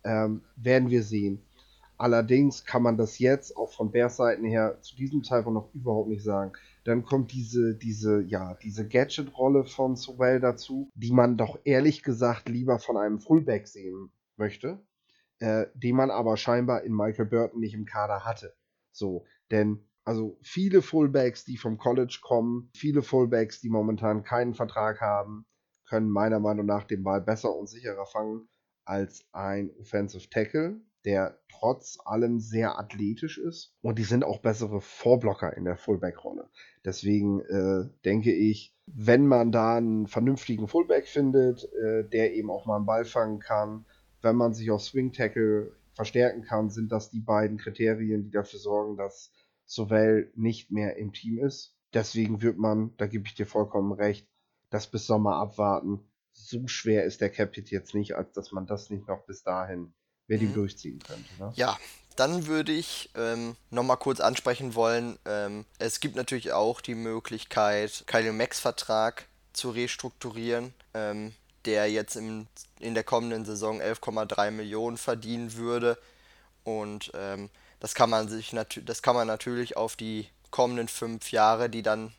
Ähm, 0.03 0.43
werden 0.55 0.89
wir 0.89 1.03
sehen. 1.03 1.41
Allerdings 1.97 2.65
kann 2.65 2.83
man 2.83 2.97
das 2.97 3.19
jetzt 3.19 3.55
auch 3.55 3.71
von 3.71 3.91
Bears 3.91 4.17
Seiten 4.17 4.45
her 4.45 4.79
zu 4.81 4.95
diesem 4.95 5.23
Zeitpunkt 5.23 5.55
noch 5.55 5.73
überhaupt 5.73 6.09
nicht 6.09 6.23
sagen. 6.23 6.51
Dann 6.83 7.03
kommt 7.03 7.31
diese, 7.31 7.75
diese, 7.75 8.21
ja, 8.21 8.55
diese 8.55 8.87
Gadget-Rolle 8.87 9.63
von 9.63 9.95
Sowell 9.95 10.39
dazu, 10.39 10.91
die 10.93 11.11
man 11.11 11.37
doch 11.37 11.57
ehrlich 11.63 12.03
gesagt 12.03 12.49
lieber 12.49 12.79
von 12.79 12.97
einem 12.97 13.19
Fullback 13.19 13.67
sehen 13.67 14.11
möchte, 14.35 14.79
äh, 15.39 15.67
den 15.73 15.95
man 15.95 16.11
aber 16.11 16.37
scheinbar 16.37 16.83
in 16.83 16.93
Michael 16.93 17.25
Burton 17.25 17.59
nicht 17.59 17.73
im 17.73 17.85
Kader 17.85 18.25
hatte. 18.25 18.55
So, 18.91 19.25
denn 19.51 19.87
also 20.03 20.37
viele 20.43 20.81
Fullbacks, 20.81 21.45
die 21.45 21.57
vom 21.57 21.77
College 21.77 22.19
kommen, 22.21 22.69
viele 22.75 23.01
Fullbacks, 23.01 23.59
die 23.59 23.69
momentan 23.69 24.23
keinen 24.23 24.53
Vertrag 24.53 25.01
haben, 25.01 25.45
können 25.87 26.09
meiner 26.09 26.39
Meinung 26.39 26.65
nach 26.65 26.83
den 26.83 27.03
Ball 27.03 27.21
besser 27.21 27.55
und 27.55 27.67
sicherer 27.67 28.05
fangen 28.05 28.47
als 28.85 29.27
ein 29.31 29.71
Offensive 29.79 30.29
Tackle 30.29 30.79
der 31.05 31.37
trotz 31.49 31.97
allem 32.03 32.39
sehr 32.39 32.77
athletisch 32.79 33.37
ist. 33.37 33.73
Und 33.81 33.99
die 33.99 34.03
sind 34.03 34.25
auch 34.25 34.41
bessere 34.41 34.81
Vorblocker 34.81 35.55
in 35.55 35.63
der 35.63 35.77
Fullback-Rolle. 35.77 36.49
Deswegen 36.83 37.41
äh, 37.41 37.89
denke 38.03 38.33
ich, 38.33 38.75
wenn 38.87 39.27
man 39.27 39.51
da 39.51 39.77
einen 39.77 40.07
vernünftigen 40.07 40.67
Fullback 40.67 41.07
findet, 41.07 41.63
äh, 41.73 42.03
der 42.09 42.33
eben 42.33 42.49
auch 42.49 42.65
mal 42.65 42.77
einen 42.77 42.85
Ball 42.85 43.05
fangen 43.05 43.39
kann, 43.39 43.85
wenn 44.25 44.35
man 44.35 44.53
sich 44.53 44.69
auf 44.71 44.81
Swing 44.81 45.13
Tackle 45.13 45.71
verstärken 45.93 46.43
kann, 46.43 46.69
sind 46.69 46.91
das 46.91 47.09
die 47.09 47.21
beiden 47.21 47.57
Kriterien, 47.57 48.23
die 48.23 48.31
dafür 48.31 48.59
sorgen, 48.59 48.97
dass 48.97 49.31
Sowell 49.65 50.31
nicht 50.35 50.71
mehr 50.71 50.97
im 50.97 51.13
Team 51.13 51.39
ist. 51.39 51.77
Deswegen 51.93 52.41
wird 52.41 52.57
man, 52.57 52.93
da 52.97 53.07
gebe 53.07 53.25
ich 53.25 53.35
dir 53.35 53.47
vollkommen 53.47 53.93
recht, 53.93 54.27
das 54.69 54.87
bis 54.87 55.07
Sommer 55.07 55.37
abwarten. 55.37 56.01
So 56.33 56.67
schwer 56.67 57.05
ist 57.05 57.21
der 57.21 57.29
Capit 57.29 57.71
jetzt 57.71 57.95
nicht, 57.95 58.15
als 58.15 58.33
dass 58.33 58.51
man 58.51 58.67
das 58.67 58.89
nicht 58.89 59.07
noch 59.07 59.25
bis 59.25 59.43
dahin 59.43 59.93
wer 60.27 60.37
die 60.37 60.47
mhm. 60.47 60.53
durchziehen 60.53 60.99
könnte. 60.99 61.29
Ne? 61.39 61.51
Ja, 61.55 61.77
dann 62.15 62.47
würde 62.47 62.71
ich 62.71 63.09
ähm, 63.15 63.55
nochmal 63.69 63.97
kurz 63.97 64.19
ansprechen 64.19 64.75
wollen, 64.75 65.17
ähm, 65.25 65.65
es 65.79 65.99
gibt 65.99 66.15
natürlich 66.15 66.51
auch 66.51 66.81
die 66.81 66.95
Möglichkeit, 66.95 68.03
Kyle 68.07 68.33
Max 68.33 68.59
Vertrag 68.59 69.27
zu 69.53 69.69
restrukturieren, 69.69 70.73
ähm, 70.93 71.33
der 71.65 71.89
jetzt 71.89 72.15
im, 72.15 72.47
in 72.79 72.93
der 72.93 73.03
kommenden 73.03 73.45
Saison 73.45 73.81
11,3 73.81 74.51
Millionen 74.51 74.97
verdienen 74.97 75.55
würde. 75.55 75.97
Und 76.63 77.11
ähm, 77.15 77.49
das 77.79 77.93
kann 77.93 78.09
man 78.09 78.27
sich 78.27 78.55
das 78.85 79.01
kann 79.01 79.15
man 79.15 79.27
natürlich 79.27 79.77
auf 79.77 79.95
die 79.95 80.27
kommenden 80.51 80.87
fünf 80.87 81.31
Jahre, 81.31 81.69
die 81.69 81.81
dann 81.81 82.13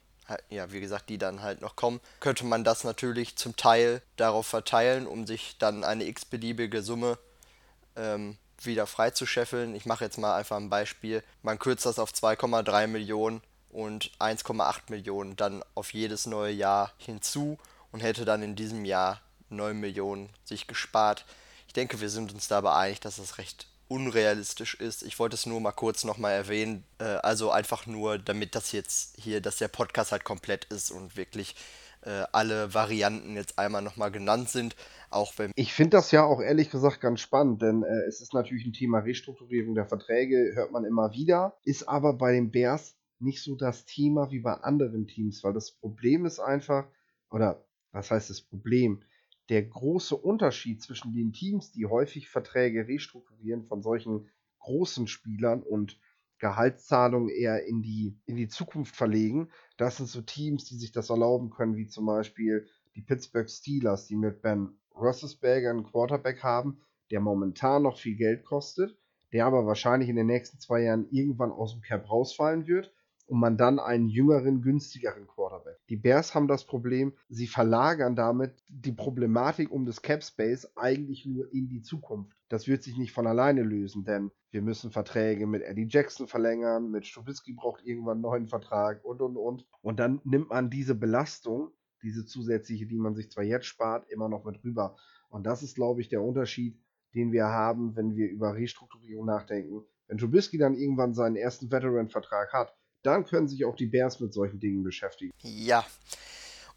ja, 0.48 0.72
wie 0.72 0.80
gesagt, 0.80 1.08
die 1.08 1.18
dann 1.18 1.42
halt 1.42 1.60
noch 1.60 1.76
kommen, 1.76 2.00
könnte 2.20 2.44
man 2.44 2.64
das 2.64 2.84
natürlich 2.84 3.36
zum 3.36 3.56
Teil 3.56 4.02
darauf 4.16 4.46
verteilen, 4.46 5.06
um 5.06 5.26
sich 5.26 5.56
dann 5.58 5.84
eine 5.84 6.04
x-beliebige 6.04 6.82
Summe 6.82 7.18
ähm, 7.94 8.36
wieder 8.60 8.86
freizuscheffeln. 8.86 9.74
Ich 9.74 9.86
mache 9.86 10.04
jetzt 10.04 10.18
mal 10.18 10.36
einfach 10.36 10.56
ein 10.56 10.70
Beispiel. 10.70 11.22
Man 11.42 11.58
kürzt 11.58 11.86
das 11.86 11.98
auf 11.98 12.10
2,3 12.10 12.86
Millionen 12.86 13.40
und 13.70 14.10
1,8 14.18 14.82
Millionen 14.88 15.36
dann 15.36 15.62
auf 15.74 15.92
jedes 15.92 16.26
neue 16.26 16.52
Jahr 16.52 16.92
hinzu 16.98 17.58
und 17.92 18.00
hätte 18.00 18.24
dann 18.24 18.42
in 18.42 18.56
diesem 18.56 18.84
Jahr 18.84 19.20
9 19.50 19.78
Millionen 19.78 20.30
sich 20.44 20.66
gespart. 20.66 21.24
Ich 21.66 21.72
denke, 21.72 22.00
wir 22.00 22.08
sind 22.08 22.32
uns 22.32 22.48
dabei 22.48 22.74
einig, 22.74 23.00
dass 23.00 23.16
das 23.16 23.38
recht 23.38 23.66
unrealistisch 23.88 24.74
ist. 24.74 25.02
Ich 25.02 25.18
wollte 25.18 25.34
es 25.34 25.46
nur 25.46 25.60
mal 25.60 25.72
kurz 25.72 26.04
nochmal 26.04 26.32
erwähnen. 26.32 26.84
Äh, 26.98 27.04
also 27.04 27.50
einfach 27.50 27.86
nur, 27.86 28.18
damit 28.18 28.54
das 28.54 28.72
jetzt 28.72 29.16
hier, 29.18 29.40
dass 29.40 29.58
der 29.58 29.68
Podcast 29.68 30.12
halt 30.12 30.24
komplett 30.24 30.64
ist 30.66 30.90
und 30.90 31.16
wirklich 31.16 31.54
äh, 32.02 32.24
alle 32.32 32.74
Varianten 32.74 33.34
jetzt 33.36 33.58
einmal 33.58 33.82
nochmal 33.82 34.10
genannt 34.10 34.48
sind. 34.48 34.76
Auch 35.10 35.32
wenn 35.38 35.52
ich 35.54 35.72
finde 35.72 35.96
das 35.96 36.10
ja 36.10 36.24
auch 36.24 36.40
ehrlich 36.40 36.70
gesagt 36.70 37.00
ganz 37.00 37.20
spannend, 37.20 37.62
denn 37.62 37.82
äh, 37.82 38.06
es 38.08 38.20
ist 38.20 38.34
natürlich 38.34 38.64
ein 38.66 38.72
Thema 38.72 38.98
Restrukturierung 38.98 39.74
der 39.74 39.86
Verträge, 39.86 40.52
hört 40.54 40.72
man 40.72 40.84
immer 40.84 41.12
wieder, 41.12 41.56
ist 41.64 41.88
aber 41.88 42.14
bei 42.14 42.32
den 42.32 42.50
Bears 42.50 42.96
nicht 43.18 43.42
so 43.42 43.54
das 43.54 43.84
Thema 43.86 44.30
wie 44.30 44.40
bei 44.40 44.52
anderen 44.52 45.06
Teams, 45.06 45.42
weil 45.42 45.54
das 45.54 45.70
Problem 45.72 46.26
ist 46.26 46.38
einfach, 46.38 46.86
oder 47.30 47.64
was 47.92 48.10
heißt 48.10 48.30
das 48.30 48.42
Problem? 48.42 49.02
Der 49.48 49.62
große 49.62 50.16
Unterschied 50.16 50.82
zwischen 50.82 51.12
den 51.12 51.32
Teams, 51.32 51.70
die 51.70 51.86
häufig 51.86 52.28
Verträge 52.28 52.88
restrukturieren 52.88 53.64
von 53.64 53.82
solchen 53.82 54.28
großen 54.58 55.06
Spielern 55.06 55.62
und 55.62 56.00
Gehaltszahlungen 56.38 57.28
eher 57.28 57.64
in 57.66 57.82
die, 57.82 58.18
in 58.26 58.36
die 58.36 58.48
Zukunft 58.48 58.96
verlegen. 58.96 59.50
Das 59.76 59.96
sind 59.96 60.08
so 60.08 60.20
Teams, 60.20 60.64
die 60.64 60.76
sich 60.76 60.92
das 60.92 61.10
erlauben 61.10 61.50
können, 61.50 61.76
wie 61.76 61.86
zum 61.86 62.06
Beispiel 62.06 62.66
die 62.94 63.02
Pittsburgh 63.02 63.48
Steelers, 63.48 64.06
die 64.06 64.16
mit 64.16 64.42
Ben 64.42 64.76
Roethlisberger 64.94 65.70
einen 65.70 65.84
Quarterback 65.84 66.42
haben, 66.42 66.80
der 67.10 67.20
momentan 67.20 67.82
noch 67.82 67.98
viel 67.98 68.16
Geld 68.16 68.44
kostet, 68.44 68.98
der 69.32 69.46
aber 69.46 69.66
wahrscheinlich 69.66 70.08
in 70.08 70.16
den 70.16 70.26
nächsten 70.26 70.58
zwei 70.58 70.82
Jahren 70.82 71.08
irgendwann 71.10 71.52
aus 71.52 71.72
dem 71.72 71.82
Cap 71.82 72.10
rausfallen 72.10 72.66
wird 72.66 72.92
und 73.26 73.40
man 73.40 73.56
dann 73.56 73.78
einen 73.78 74.08
jüngeren, 74.08 74.62
günstigeren 74.62 75.26
Quarterback. 75.26 75.78
Die 75.88 75.96
Bears 75.96 76.34
haben 76.34 76.48
das 76.48 76.64
Problem, 76.64 77.12
sie 77.28 77.46
verlagern 77.46 78.16
damit 78.16 78.52
die 78.68 78.92
Problematik 78.92 79.70
um 79.70 79.84
das 79.84 80.02
Cap 80.02 80.22
Space 80.22 80.70
eigentlich 80.76 81.26
nur 81.26 81.52
in 81.52 81.68
die 81.68 81.82
Zukunft. 81.82 82.36
Das 82.48 82.68
wird 82.68 82.82
sich 82.82 82.96
nicht 82.96 83.12
von 83.12 83.26
alleine 83.26 83.62
lösen, 83.62 84.04
denn 84.04 84.30
wir 84.50 84.62
müssen 84.62 84.90
Verträge 84.90 85.46
mit 85.46 85.62
Eddie 85.62 85.88
Jackson 85.88 86.28
verlängern, 86.28 86.90
mit 86.90 87.06
Stubisky 87.06 87.52
braucht 87.52 87.84
irgendwann 87.84 88.14
einen 88.14 88.22
neuen 88.22 88.46
Vertrag 88.46 89.04
und 89.04 89.20
und 89.20 89.36
und. 89.36 89.66
Und 89.82 89.98
dann 89.98 90.20
nimmt 90.24 90.50
man 90.50 90.70
diese 90.70 90.94
Belastung, 90.94 91.72
diese 92.02 92.24
zusätzliche, 92.24 92.86
die 92.86 92.98
man 92.98 93.14
sich 93.14 93.30
zwar 93.30 93.44
jetzt 93.44 93.66
spart, 93.66 94.08
immer 94.10 94.28
noch 94.28 94.44
mit 94.44 94.62
rüber. 94.62 94.96
Und 95.28 95.44
das 95.44 95.62
ist, 95.62 95.74
glaube 95.74 96.00
ich, 96.00 96.08
der 96.08 96.22
Unterschied, 96.22 96.80
den 97.14 97.32
wir 97.32 97.46
haben, 97.46 97.96
wenn 97.96 98.14
wir 98.14 98.30
über 98.30 98.54
Restrukturierung 98.54 99.26
nachdenken. 99.26 99.82
Wenn 100.06 100.18
Trubisky 100.18 100.58
dann 100.58 100.74
irgendwann 100.74 101.14
seinen 101.14 101.34
ersten 101.34 101.70
Veteran-Vertrag 101.72 102.52
hat, 102.52 102.75
dann 103.06 103.24
können 103.24 103.48
sich 103.48 103.64
auch 103.64 103.76
die 103.76 103.86
Bears 103.86 104.20
mit 104.20 104.34
solchen 104.34 104.60
Dingen 104.60 104.82
beschäftigen. 104.82 105.32
Ja. 105.42 105.84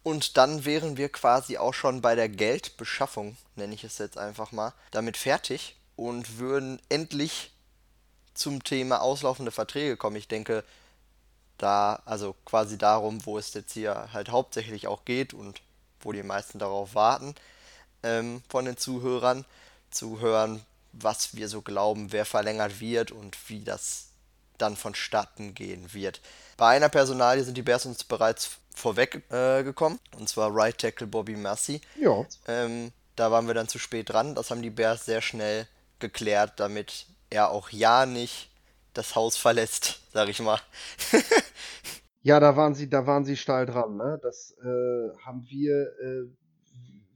Und 0.02 0.36
dann 0.36 0.64
wären 0.64 0.96
wir 0.96 1.10
quasi 1.10 1.58
auch 1.58 1.74
schon 1.74 2.00
bei 2.00 2.14
der 2.14 2.28
Geldbeschaffung, 2.28 3.36
nenne 3.56 3.74
ich 3.74 3.84
es 3.84 3.98
jetzt 3.98 4.16
einfach 4.16 4.50
mal, 4.50 4.72
damit 4.92 5.16
fertig 5.16 5.76
und 5.96 6.38
würden 6.38 6.80
endlich 6.88 7.52
zum 8.32 8.64
Thema 8.64 9.02
auslaufende 9.02 9.50
Verträge 9.50 9.98
kommen. 9.98 10.16
Ich 10.16 10.28
denke, 10.28 10.64
da, 11.58 12.00
also 12.06 12.34
quasi 12.46 12.78
darum, 12.78 13.24
wo 13.26 13.36
es 13.36 13.52
jetzt 13.52 13.72
hier 13.72 14.12
halt 14.12 14.30
hauptsächlich 14.30 14.86
auch 14.86 15.04
geht 15.04 15.34
und 15.34 15.60
wo 16.00 16.12
die 16.12 16.22
meisten 16.22 16.58
darauf 16.58 16.94
warten, 16.94 17.34
ähm, 18.02 18.42
von 18.48 18.64
den 18.64 18.78
Zuhörern, 18.78 19.44
zu 19.90 20.20
hören, 20.20 20.64
was 20.92 21.34
wir 21.34 21.48
so 21.48 21.60
glauben, 21.62 22.12
wer 22.12 22.24
verlängert 22.24 22.80
wird 22.80 23.12
und 23.12 23.36
wie 23.50 23.62
das 23.62 24.09
dann 24.60 24.76
vonstatten 24.76 25.54
gehen 25.54 25.92
wird. 25.92 26.20
Bei 26.56 26.68
einer 26.68 26.88
Personalie 26.88 27.44
sind 27.44 27.56
die 27.56 27.62
Bears 27.62 27.86
uns 27.86 28.04
bereits 28.04 28.58
vorweggekommen, 28.74 29.98
äh, 30.12 30.16
und 30.16 30.28
zwar 30.28 30.54
Right 30.54 30.76
Tackle 30.78 31.06
Bobby 31.06 31.36
Massey. 31.36 31.80
Ja. 31.96 32.24
Ähm, 32.46 32.92
da 33.16 33.30
waren 33.30 33.46
wir 33.46 33.54
dann 33.54 33.68
zu 33.68 33.78
spät 33.78 34.10
dran. 34.10 34.34
Das 34.34 34.50
haben 34.50 34.62
die 34.62 34.70
Bears 34.70 35.04
sehr 35.04 35.20
schnell 35.20 35.66
geklärt, 35.98 36.54
damit 36.56 37.06
er 37.28 37.50
auch 37.50 37.70
ja 37.70 38.06
nicht 38.06 38.50
das 38.94 39.14
Haus 39.14 39.36
verlässt, 39.36 40.00
sag 40.12 40.28
ich 40.28 40.40
mal. 40.40 40.60
ja, 42.22 42.40
da 42.40 42.56
waren 42.56 42.74
sie, 42.74 42.88
da 42.88 43.06
waren 43.06 43.24
sie 43.24 43.36
steil 43.36 43.66
dran. 43.66 43.96
Ne? 43.96 44.18
Das 44.22 44.56
äh, 44.62 45.16
haben 45.24 45.44
wir. 45.48 45.92
Äh, 46.00 46.36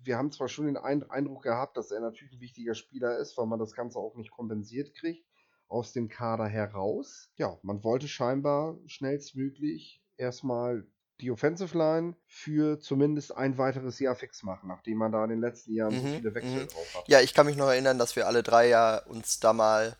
wir 0.07 0.19
haben 0.19 0.31
zwar 0.33 0.49
schon 0.49 0.67
den 0.67 0.77
Eindruck 0.77 1.43
gehabt, 1.45 1.79
dass 1.79 1.91
er 1.91 2.01
natürlich 2.01 2.35
ein 2.35 2.41
wichtiger 2.41 2.75
Spieler 2.75 3.17
ist, 3.17 3.39
weil 3.39 3.47
man 3.47 3.59
das 3.59 3.73
Ganze 3.73 3.99
auch 3.99 4.15
nicht 4.17 4.31
kompensiert 4.31 4.95
kriegt 4.95 5.25
aus 5.69 5.93
dem 5.93 6.09
Kader 6.09 6.47
heraus. 6.47 7.31
Ja, 7.37 7.59
man 7.63 7.83
wollte 7.85 8.09
scheinbar 8.09 8.79
schnellstmöglich 8.87 10.03
erstmal 10.17 10.87
die 11.21 11.31
Offensive 11.31 11.77
Line 11.77 12.15
für 12.27 12.81
zumindest 12.81 13.37
ein 13.37 13.57
weiteres 13.57 13.99
Jahr 13.99 14.17
fix 14.17 14.43
machen, 14.43 14.69
nachdem 14.69 14.99
man 14.99 15.13
da 15.13 15.23
in 15.25 15.31
den 15.31 15.41
letzten 15.41 15.73
Jahren 15.75 15.95
mhm, 15.95 16.01
so 16.01 16.07
viele 16.17 16.35
Wechsel 16.35 16.63
mhm. 16.65 16.69
drauf 16.69 16.95
hat. 16.97 17.09
Ja, 17.09 17.21
ich 17.21 17.35
kann 17.35 17.47
mich 17.47 17.57
noch 17.57 17.69
erinnern, 17.69 17.99
dass 17.99 18.17
wir 18.17 18.27
alle 18.27 18.43
drei 18.43 18.69
ja 18.69 18.99
uns 18.99 19.41
da 19.41 19.53
mal 19.53 19.97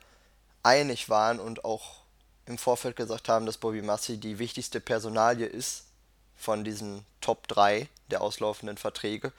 einig 0.63 1.09
waren 1.09 1.39
und 1.39 1.65
auch 1.65 2.05
im 2.47 2.59
Vorfeld 2.59 2.97
gesagt 2.97 3.29
haben, 3.29 3.47
dass 3.47 3.59
Bobby 3.59 3.83
Massi 3.83 4.19
die 4.19 4.39
wichtigste 4.39 4.81
Personalie 4.81 5.47
ist 5.47 5.87
von 6.37 6.65
diesen 6.65 7.07
Top 7.21 7.47
3 7.49 7.89
der 8.11 8.21
auslaufenden 8.21 8.77
Verträge 8.77 9.33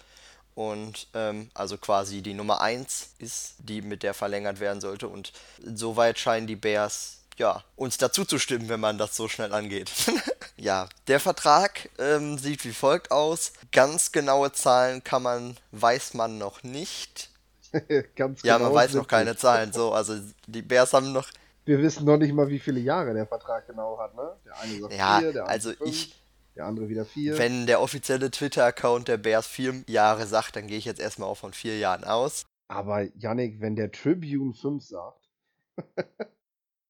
und 0.55 1.07
ähm, 1.13 1.49
also 1.53 1.77
quasi 1.77 2.21
die 2.21 2.33
Nummer 2.33 2.61
1 2.61 3.15
ist, 3.19 3.55
die 3.59 3.81
mit 3.81 4.03
der 4.03 4.13
verlängert 4.13 4.59
werden 4.59 4.81
sollte. 4.81 5.07
Und 5.07 5.33
soweit 5.61 6.17
scheinen 6.17 6.47
die 6.47 6.55
Bears 6.55 7.19
ja, 7.37 7.63
uns 7.75 7.97
dazu 7.97 8.23
zu 8.23 8.39
stimmen, 8.39 8.69
wenn 8.69 8.79
man 8.79 8.97
das 8.97 9.15
so 9.15 9.27
schnell 9.27 9.53
angeht. 9.53 9.91
ja, 10.57 10.87
der 11.07 11.19
Vertrag 11.19 11.89
ähm, 11.99 12.37
sieht 12.37 12.63
wie 12.63 12.71
folgt 12.71 13.11
aus. 13.11 13.51
Ganz 13.73 14.13
genaue 14.13 14.53
Zahlen 14.53 15.03
kann 15.03 15.23
man, 15.23 15.57
weiß 15.71 16.13
man 16.13 16.37
noch 16.37 16.63
nicht. 16.63 17.29
Ganz 18.15 18.41
genau. 18.41 18.53
Ja, 18.53 18.53
man 18.53 18.69
genau 18.69 18.75
weiß 18.75 18.93
noch 18.93 19.07
keine 19.07 19.35
Zahlen. 19.35 19.73
So, 19.73 19.91
also 19.91 20.15
die 20.47 20.61
Bears 20.61 20.93
haben 20.93 21.11
noch. 21.11 21.27
Wir 21.65 21.79
wissen 21.79 22.05
noch 22.05 22.17
nicht 22.17 22.33
mal, 22.33 22.47
wie 22.47 22.59
viele 22.59 22.79
Jahre 22.79 23.13
der 23.13 23.25
Vertrag 23.25 23.67
genau 23.67 23.97
hat, 23.99 24.15
ne? 24.15 24.31
Der 24.45 24.59
eine 24.59 24.79
sagt 24.79 24.93
ja, 24.93 25.19
vier, 25.19 25.33
der 25.33 25.41
andere 25.41 25.47
also 25.47 25.73
fünf. 25.73 25.89
ich 25.89 26.15
der 26.55 26.65
andere 26.65 26.89
wieder 26.89 27.05
vier. 27.05 27.37
Wenn 27.37 27.67
der 27.67 27.81
offizielle 27.81 28.31
Twitter-Account 28.31 29.07
der 29.07 29.17
Bears 29.17 29.47
vier 29.47 29.83
Jahre 29.87 30.25
sagt, 30.25 30.55
dann 30.55 30.67
gehe 30.67 30.77
ich 30.77 30.85
jetzt 30.85 30.99
erstmal 30.99 31.29
auch 31.29 31.37
von 31.37 31.53
vier 31.53 31.77
Jahren 31.77 32.03
aus. 32.03 32.45
Aber 32.67 33.03
Yannick, 33.17 33.61
wenn 33.61 33.75
der 33.75 33.91
Tribune 33.91 34.53
fünf 34.53 34.83
sagt. 34.83 35.29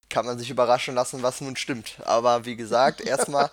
kann 0.10 0.26
man 0.26 0.40
sich 0.40 0.50
überraschen 0.50 0.96
lassen, 0.96 1.24
was 1.24 1.42
nun 1.42 1.56
stimmt. 1.56 1.98
Aber 2.06 2.46
wie 2.46 2.56
gesagt, 2.56 3.02
erstmal 3.06 3.50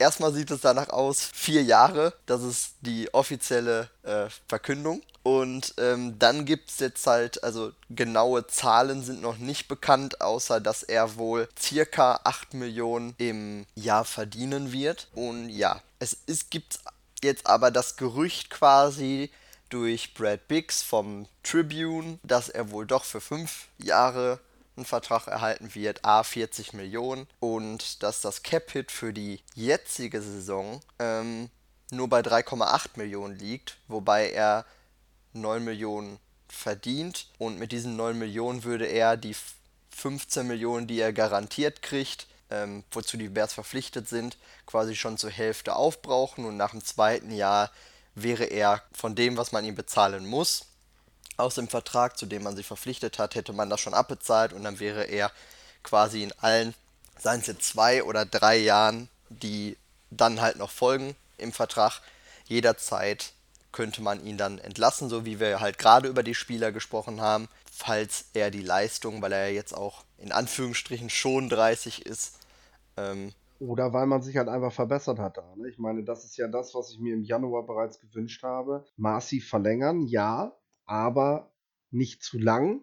erstmal 0.00 0.32
sieht 0.32 0.50
es 0.50 0.62
danach 0.62 0.88
aus, 0.88 1.28
vier 1.32 1.62
Jahre, 1.62 2.14
das 2.26 2.42
ist 2.42 2.74
die 2.80 3.12
offizielle 3.14 3.90
äh, 4.02 4.26
Verkündung. 4.48 5.02
Und 5.22 5.74
ähm, 5.76 6.18
dann 6.18 6.46
gibt 6.46 6.70
es 6.70 6.78
jetzt 6.78 7.06
halt, 7.06 7.44
also 7.44 7.72
genaue 7.90 8.46
Zahlen 8.46 9.02
sind 9.02 9.20
noch 9.20 9.36
nicht 9.36 9.68
bekannt, 9.68 10.22
außer 10.22 10.60
dass 10.60 10.82
er 10.82 11.16
wohl 11.16 11.46
circa 11.60 12.20
8 12.24 12.54
Millionen 12.54 13.14
im 13.18 13.66
Jahr 13.74 14.06
verdienen 14.06 14.72
wird. 14.72 15.08
Und 15.14 15.50
ja, 15.50 15.82
es 15.98 16.16
ist, 16.26 16.50
gibt 16.50 16.80
jetzt 17.22 17.46
aber 17.46 17.70
das 17.70 17.96
Gerücht 17.96 18.48
quasi 18.48 19.30
durch 19.68 20.14
Brad 20.14 20.48
Biggs 20.48 20.82
vom 20.82 21.26
Tribune, 21.42 22.18
dass 22.22 22.48
er 22.48 22.70
wohl 22.70 22.86
doch 22.86 23.04
für 23.04 23.20
fünf 23.20 23.68
Jahre 23.76 24.40
einen 24.76 24.86
Vertrag 24.86 25.26
erhalten 25.26 25.74
wird, 25.74 26.04
a 26.04 26.22
40 26.22 26.72
Millionen 26.72 27.26
und 27.40 28.02
dass 28.02 28.20
das 28.20 28.42
Cap-Hit 28.42 28.90
für 28.90 29.12
die 29.12 29.40
jetzige 29.54 30.22
Saison 30.22 30.80
ähm, 30.98 31.50
nur 31.90 32.08
bei 32.08 32.20
3,8 32.20 32.90
Millionen 32.96 33.36
liegt, 33.38 33.78
wobei 33.88 34.30
er 34.30 34.64
9 35.32 35.64
Millionen 35.64 36.18
verdient 36.48 37.28
und 37.38 37.58
mit 37.58 37.72
diesen 37.72 37.96
9 37.96 38.18
Millionen 38.18 38.64
würde 38.64 38.86
er 38.86 39.16
die 39.16 39.36
15 39.90 40.46
Millionen, 40.46 40.86
die 40.86 41.00
er 41.00 41.12
garantiert 41.12 41.82
kriegt, 41.82 42.26
ähm, 42.50 42.84
wozu 42.90 43.16
die 43.16 43.28
Bears 43.28 43.52
verpflichtet 43.52 44.08
sind, 44.08 44.36
quasi 44.66 44.96
schon 44.96 45.18
zur 45.18 45.30
Hälfte 45.30 45.76
aufbrauchen 45.76 46.44
und 46.44 46.56
nach 46.56 46.70
dem 46.70 46.84
zweiten 46.84 47.30
Jahr 47.30 47.70
wäre 48.14 48.44
er 48.44 48.82
von 48.92 49.14
dem, 49.14 49.36
was 49.36 49.52
man 49.52 49.64
ihm 49.64 49.74
bezahlen 49.74 50.26
muss, 50.26 50.66
aus 51.40 51.54
dem 51.54 51.68
Vertrag, 51.68 52.18
zu 52.18 52.26
dem 52.26 52.42
man 52.42 52.56
sich 52.56 52.66
verpflichtet 52.66 53.18
hat, 53.18 53.34
hätte 53.34 53.52
man 53.52 53.70
das 53.70 53.80
schon 53.80 53.94
abbezahlt 53.94 54.52
und 54.52 54.64
dann 54.64 54.80
wäre 54.80 55.04
er 55.04 55.30
quasi 55.82 56.22
in 56.22 56.32
allen, 56.38 56.74
seien 57.18 57.40
es 57.40 57.46
jetzt 57.46 57.68
zwei 57.68 58.02
oder 58.04 58.24
drei 58.24 58.56
Jahren, 58.56 59.08
die 59.28 59.76
dann 60.10 60.40
halt 60.40 60.56
noch 60.56 60.70
folgen 60.70 61.16
im 61.38 61.52
Vertrag, 61.52 62.00
jederzeit 62.46 63.32
könnte 63.72 64.02
man 64.02 64.24
ihn 64.24 64.36
dann 64.36 64.58
entlassen, 64.58 65.08
so 65.08 65.24
wie 65.24 65.38
wir 65.38 65.60
halt 65.60 65.78
gerade 65.78 66.08
über 66.08 66.22
die 66.22 66.34
Spieler 66.34 66.72
gesprochen 66.72 67.20
haben, 67.20 67.48
falls 67.70 68.26
er 68.34 68.50
die 68.50 68.62
Leistung, 68.62 69.22
weil 69.22 69.32
er 69.32 69.52
jetzt 69.52 69.74
auch 69.74 70.04
in 70.18 70.32
Anführungsstrichen 70.32 71.08
schon 71.08 71.48
30 71.48 72.04
ist. 72.04 72.34
Ähm, 72.96 73.32
oder 73.60 73.92
weil 73.92 74.06
man 74.06 74.22
sich 74.22 74.36
halt 74.36 74.48
einfach 74.48 74.72
verbessert 74.72 75.18
hat 75.18 75.36
da. 75.36 75.54
Ne? 75.56 75.68
Ich 75.68 75.78
meine, 75.78 76.02
das 76.02 76.24
ist 76.24 76.36
ja 76.36 76.48
das, 76.48 76.74
was 76.74 76.90
ich 76.90 76.98
mir 76.98 77.14
im 77.14 77.22
Januar 77.22 77.64
bereits 77.64 78.00
gewünscht 78.00 78.42
habe. 78.42 78.84
Massiv 78.96 79.48
verlängern, 79.48 80.06
ja, 80.06 80.52
aber 80.90 81.54
nicht 81.92 82.24
zu 82.24 82.36
lang. 82.36 82.82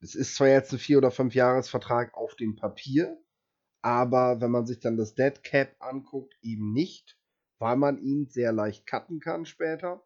Es 0.00 0.14
ist 0.14 0.36
zwar 0.36 0.48
jetzt 0.48 0.72
ein 0.72 0.78
vier 0.78 0.98
oder 0.98 1.10
fünf 1.10 1.34
Jahresvertrag 1.34 2.12
auf 2.14 2.36
dem 2.36 2.54
Papier, 2.54 3.18
aber 3.80 4.42
wenn 4.42 4.50
man 4.50 4.66
sich 4.66 4.78
dann 4.78 4.98
das 4.98 5.14
Dead 5.14 5.42
Cap 5.42 5.74
anguckt, 5.78 6.34
eben 6.42 6.74
nicht, 6.74 7.18
weil 7.58 7.76
man 7.76 7.96
ihn 7.96 8.28
sehr 8.28 8.52
leicht 8.52 8.86
cutten 8.86 9.20
kann 9.20 9.46
später 9.46 10.04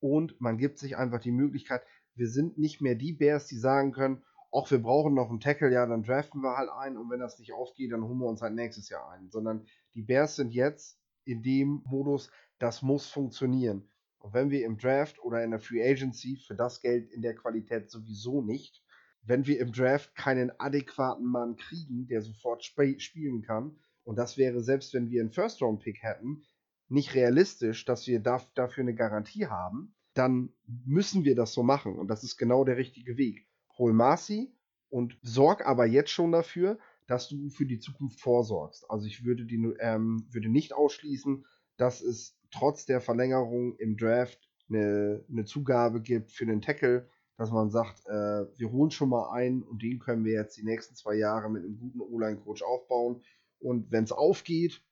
und 0.00 0.40
man 0.40 0.56
gibt 0.56 0.78
sich 0.78 0.96
einfach 0.96 1.20
die 1.20 1.30
Möglichkeit, 1.30 1.82
wir 2.14 2.28
sind 2.28 2.56
nicht 2.56 2.80
mehr 2.80 2.94
die 2.94 3.12
Bears, 3.12 3.46
die 3.48 3.58
sagen 3.58 3.92
können, 3.92 4.24
ach, 4.50 4.70
wir 4.70 4.80
brauchen 4.80 5.12
noch 5.12 5.28
einen 5.28 5.40
Tackle, 5.40 5.70
ja, 5.70 5.84
dann 5.84 6.04
draften 6.04 6.40
wir 6.40 6.56
halt 6.56 6.70
einen 6.70 6.96
und 6.96 7.10
wenn 7.10 7.20
das 7.20 7.38
nicht 7.38 7.52
aufgeht, 7.52 7.92
dann 7.92 8.02
holen 8.02 8.18
wir 8.18 8.28
uns 8.28 8.40
halt 8.40 8.54
nächstes 8.54 8.88
Jahr 8.88 9.10
einen, 9.10 9.30
sondern 9.30 9.66
die 9.92 10.02
Bears 10.02 10.36
sind 10.36 10.54
jetzt 10.54 10.98
in 11.24 11.42
dem 11.42 11.82
Modus, 11.84 12.30
das 12.58 12.80
muss 12.80 13.06
funktionieren. 13.08 13.91
Und 14.22 14.34
wenn 14.34 14.50
wir 14.50 14.64
im 14.64 14.78
Draft 14.78 15.18
oder 15.22 15.42
in 15.42 15.50
der 15.50 15.58
Free 15.58 15.82
Agency 15.82 16.36
für 16.36 16.54
das 16.54 16.80
Geld 16.80 17.10
in 17.10 17.22
der 17.22 17.34
Qualität 17.34 17.90
sowieso 17.90 18.40
nicht, 18.40 18.82
wenn 19.24 19.46
wir 19.46 19.58
im 19.60 19.72
Draft 19.72 20.14
keinen 20.14 20.52
adäquaten 20.60 21.26
Mann 21.26 21.56
kriegen, 21.56 22.06
der 22.06 22.22
sofort 22.22 22.62
sp 22.62 22.98
spielen 22.98 23.42
kann, 23.42 23.76
und 24.04 24.16
das 24.16 24.36
wäre 24.36 24.62
selbst 24.62 24.94
wenn 24.94 25.10
wir 25.10 25.20
einen 25.20 25.32
First-Round-Pick 25.32 26.02
hätten, 26.02 26.44
nicht 26.88 27.14
realistisch, 27.14 27.84
dass 27.84 28.06
wir 28.06 28.20
da, 28.20 28.40
dafür 28.54 28.82
eine 28.82 28.94
Garantie 28.94 29.46
haben, 29.46 29.94
dann 30.14 30.52
müssen 30.66 31.24
wir 31.24 31.34
das 31.34 31.52
so 31.52 31.62
machen. 31.62 31.96
Und 31.96 32.08
das 32.08 32.22
ist 32.22 32.36
genau 32.36 32.64
der 32.64 32.76
richtige 32.76 33.16
Weg. 33.16 33.46
Hol 33.78 33.92
Marcy 33.92 34.54
und 34.88 35.18
sorg 35.22 35.66
aber 35.66 35.86
jetzt 35.86 36.10
schon 36.10 36.32
dafür, 36.32 36.78
dass 37.06 37.28
du 37.28 37.48
für 37.48 37.66
die 37.66 37.78
Zukunft 37.78 38.20
vorsorgst. 38.20 38.88
Also 38.90 39.06
ich 39.06 39.24
würde, 39.24 39.46
die, 39.46 39.56
ähm, 39.80 40.26
würde 40.30 40.48
nicht 40.48 40.74
ausschließen, 40.74 41.44
dass 41.76 42.02
es 42.02 42.36
trotz 42.52 42.86
der 42.86 43.00
Verlängerung 43.00 43.76
im 43.76 43.96
Draft 43.96 44.38
eine, 44.68 45.24
eine 45.28 45.44
Zugabe 45.44 46.00
gibt 46.00 46.30
für 46.30 46.46
den 46.46 46.62
Tackle, 46.62 47.08
dass 47.36 47.50
man 47.50 47.70
sagt, 47.70 48.06
äh, 48.06 48.46
wir 48.56 48.70
holen 48.70 48.90
schon 48.90 49.08
mal 49.08 49.30
ein 49.32 49.62
und 49.62 49.82
den 49.82 49.98
können 49.98 50.24
wir 50.24 50.34
jetzt 50.34 50.56
die 50.56 50.62
nächsten 50.62 50.94
zwei 50.94 51.14
Jahre 51.14 51.50
mit 51.50 51.64
einem 51.64 51.78
guten 51.78 52.00
O-Line-Coach 52.00 52.62
aufbauen. 52.62 53.22
Und 53.58 53.90
wenn 53.90 54.04
es 54.04 54.12
aufgeht, 54.12 54.82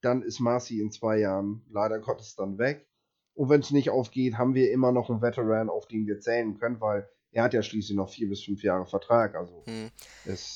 dann 0.00 0.22
ist 0.22 0.38
Marcy 0.38 0.80
in 0.80 0.92
zwei 0.92 1.18
Jahren 1.18 1.64
leider 1.70 1.98
Gottes 1.98 2.36
dann 2.36 2.58
weg. 2.58 2.86
Und 3.34 3.48
wenn 3.48 3.60
es 3.60 3.70
nicht 3.70 3.90
aufgeht, 3.90 4.36
haben 4.36 4.54
wir 4.54 4.70
immer 4.72 4.92
noch 4.92 5.10
einen 5.10 5.22
Veteran, 5.22 5.70
auf 5.70 5.86
den 5.86 6.06
wir 6.06 6.20
zählen 6.20 6.58
können, 6.58 6.80
weil 6.80 7.08
er 7.30 7.44
hat 7.44 7.54
ja 7.54 7.62
schließlich 7.62 7.96
noch 7.96 8.08
vier 8.08 8.28
bis 8.28 8.42
fünf 8.42 8.62
Jahre 8.62 8.86
Vertrag. 8.86 9.34
Also 9.34 9.62
hm. 9.66 9.90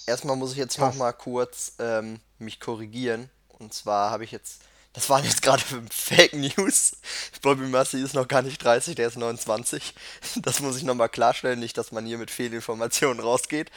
erstmal 0.06 0.36
muss 0.36 0.52
ich 0.52 0.58
jetzt 0.58 0.78
passt. 0.78 0.98
noch 0.98 1.04
mal 1.04 1.12
kurz 1.12 1.76
ähm, 1.78 2.18
mich 2.38 2.60
korrigieren. 2.60 3.30
Und 3.58 3.72
zwar 3.72 4.10
habe 4.10 4.24
ich 4.24 4.32
jetzt 4.32 4.64
das 4.92 5.08
waren 5.08 5.24
jetzt 5.24 5.42
gerade 5.42 5.62
Fake 5.90 6.34
News. 6.34 6.96
Bobby 7.40 7.66
Massey 7.66 8.02
ist 8.02 8.14
noch 8.14 8.28
gar 8.28 8.42
nicht 8.42 8.62
30, 8.62 8.94
der 8.94 9.08
ist 9.08 9.16
29. 9.16 9.94
Das 10.36 10.60
muss 10.60 10.76
ich 10.76 10.82
nochmal 10.82 11.08
klarstellen, 11.08 11.60
nicht, 11.60 11.78
dass 11.78 11.92
man 11.92 12.06
hier 12.06 12.18
mit 12.18 12.30
Fehlinformationen 12.30 13.20
rausgeht. 13.22 13.70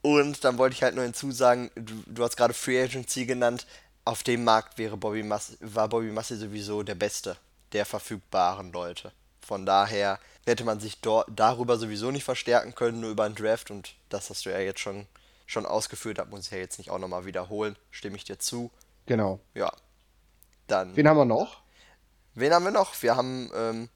Und 0.00 0.44
dann 0.44 0.58
wollte 0.58 0.74
ich 0.74 0.82
halt 0.82 0.94
nur 0.94 1.04
hinzusagen, 1.04 1.70
du, 1.74 2.02
du 2.06 2.24
hast 2.24 2.36
gerade 2.36 2.54
Free 2.54 2.82
Agency 2.82 3.26
genannt. 3.26 3.66
Auf 4.04 4.22
dem 4.24 4.42
Markt 4.44 4.78
wäre 4.78 4.96
Bobby 4.96 5.22
Massey, 5.22 5.56
war 5.60 5.88
Bobby 5.88 6.10
Massey 6.10 6.36
sowieso 6.36 6.82
der 6.82 6.96
Beste 6.96 7.36
der 7.72 7.86
verfügbaren 7.86 8.72
Leute. 8.72 9.12
Von 9.40 9.64
daher 9.64 10.18
hätte 10.44 10.64
man 10.64 10.80
sich 10.80 10.98
darüber 11.00 11.78
sowieso 11.78 12.10
nicht 12.10 12.24
verstärken 12.24 12.74
können, 12.74 13.00
nur 13.00 13.10
über 13.10 13.24
einen 13.24 13.34
Draft. 13.34 13.70
Und 13.70 13.94
das 14.08 14.30
hast 14.30 14.44
du 14.46 14.50
ja 14.50 14.58
jetzt 14.58 14.80
schon, 14.80 15.06
schon 15.46 15.66
ausgeführt, 15.66 16.18
das 16.18 16.28
muss 16.28 16.46
ich 16.46 16.52
ja 16.52 16.58
jetzt 16.58 16.78
nicht 16.78 16.90
auch 16.90 16.98
nochmal 16.98 17.26
wiederholen. 17.26 17.76
Stimme 17.90 18.16
ich 18.16 18.24
dir 18.24 18.38
zu. 18.38 18.70
Genau. 19.06 19.40
Ja, 19.54 19.72
dann. 20.72 20.96
Wen 20.96 21.06
haben 21.06 21.18
wir 21.18 21.24
noch? 21.24 21.62
Wen 22.34 22.52
haben 22.52 22.64
wir 22.64 22.72
noch? 22.72 23.00
Wir 23.02 23.16
haben, 23.16 23.50
ähm, 23.54 23.88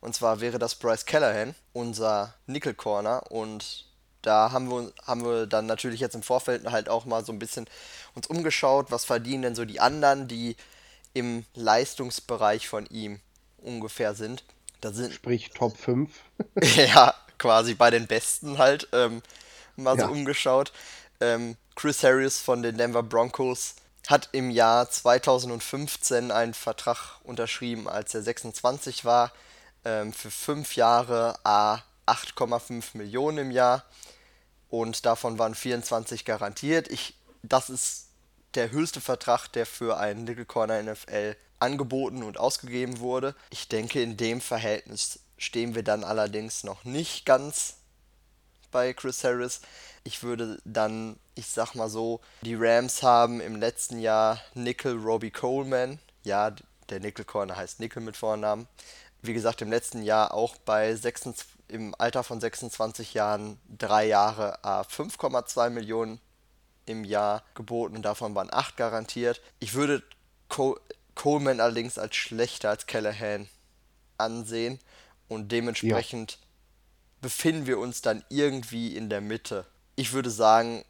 und 0.00 0.14
zwar 0.14 0.40
wäre 0.40 0.58
das 0.58 0.74
Bryce 0.74 1.06
Callahan, 1.06 1.54
unser 1.72 2.34
Nickel 2.46 2.74
Corner. 2.74 3.30
Und 3.30 3.86
da 4.22 4.50
haben 4.50 4.68
wir, 4.68 4.92
haben 5.06 5.24
wir 5.24 5.46
dann 5.46 5.66
natürlich 5.66 6.00
jetzt 6.00 6.14
im 6.14 6.22
Vorfeld 6.22 6.70
halt 6.70 6.88
auch 6.88 7.04
mal 7.04 7.24
so 7.24 7.32
ein 7.32 7.38
bisschen 7.38 7.66
uns 8.14 8.26
umgeschaut, 8.26 8.90
was 8.90 9.04
verdienen 9.04 9.42
denn 9.42 9.54
so 9.54 9.64
die 9.64 9.80
anderen, 9.80 10.28
die 10.28 10.56
im 11.12 11.44
Leistungsbereich 11.54 12.68
von 12.68 12.86
ihm 12.86 13.20
ungefähr 13.58 14.14
sind. 14.14 14.44
Da 14.80 14.92
sind 14.92 15.14
Sprich 15.14 15.50
Top 15.50 15.76
5. 15.76 16.10
ja, 16.76 17.14
quasi 17.38 17.74
bei 17.74 17.90
den 17.90 18.06
Besten 18.06 18.58
halt. 18.58 18.88
Ähm, 18.92 19.22
mal 19.76 19.96
ja. 19.96 20.06
so 20.06 20.12
umgeschaut. 20.12 20.72
Ähm, 21.20 21.56
Chris 21.76 22.02
Harris 22.02 22.40
von 22.40 22.62
den 22.62 22.76
Denver 22.76 23.02
Broncos 23.02 23.76
hat 24.08 24.28
im 24.32 24.50
Jahr 24.50 24.88
2015 24.90 26.30
einen 26.30 26.54
Vertrag 26.54 27.20
unterschrieben, 27.24 27.88
als 27.88 28.14
er 28.14 28.22
26 28.22 29.04
war, 29.04 29.32
ähm, 29.84 30.12
für 30.12 30.30
fünf 30.30 30.76
Jahre 30.76 31.38
a 31.44 31.82
8,5 32.06 32.96
Millionen 32.96 33.38
im 33.38 33.50
Jahr 33.50 33.84
und 34.68 35.06
davon 35.06 35.38
waren 35.38 35.54
24 35.54 36.24
garantiert. 36.24 36.90
Ich, 36.90 37.14
das 37.42 37.70
ist 37.70 38.08
der 38.54 38.70
höchste 38.70 39.00
Vertrag, 39.00 39.48
der 39.48 39.66
für 39.66 39.98
einen 39.98 40.24
Nickel 40.24 40.44
Corner 40.44 40.82
NFL 40.82 41.36
angeboten 41.58 42.22
und 42.22 42.38
ausgegeben 42.38 43.00
wurde. 43.00 43.34
Ich 43.50 43.68
denke, 43.68 44.02
in 44.02 44.16
dem 44.16 44.40
Verhältnis 44.40 45.20
stehen 45.38 45.74
wir 45.74 45.82
dann 45.82 46.04
allerdings 46.04 46.64
noch 46.64 46.84
nicht 46.84 47.24
ganz 47.24 47.76
bei 48.74 48.92
Chris 48.92 49.22
Harris. 49.22 49.60
Ich 50.02 50.22
würde 50.24 50.60
dann, 50.64 51.16
ich 51.36 51.46
sag 51.46 51.74
mal 51.74 51.88
so, 51.88 52.20
die 52.42 52.56
Rams 52.56 53.02
haben 53.04 53.40
im 53.40 53.56
letzten 53.56 53.98
Jahr 54.00 54.40
Nickel 54.54 54.98
Robbie 54.98 55.30
Coleman. 55.30 56.00
Ja, 56.24 56.52
der 56.90 57.00
Nickel 57.00 57.24
Corner 57.24 57.56
heißt 57.56 57.78
Nickel 57.78 58.02
mit 58.02 58.16
Vornamen. 58.16 58.66
Wie 59.22 59.32
gesagt, 59.32 59.62
im 59.62 59.70
letzten 59.70 60.02
Jahr 60.02 60.34
auch 60.34 60.56
bei 60.56 60.92
26, 60.94 61.46
im 61.68 61.94
Alter 61.96 62.24
von 62.24 62.40
26 62.40 63.14
Jahren 63.14 63.58
drei 63.78 64.06
Jahre 64.06 64.58
5,2 64.62 65.70
Millionen 65.70 66.20
im 66.84 67.04
Jahr 67.04 67.44
geboten. 67.54 68.02
Davon 68.02 68.34
waren 68.34 68.52
8 68.52 68.76
garantiert. 68.76 69.40
Ich 69.60 69.74
würde 69.74 70.02
Col 70.48 70.78
Coleman 71.14 71.60
allerdings 71.60 71.96
als 71.96 72.16
schlechter 72.16 72.70
als 72.70 72.86
Callahan 72.86 73.48
ansehen 74.18 74.80
und 75.28 75.52
dementsprechend. 75.52 76.38
Befinden 77.24 77.66
wir 77.66 77.78
uns 77.78 78.02
dann 78.02 78.22
irgendwie 78.28 78.96
in 78.96 79.08
der 79.08 79.20
Mitte 79.20 79.66
ich 79.96 80.12
würde 80.12 80.30
sagen, 80.30 80.84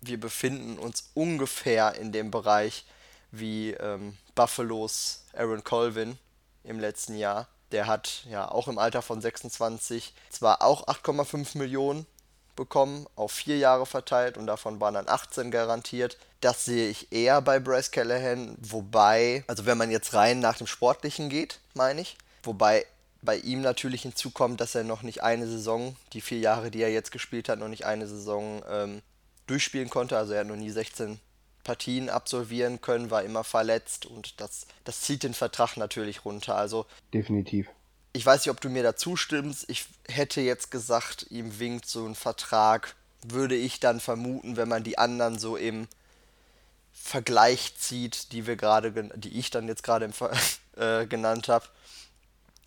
wir 0.00 0.20
befinden 0.20 0.78
uns 0.78 1.10
ungefähr 1.14 1.94
in 1.94 2.12
dem 2.12 2.30
Bereich 2.30 2.84
wie 3.30 3.72
ähm, 3.72 4.16
Buffalo's 4.34 5.24
Aaron 5.34 5.64
Colvin 5.64 6.18
im 6.64 6.80
letzten 6.80 7.16
Jahr. 7.16 7.48
Der 7.72 7.86
hat 7.86 8.24
ja 8.30 8.48
auch 8.50 8.68
im 8.68 8.78
Alter 8.78 9.02
von 9.02 9.20
26 9.20 10.14
zwar 10.30 10.62
auch 10.62 10.86
8,5 10.86 11.58
Millionen 11.58 12.06
bekommen, 12.54 13.06
auf 13.16 13.32
vier 13.32 13.58
Jahre 13.58 13.84
verteilt 13.84 14.38
und 14.38 14.46
davon 14.46 14.80
waren 14.80 14.94
dann 14.94 15.08
18 15.08 15.50
garantiert. 15.50 16.16
Das 16.40 16.64
sehe 16.64 16.88
ich 16.88 17.12
eher 17.12 17.42
bei 17.42 17.58
Bryce 17.58 17.90
Callahan, 17.90 18.56
wobei, 18.60 19.44
also 19.46 19.66
wenn 19.66 19.76
man 19.76 19.90
jetzt 19.90 20.14
rein 20.14 20.40
nach 20.40 20.56
dem 20.56 20.66
Sportlichen 20.66 21.28
geht, 21.28 21.60
meine 21.74 22.00
ich, 22.00 22.16
wobei 22.42 22.86
bei 23.26 23.36
ihm 23.36 23.60
natürlich 23.60 24.02
hinzukommt, 24.02 24.60
dass 24.62 24.74
er 24.74 24.84
noch 24.84 25.02
nicht 25.02 25.22
eine 25.22 25.46
Saison, 25.46 25.96
die 26.14 26.22
vier 26.22 26.38
Jahre, 26.38 26.70
die 26.70 26.80
er 26.80 26.90
jetzt 26.90 27.10
gespielt 27.10 27.50
hat, 27.50 27.58
noch 27.58 27.68
nicht 27.68 27.84
eine 27.84 28.06
Saison 28.06 28.62
ähm, 28.70 29.02
durchspielen 29.46 29.90
konnte. 29.90 30.16
Also 30.16 30.32
er 30.32 30.40
hat 30.40 30.46
noch 30.46 30.56
nie 30.56 30.70
16 30.70 31.18
Partien 31.62 32.08
absolvieren 32.08 32.80
können, 32.80 33.10
war 33.10 33.24
immer 33.24 33.44
verletzt 33.44 34.06
und 34.06 34.40
das, 34.40 34.66
das 34.84 35.00
zieht 35.00 35.24
den 35.24 35.34
Vertrag 35.34 35.76
natürlich 35.76 36.24
runter. 36.24 36.56
Also 36.56 36.86
definitiv. 37.12 37.68
Ich 38.12 38.24
weiß 38.24 38.46
nicht, 38.46 38.50
ob 38.50 38.60
du 38.60 38.70
mir 38.70 38.82
da 38.82 38.96
zustimmst. 38.96 39.68
Ich 39.68 39.84
hätte 40.08 40.40
jetzt 40.40 40.70
gesagt, 40.70 41.26
ihm 41.28 41.58
winkt 41.58 41.86
so 41.86 42.06
ein 42.06 42.14
Vertrag, 42.14 42.94
würde 43.22 43.56
ich 43.56 43.80
dann 43.80 44.00
vermuten, 44.00 44.56
wenn 44.56 44.68
man 44.68 44.84
die 44.84 44.96
anderen 44.96 45.38
so 45.38 45.56
im 45.56 45.88
Vergleich 46.92 47.76
zieht, 47.76 48.32
die 48.32 48.46
wir 48.46 48.56
gerade, 48.56 49.10
die 49.16 49.38
ich 49.38 49.50
dann 49.50 49.68
jetzt 49.68 49.82
gerade 49.82 50.08
äh, 50.76 51.06
genannt 51.06 51.48
habe 51.48 51.66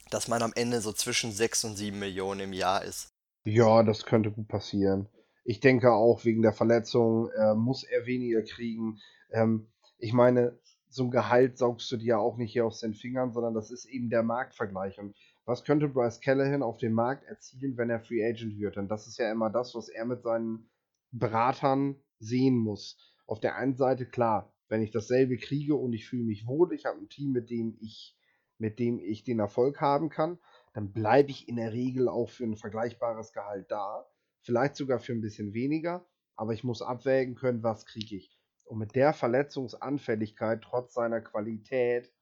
dass 0.09 0.27
man 0.27 0.41
am 0.41 0.53
Ende 0.55 0.81
so 0.81 0.91
zwischen 0.91 1.31
6 1.31 1.65
und 1.65 1.75
7 1.75 1.97
Millionen 1.97 2.41
im 2.41 2.53
Jahr 2.53 2.83
ist. 2.83 3.09
Ja, 3.45 3.83
das 3.83 4.05
könnte 4.05 4.31
gut 4.31 4.47
passieren. 4.47 5.07
Ich 5.43 5.59
denke 5.59 5.91
auch 5.91 6.25
wegen 6.25 6.41
der 6.41 6.53
Verletzung 6.53 7.29
äh, 7.31 7.55
muss 7.55 7.83
er 7.83 8.05
weniger 8.05 8.43
kriegen. 8.43 8.99
Ähm, 9.31 9.67
ich 9.97 10.13
meine, 10.13 10.57
so 10.89 11.03
ein 11.03 11.11
Gehalt 11.11 11.57
saugst 11.57 11.91
du 11.91 11.97
dir 11.97 12.05
ja 12.05 12.17
auch 12.17 12.37
nicht 12.37 12.51
hier 12.51 12.65
aus 12.65 12.79
den 12.79 12.93
Fingern, 12.93 13.31
sondern 13.31 13.53
das 13.53 13.71
ist 13.71 13.85
eben 13.85 14.09
der 14.09 14.23
Marktvergleich. 14.23 14.99
Und 14.99 15.15
was 15.45 15.63
könnte 15.63 15.87
Bryce 15.87 16.19
Callahan 16.21 16.63
auf 16.63 16.77
dem 16.77 16.93
Markt 16.93 17.25
erzielen, 17.25 17.77
wenn 17.77 17.89
er 17.89 17.99
Free 17.99 18.23
Agent 18.23 18.57
wird? 18.57 18.75
Denn 18.75 18.87
das 18.87 19.07
ist 19.07 19.17
ja 19.17 19.31
immer 19.31 19.49
das, 19.49 19.73
was 19.75 19.89
er 19.89 20.05
mit 20.05 20.21
seinen 20.21 20.69
Beratern 21.11 21.95
sehen 22.19 22.57
muss. 22.57 22.97
Auf 23.25 23.39
der 23.39 23.55
einen 23.55 23.75
Seite, 23.75 24.05
klar, 24.05 24.53
wenn 24.67 24.81
ich 24.81 24.91
dasselbe 24.91 25.37
kriege 25.37 25.75
und 25.75 25.93
ich 25.93 26.07
fühle 26.07 26.23
mich 26.23 26.45
wohl, 26.45 26.73
ich 26.73 26.85
habe 26.85 26.99
ein 26.99 27.09
Team, 27.09 27.31
mit 27.31 27.49
dem 27.49 27.77
ich 27.81 28.15
mit 28.59 28.77
dem 28.77 28.99
ich 28.99 29.23
den 29.23 29.39
Erfolg 29.39 29.81
haben 29.81 30.09
kann, 30.09 30.37
dann 30.73 30.93
bleibe 30.93 31.31
ich 31.31 31.47
in 31.47 31.55
der 31.55 31.73
Regel 31.73 32.07
auch 32.07 32.29
für 32.29 32.43
ein 32.43 32.57
vergleichbares 32.57 33.33
Gehalt 33.33 33.71
da. 33.71 34.05
Vielleicht 34.41 34.75
sogar 34.75 34.99
für 34.99 35.13
ein 35.13 35.21
bisschen 35.21 35.53
weniger, 35.53 36.05
aber 36.35 36.53
ich 36.53 36.63
muss 36.63 36.81
abwägen 36.81 37.35
können, 37.35 37.63
was 37.63 37.85
kriege 37.85 38.15
ich. 38.15 38.37
Und 38.65 38.77
mit 38.77 38.95
der 38.95 39.13
Verletzungsanfälligkeit, 39.13 40.61
trotz 40.61 40.93
seiner 40.93 41.21
Qualität, 41.21 42.13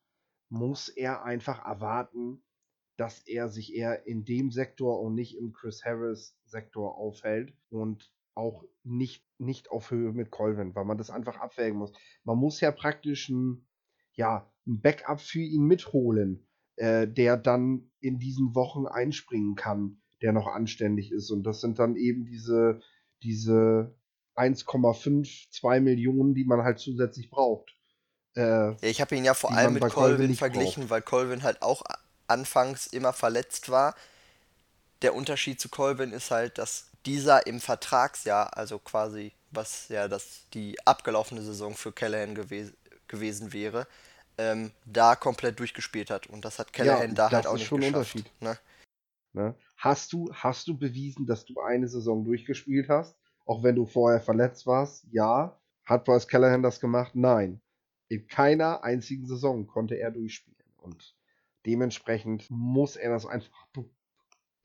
muss 0.50 0.88
er 0.88 1.26
einfach 1.26 1.66
erwarten, 1.66 2.42
dass 2.96 3.20
er 3.28 3.50
sich 3.50 3.76
eher 3.76 4.08
in 4.08 4.24
dem 4.24 4.50
Sektor 4.52 5.02
und 5.02 5.14
nicht 5.14 5.38
im 5.38 5.52
Chris 5.52 5.84
Harris 5.84 6.38
Sektor 6.46 6.98
aufhält 6.98 7.54
und 7.70 8.12
auch 8.34 8.64
nicht, 8.84 9.26
nicht 9.40 9.72
auf 9.72 9.92
Höhe 9.92 10.14
mit 10.14 10.32
Colvin, 10.32 10.74
weil 10.74 10.86
man 10.86 10.98
das 10.98 11.10
einfach 11.10 11.38
abwägen 11.38 11.78
muss. 11.78 11.92
Man 12.24 12.38
muss 12.38 12.62
ja 12.62 12.72
praktisch 12.72 13.30
ein 13.30 13.67
ja, 14.18 14.52
ein 14.68 14.82
Backup 14.82 15.22
für 15.22 15.40
ihn 15.40 15.64
mitholen, 15.64 16.46
äh, 16.76 17.08
der 17.08 17.38
dann 17.38 17.90
in 18.02 18.20
diesen 18.20 18.54
Wochen 18.54 18.86
einspringen 18.86 19.56
kann, 19.56 20.02
der 20.22 20.34
noch 20.34 20.48
anständig 20.48 21.12
ist. 21.12 21.32
Und 21.32 21.44
das 21.44 21.62
sind 21.62 21.80
dann 21.80 21.96
eben 21.96 22.26
diese, 22.26 22.82
diese 23.24 23.96
1,5, 24.36 25.52
2 25.52 25.80
Millionen, 25.80 26.34
die 26.34 26.44
man 26.44 26.64
halt 26.64 26.80
zusätzlich 26.80 27.30
braucht. 27.30 27.76
Äh, 28.36 28.72
ja, 28.72 28.78
ich 28.82 29.02
habe 29.02 29.16
ihn 29.16 29.24
ja 29.24 29.34
vor 29.34 29.52
allem 29.52 29.74
mit 29.74 29.84
Colvin, 29.84 30.36
verglichen, 30.36 30.84
braucht. 30.84 30.90
weil 30.90 31.02
Colvin 31.02 31.44
halt 31.44 31.62
auch 31.62 31.84
anfangs 32.28 32.88
immer 32.88 33.14
verletzt 33.14 33.70
war. 33.70 33.96
Der 35.02 35.16
Unterschied 35.16 35.60
zu 35.60 35.70
Colvin 35.70 36.12
ist 36.12 36.32
halt, 36.32 36.58
dass 36.58 36.90
dieser 37.06 37.48
im 37.48 37.60
Vertragsjahr, 37.60 38.58
also 38.58 38.80
quasi 38.80 39.32
was 39.52 39.88
ja 39.88 40.08
das 40.08 40.46
die 40.54 40.76
abgelaufene 40.86 41.42
Saison 41.42 41.74
für 41.74 41.92
Callahan 41.94 42.36
gewesen, 42.36 42.76
gewesen 43.08 43.54
wäre, 43.54 43.88
ähm, 44.38 44.72
da 44.86 45.16
komplett 45.16 45.60
durchgespielt 45.60 46.10
hat. 46.10 46.28
Und 46.28 46.46
das 46.46 46.60
hat 46.60 46.74
Callahan 46.74 47.10
ja, 47.10 47.16
da 47.16 47.32
halt 47.32 47.48
auch 47.48 47.54
nicht 47.54 47.66
schon 47.66 47.82
geschafft. 47.82 48.16
Unterschied. 48.16 48.32
Ne? 48.42 48.58
Ne? 49.34 49.56
Hast, 49.78 50.14
du, 50.14 50.34
hast 50.34 50.68
du 50.68 50.78
bewiesen, 50.78 51.26
dass 51.26 51.46
du 51.46 51.60
eine 51.62 51.88
Saison 51.88 52.26
durchgespielt 52.26 52.90
hast, 52.90 53.16
auch 53.46 53.64
wenn 53.64 53.76
du 53.76 53.86
vorher 53.86 54.20
verletzt 54.20 54.66
warst? 54.66 55.06
Ja. 55.12 55.60
Hat 55.86 56.06
Bryce 56.06 56.28
Callahan 56.28 56.64
das 56.64 56.80
gemacht? 56.80 57.12
Nein. 57.16 57.62
In 58.10 58.28
keiner 58.28 58.84
einzigen 58.84 59.26
Saison 59.26 59.68
konnte 59.68 59.96
er 59.96 60.12
durchspielen. 60.12 60.58
Und 60.78 61.16
dementsprechend 61.66 62.50
muss 62.50 62.96
er 62.96 63.12
das 63.12 63.26
einfach 63.26 63.68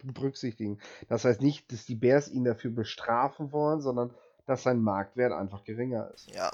berücksichtigen. 0.03 0.79
Das 1.09 1.25
heißt 1.25 1.43
nicht, 1.43 1.71
dass 1.71 1.85
die 1.85 1.95
Bears 1.95 2.29
ihn 2.29 2.45
dafür 2.45 2.71
bestrafen 2.71 3.53
wollen, 3.53 3.81
sondern 3.81 4.15
dass 4.47 4.65
sein 4.65 4.81
Marktwert 4.81 5.33
einfach 5.33 5.65
geringer 5.65 6.11
ist. 6.15 6.31
Ja, 6.31 6.51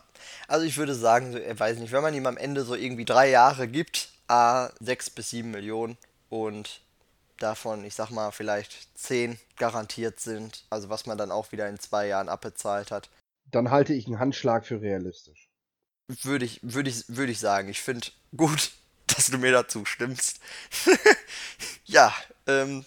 also 0.47 0.67
ich 0.67 0.77
würde 0.77 0.95
sagen, 0.95 1.35
er 1.35 1.59
weiß 1.59 1.79
nicht, 1.79 1.93
wenn 1.93 2.03
man 2.03 2.15
ihm 2.15 2.27
am 2.27 2.37
Ende 2.37 2.63
so 2.63 2.75
irgendwie 2.75 3.05
drei 3.05 3.31
Jahre 3.31 3.69
gibt, 3.69 4.11
a 4.29 4.71
6 4.81 5.11
bis 5.11 5.31
7 5.31 5.51
Millionen 5.51 5.97
und 6.29 6.83
davon, 7.39 7.85
ich 7.85 7.95
sag 7.95 8.11
mal, 8.11 8.31
vielleicht 8.31 8.97
10 8.99 9.39
garantiert 9.57 10.21
sind, 10.21 10.65
also 10.71 10.89
was 10.89 11.07
man 11.07 11.19
dann 11.19 11.31
auch 11.31 11.53
wieder 11.53 11.69
in 11.69 11.79
zwei 11.79 12.07
Jahren 12.07 12.29
abbezahlt 12.29 12.91
hat. 12.91 13.09
Dann 13.51 13.71
halte 13.71 13.95
ich 13.95 14.07
einen 14.07 14.19
Handschlag 14.19 14.67
für 14.67 14.81
realistisch. 14.81 15.49
Würde 16.23 16.45
ich, 16.45 16.61
würde 16.63 16.91
ich, 16.91 17.05
würde 17.09 17.33
ich 17.33 17.39
sagen. 17.39 17.69
Ich 17.69 17.81
finde 17.81 18.09
gut, 18.37 18.73
dass 19.07 19.31
du 19.31 19.39
mir 19.39 19.53
dazu 19.53 19.85
stimmst. 19.85 20.41
ja, 21.85 22.13
ähm, 22.47 22.85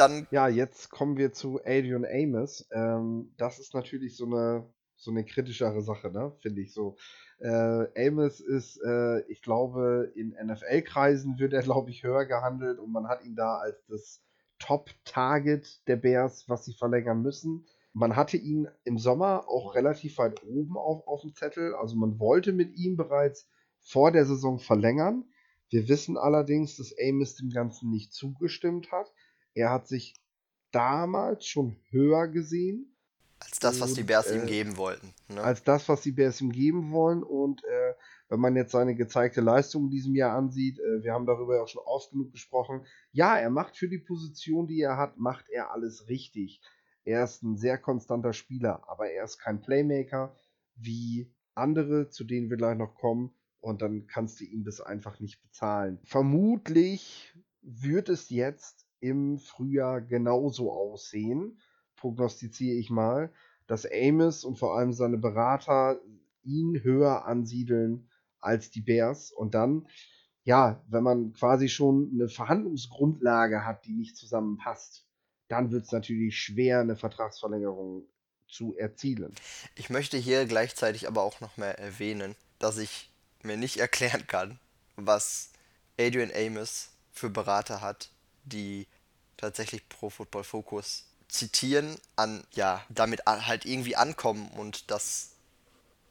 dann. 0.00 0.26
Ja, 0.30 0.48
jetzt 0.48 0.90
kommen 0.90 1.18
wir 1.18 1.32
zu 1.32 1.60
Adrian 1.64 2.06
Amos. 2.06 2.66
Ähm, 2.72 3.32
das 3.36 3.58
ist 3.58 3.74
natürlich 3.74 4.16
so 4.16 4.24
eine, 4.24 4.66
so 4.96 5.10
eine 5.10 5.24
kritischere 5.24 5.82
Sache, 5.82 6.10
ne? 6.10 6.32
Finde 6.40 6.62
ich 6.62 6.72
so. 6.72 6.96
Äh, 7.38 8.08
Amos 8.08 8.40
ist, 8.40 8.80
äh, 8.82 9.20
ich 9.28 9.42
glaube, 9.42 10.10
in 10.14 10.30
NFL-Kreisen 10.30 11.38
wird 11.38 11.52
er, 11.52 11.62
glaube 11.62 11.90
ich, 11.90 12.02
höher 12.02 12.24
gehandelt 12.24 12.78
und 12.78 12.92
man 12.92 13.08
hat 13.08 13.24
ihn 13.24 13.36
da 13.36 13.58
als 13.58 13.84
das 13.88 14.22
Top-Target 14.58 15.86
der 15.86 15.96
Bears, 15.96 16.48
was 16.48 16.64
sie 16.64 16.74
verlängern 16.74 17.22
müssen. 17.22 17.66
Man 17.92 18.16
hatte 18.16 18.36
ihn 18.36 18.68
im 18.84 18.98
Sommer 18.98 19.48
auch 19.48 19.74
relativ 19.74 20.18
weit 20.18 20.42
oben 20.44 20.76
auf, 20.76 21.06
auf 21.06 21.22
dem 21.22 21.34
Zettel. 21.34 21.74
Also 21.74 21.96
man 21.96 22.18
wollte 22.18 22.52
mit 22.52 22.74
ihm 22.76 22.96
bereits 22.96 23.48
vor 23.80 24.12
der 24.12 24.24
Saison 24.24 24.58
verlängern. 24.58 25.24
Wir 25.68 25.88
wissen 25.88 26.16
allerdings, 26.16 26.76
dass 26.76 26.94
Amos 26.98 27.36
dem 27.36 27.50
Ganzen 27.50 27.90
nicht 27.90 28.12
zugestimmt 28.12 28.92
hat. 28.92 29.12
Er 29.54 29.70
hat 29.70 29.88
sich 29.88 30.14
damals 30.72 31.46
schon 31.46 31.76
höher 31.90 32.28
gesehen. 32.28 32.96
Als 33.38 33.58
das, 33.58 33.80
was 33.80 33.94
die 33.94 34.02
Bears 34.02 34.26
äh, 34.26 34.36
ihm 34.36 34.46
geben 34.46 34.76
wollten. 34.76 35.14
Ne? 35.28 35.42
Als 35.42 35.64
das, 35.64 35.88
was 35.88 36.02
die 36.02 36.12
Bears 36.12 36.40
ihm 36.40 36.52
geben 36.52 36.92
wollen. 36.92 37.22
Und 37.22 37.64
äh, 37.64 37.94
wenn 38.28 38.40
man 38.40 38.54
jetzt 38.54 38.72
seine 38.72 38.94
gezeigte 38.94 39.40
Leistung 39.40 39.84
in 39.84 39.90
diesem 39.90 40.14
Jahr 40.14 40.36
ansieht, 40.36 40.78
äh, 40.78 41.02
wir 41.02 41.14
haben 41.14 41.26
darüber 41.26 41.56
ja 41.56 41.62
auch 41.62 41.68
schon 41.68 41.82
oft 41.84 42.10
genug 42.10 42.32
gesprochen. 42.32 42.86
Ja, 43.12 43.36
er 43.38 43.50
macht 43.50 43.76
für 43.76 43.88
die 43.88 43.98
Position, 43.98 44.66
die 44.66 44.80
er 44.80 44.96
hat, 44.96 45.16
macht 45.16 45.48
er 45.48 45.72
alles 45.72 46.08
richtig. 46.08 46.60
Er 47.04 47.24
ist 47.24 47.42
ein 47.42 47.56
sehr 47.56 47.78
konstanter 47.78 48.32
Spieler, 48.32 48.82
aber 48.88 49.10
er 49.10 49.24
ist 49.24 49.38
kein 49.38 49.62
Playmaker 49.62 50.36
wie 50.76 51.32
andere, 51.54 52.10
zu 52.10 52.24
denen 52.24 52.50
wir 52.50 52.56
gleich 52.56 52.76
noch 52.76 52.94
kommen. 52.94 53.34
Und 53.60 53.82
dann 53.82 54.06
kannst 54.06 54.40
du 54.40 54.44
ihm 54.44 54.64
das 54.64 54.80
einfach 54.80 55.18
nicht 55.20 55.42
bezahlen. 55.42 55.98
Vermutlich 56.04 57.34
wird 57.62 58.08
es 58.08 58.30
jetzt 58.30 58.86
im 59.00 59.38
Frühjahr 59.38 60.00
genauso 60.00 60.72
aussehen, 60.72 61.60
prognostiziere 61.96 62.76
ich 62.76 62.90
mal, 62.90 63.32
dass 63.66 63.86
Amos 63.86 64.44
und 64.44 64.58
vor 64.58 64.76
allem 64.76 64.92
seine 64.92 65.18
Berater 65.18 66.00
ihn 66.42 66.82
höher 66.82 67.26
ansiedeln 67.26 68.08
als 68.40 68.70
die 68.70 68.80
Bears 68.80 69.32
und 69.32 69.54
dann, 69.54 69.86
ja, 70.44 70.82
wenn 70.88 71.02
man 71.02 71.32
quasi 71.32 71.68
schon 71.68 72.10
eine 72.14 72.28
Verhandlungsgrundlage 72.28 73.64
hat, 73.64 73.84
die 73.84 73.92
nicht 73.92 74.16
zusammenpasst, 74.16 75.06
dann 75.48 75.70
wird 75.70 75.84
es 75.84 75.92
natürlich 75.92 76.38
schwer, 76.38 76.80
eine 76.80 76.96
Vertragsverlängerung 76.96 78.04
zu 78.48 78.76
erzielen. 78.76 79.34
Ich 79.76 79.90
möchte 79.90 80.16
hier 80.16 80.46
gleichzeitig 80.46 81.06
aber 81.06 81.22
auch 81.22 81.40
noch 81.40 81.56
mal 81.56 81.70
erwähnen, 81.70 82.34
dass 82.58 82.78
ich 82.78 83.10
mir 83.42 83.56
nicht 83.56 83.78
erklären 83.78 84.26
kann, 84.26 84.58
was 84.96 85.52
Adrian 85.98 86.30
Amos 86.34 86.90
für 87.12 87.30
Berater 87.30 87.80
hat, 87.80 88.10
die 88.44 88.86
tatsächlich 89.36 89.88
Pro 89.88 90.10
Football 90.10 90.44
Focus 90.44 91.06
zitieren, 91.28 91.96
an, 92.16 92.44
ja, 92.52 92.82
damit 92.88 93.22
halt 93.26 93.64
irgendwie 93.64 93.96
ankommen 93.96 94.50
und 94.50 94.90
das 94.90 95.30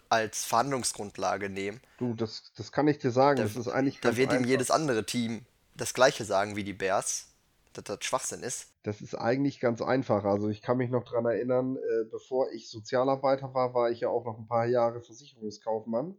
als 0.10 0.46
Verhandlungsgrundlage 0.46 1.50
nehmen. 1.50 1.80
Du, 1.98 2.14
das, 2.16 2.52
das 2.56 2.72
kann 2.72 2.88
ich 2.88 2.98
dir 2.98 3.12
sagen. 3.12 3.38
Da, 3.38 3.44
das 3.44 3.56
ist 3.56 3.68
eigentlich 3.68 4.00
da 4.00 4.18
wird 4.18 4.34
ihm 4.34 4.44
jedes 4.44 4.72
andere 4.72 5.06
Team 5.06 5.46
das 5.76 5.94
gleiche 5.94 6.26
sagen 6.26 6.56
wie 6.56 6.64
die 6.64 6.74
Bears, 6.74 7.28
dass 7.74 7.84
das 7.84 8.00
Schwachsinn 8.04 8.42
ist. 8.42 8.68
Das 8.84 9.02
ist 9.02 9.16
eigentlich 9.16 9.60
ganz 9.60 9.82
einfach. 9.82 10.26
Also 10.26 10.50
ich 10.50 10.62
kann 10.62 10.78
mich 10.78 10.90
noch 10.90 11.04
daran 11.04 11.26
erinnern, 11.26 11.78
äh, 11.78 12.06
bevor 12.10 12.52
ich 12.52 12.70
Sozialarbeiter 12.70 13.54
war, 13.54 13.74
war 13.74 13.92
ich 13.92 14.02
ja 14.02 14.10
auch 14.10 14.26
noch 14.26 14.38
ein 14.38 14.48
paar 14.48 14.66
Jahre 14.66 15.02
Versicherungskaufmann. 15.02 16.16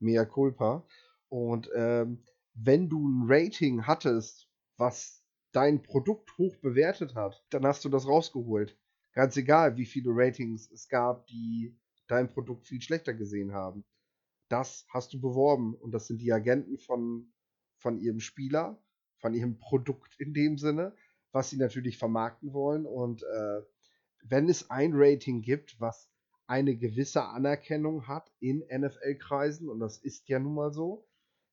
Mea 0.00 0.24
culpa. 0.24 0.84
Und 1.28 1.68
ähm, 1.74 2.24
wenn 2.54 2.88
du 2.88 3.08
ein 3.08 3.24
Rating 3.26 3.86
hattest, 3.86 4.48
was 4.76 5.23
dein 5.54 5.82
Produkt 5.82 6.36
hoch 6.36 6.56
bewertet 6.56 7.14
hat, 7.14 7.44
dann 7.50 7.64
hast 7.64 7.84
du 7.84 7.88
das 7.88 8.06
rausgeholt. 8.06 8.76
Ganz 9.12 9.36
egal, 9.36 9.76
wie 9.76 9.86
viele 9.86 10.10
Ratings 10.10 10.70
es 10.70 10.88
gab, 10.88 11.26
die 11.28 11.78
dein 12.08 12.28
Produkt 12.28 12.66
viel 12.66 12.82
schlechter 12.82 13.14
gesehen 13.14 13.52
haben. 13.52 13.84
Das 14.48 14.84
hast 14.92 15.14
du 15.14 15.20
beworben 15.20 15.74
und 15.74 15.92
das 15.92 16.08
sind 16.08 16.20
die 16.20 16.32
Agenten 16.32 16.78
von, 16.78 17.32
von 17.78 17.98
ihrem 17.98 18.20
Spieler, 18.20 18.82
von 19.18 19.32
ihrem 19.32 19.58
Produkt 19.58 20.18
in 20.18 20.34
dem 20.34 20.58
Sinne, 20.58 20.94
was 21.32 21.50
sie 21.50 21.56
natürlich 21.56 21.98
vermarkten 21.98 22.52
wollen. 22.52 22.84
Und 22.84 23.22
äh, 23.22 23.62
wenn 24.24 24.48
es 24.48 24.70
ein 24.70 24.92
Rating 24.94 25.40
gibt, 25.40 25.80
was 25.80 26.10
eine 26.46 26.76
gewisse 26.76 27.24
Anerkennung 27.24 28.06
hat 28.08 28.30
in 28.40 28.64
NFL-Kreisen, 28.70 29.68
und 29.68 29.78
das 29.78 29.98
ist 29.98 30.28
ja 30.28 30.38
nun 30.38 30.54
mal 30.54 30.72
so, 30.72 31.06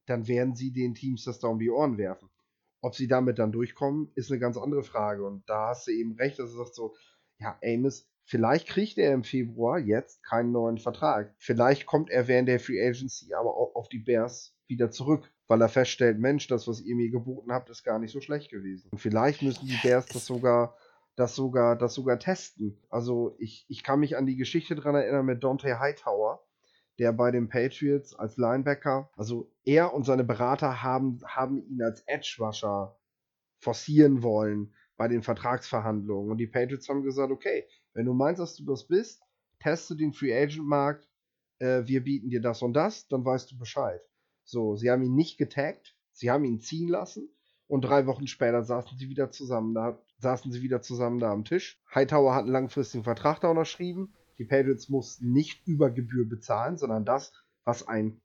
dann 0.07 0.27
werden 0.27 0.55
sie 0.55 0.73
den 0.73 0.95
Teams 0.95 1.23
das 1.23 1.39
da 1.39 1.47
um 1.47 1.59
die 1.59 1.69
Ohren 1.69 1.97
werfen. 1.97 2.29
Ob 2.81 2.95
sie 2.95 3.07
damit 3.07 3.39
dann 3.39 3.51
durchkommen, 3.51 4.11
ist 4.15 4.31
eine 4.31 4.39
ganz 4.39 4.57
andere 4.57 4.83
Frage. 4.83 5.25
Und 5.25 5.47
da 5.49 5.69
hast 5.69 5.87
du 5.87 5.91
eben 5.91 6.13
recht, 6.13 6.39
dass 6.39 6.51
du 6.51 6.57
sagst 6.57 6.75
so, 6.75 6.95
ja, 7.39 7.57
Amos, 7.63 8.09
vielleicht 8.25 8.67
kriegt 8.67 8.97
er 8.97 9.13
im 9.13 9.23
Februar 9.23 9.79
jetzt 9.79 10.23
keinen 10.23 10.51
neuen 10.51 10.77
Vertrag. 10.77 11.33
Vielleicht 11.37 11.85
kommt 11.85 12.09
er 12.09 12.27
während 12.27 12.47
der 12.47 12.59
Free 12.59 12.81
Agency 12.85 13.33
aber 13.33 13.55
auch 13.55 13.75
auf 13.75 13.89
die 13.89 13.99
Bears 13.99 14.55
wieder 14.67 14.89
zurück, 14.89 15.31
weil 15.47 15.61
er 15.61 15.69
feststellt, 15.69 16.19
Mensch, 16.19 16.47
das, 16.47 16.67
was 16.67 16.81
ihr 16.81 16.95
mir 16.95 17.09
geboten 17.09 17.51
habt, 17.51 17.69
ist 17.69 17.83
gar 17.83 17.99
nicht 17.99 18.11
so 18.11 18.21
schlecht 18.21 18.49
gewesen. 18.49 18.89
Und 18.91 18.99
vielleicht 18.99 19.41
müssen 19.41 19.67
die 19.67 19.79
Bears 19.81 20.07
das 20.07 20.25
sogar 20.25 20.75
das 21.15 21.35
sogar, 21.35 21.77
das 21.77 21.93
sogar 21.93 22.19
testen. 22.19 22.79
Also 22.89 23.35
ich, 23.37 23.65
ich 23.69 23.83
kann 23.83 23.99
mich 23.99 24.17
an 24.17 24.25
die 24.25 24.37
Geschichte 24.37 24.75
dran 24.75 24.95
erinnern 24.95 25.25
mit 25.25 25.43
Dante 25.43 25.79
Hightower, 25.79 26.43
der 27.01 27.13
bei 27.13 27.31
den 27.31 27.49
Patriots 27.49 28.13
als 28.13 28.37
Linebacker, 28.37 29.09
also 29.17 29.51
er 29.65 29.91
und 29.91 30.05
seine 30.05 30.23
Berater 30.23 30.83
haben, 30.83 31.19
haben 31.25 31.67
ihn 31.67 31.81
als 31.81 32.01
Edge-Rusher 32.05 32.95
forcieren 33.57 34.21
wollen 34.21 34.75
bei 34.97 35.07
den 35.07 35.23
Vertragsverhandlungen. 35.23 36.29
Und 36.29 36.37
die 36.37 36.45
Patriots 36.45 36.87
haben 36.87 37.01
gesagt, 37.01 37.31
okay, 37.31 37.65
wenn 37.93 38.05
du 38.05 38.13
meinst, 38.13 38.39
dass 38.39 38.55
du 38.55 38.65
das 38.65 38.85
bist, 38.85 39.23
teste 39.57 39.95
den 39.95 40.13
Free 40.13 40.31
Agent 40.31 40.67
Markt, 40.67 41.09
äh, 41.57 41.81
wir 41.87 42.03
bieten 42.03 42.29
dir 42.29 42.39
das 42.39 42.61
und 42.61 42.73
das, 42.73 43.07
dann 43.07 43.25
weißt 43.25 43.51
du 43.51 43.57
Bescheid. 43.57 44.01
So, 44.43 44.75
sie 44.75 44.91
haben 44.91 45.01
ihn 45.01 45.15
nicht 45.15 45.39
getaggt, 45.39 45.95
sie 46.11 46.29
haben 46.29 46.45
ihn 46.45 46.59
ziehen 46.59 46.87
lassen 46.87 47.27
und 47.65 47.81
drei 47.81 48.05
Wochen 48.05 48.27
später 48.27 48.61
saßen 48.61 48.95
sie 48.99 49.09
wieder 49.09 49.31
zusammen 49.31 49.73
da, 49.73 49.99
saßen 50.19 50.51
sie 50.51 50.61
wieder 50.61 50.83
zusammen 50.83 51.17
da 51.17 51.31
am 51.31 51.45
Tisch. 51.45 51.81
Hightower 51.95 52.35
hat 52.35 52.43
einen 52.43 52.53
langfristigen 52.53 53.03
Vertrag 53.03 53.41
da 53.41 53.49
unterschrieben 53.49 54.13
die 54.41 54.45
Patriots 54.45 54.89
mussten 54.89 55.31
nicht 55.31 55.67
über 55.67 55.91
Gebühr 55.91 56.27
bezahlen, 56.27 56.75
sondern 56.75 57.05
das, 57.05 57.31
was 57.63 57.87
ein 57.87 58.19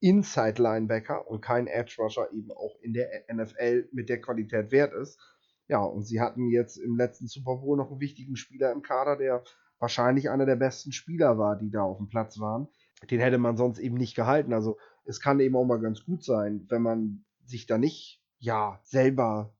Inside 0.00 0.60
Linebacker 0.60 1.28
und 1.28 1.42
kein 1.42 1.68
Edge 1.68 1.94
Rusher 1.98 2.32
eben 2.32 2.50
auch 2.50 2.74
in 2.80 2.92
der 2.92 3.24
NFL 3.32 3.88
mit 3.92 4.08
der 4.08 4.20
Qualität 4.20 4.72
wert 4.72 4.92
ist. 4.92 5.20
Ja, 5.68 5.80
und 5.84 6.02
sie 6.02 6.20
hatten 6.20 6.48
jetzt 6.48 6.76
im 6.76 6.96
letzten 6.96 7.28
Super 7.28 7.58
Bowl 7.58 7.76
noch 7.76 7.88
einen 7.88 8.00
wichtigen 8.00 8.34
Spieler 8.34 8.72
im 8.72 8.82
Kader, 8.82 9.16
der 9.16 9.44
wahrscheinlich 9.78 10.28
einer 10.28 10.44
der 10.44 10.56
besten 10.56 10.90
Spieler 10.90 11.38
war, 11.38 11.56
die 11.56 11.70
da 11.70 11.82
auf 11.82 11.98
dem 11.98 12.08
Platz 12.08 12.40
waren. 12.40 12.66
Den 13.08 13.20
hätte 13.20 13.38
man 13.38 13.56
sonst 13.56 13.78
eben 13.78 13.96
nicht 13.96 14.16
gehalten. 14.16 14.52
Also 14.52 14.76
es 15.04 15.20
kann 15.20 15.38
eben 15.38 15.54
auch 15.54 15.64
mal 15.64 15.80
ganz 15.80 16.04
gut 16.04 16.24
sein, 16.24 16.66
wenn 16.68 16.82
man 16.82 17.24
sich 17.44 17.66
da 17.66 17.78
nicht, 17.78 18.20
ja, 18.40 18.80
selber 18.82 19.54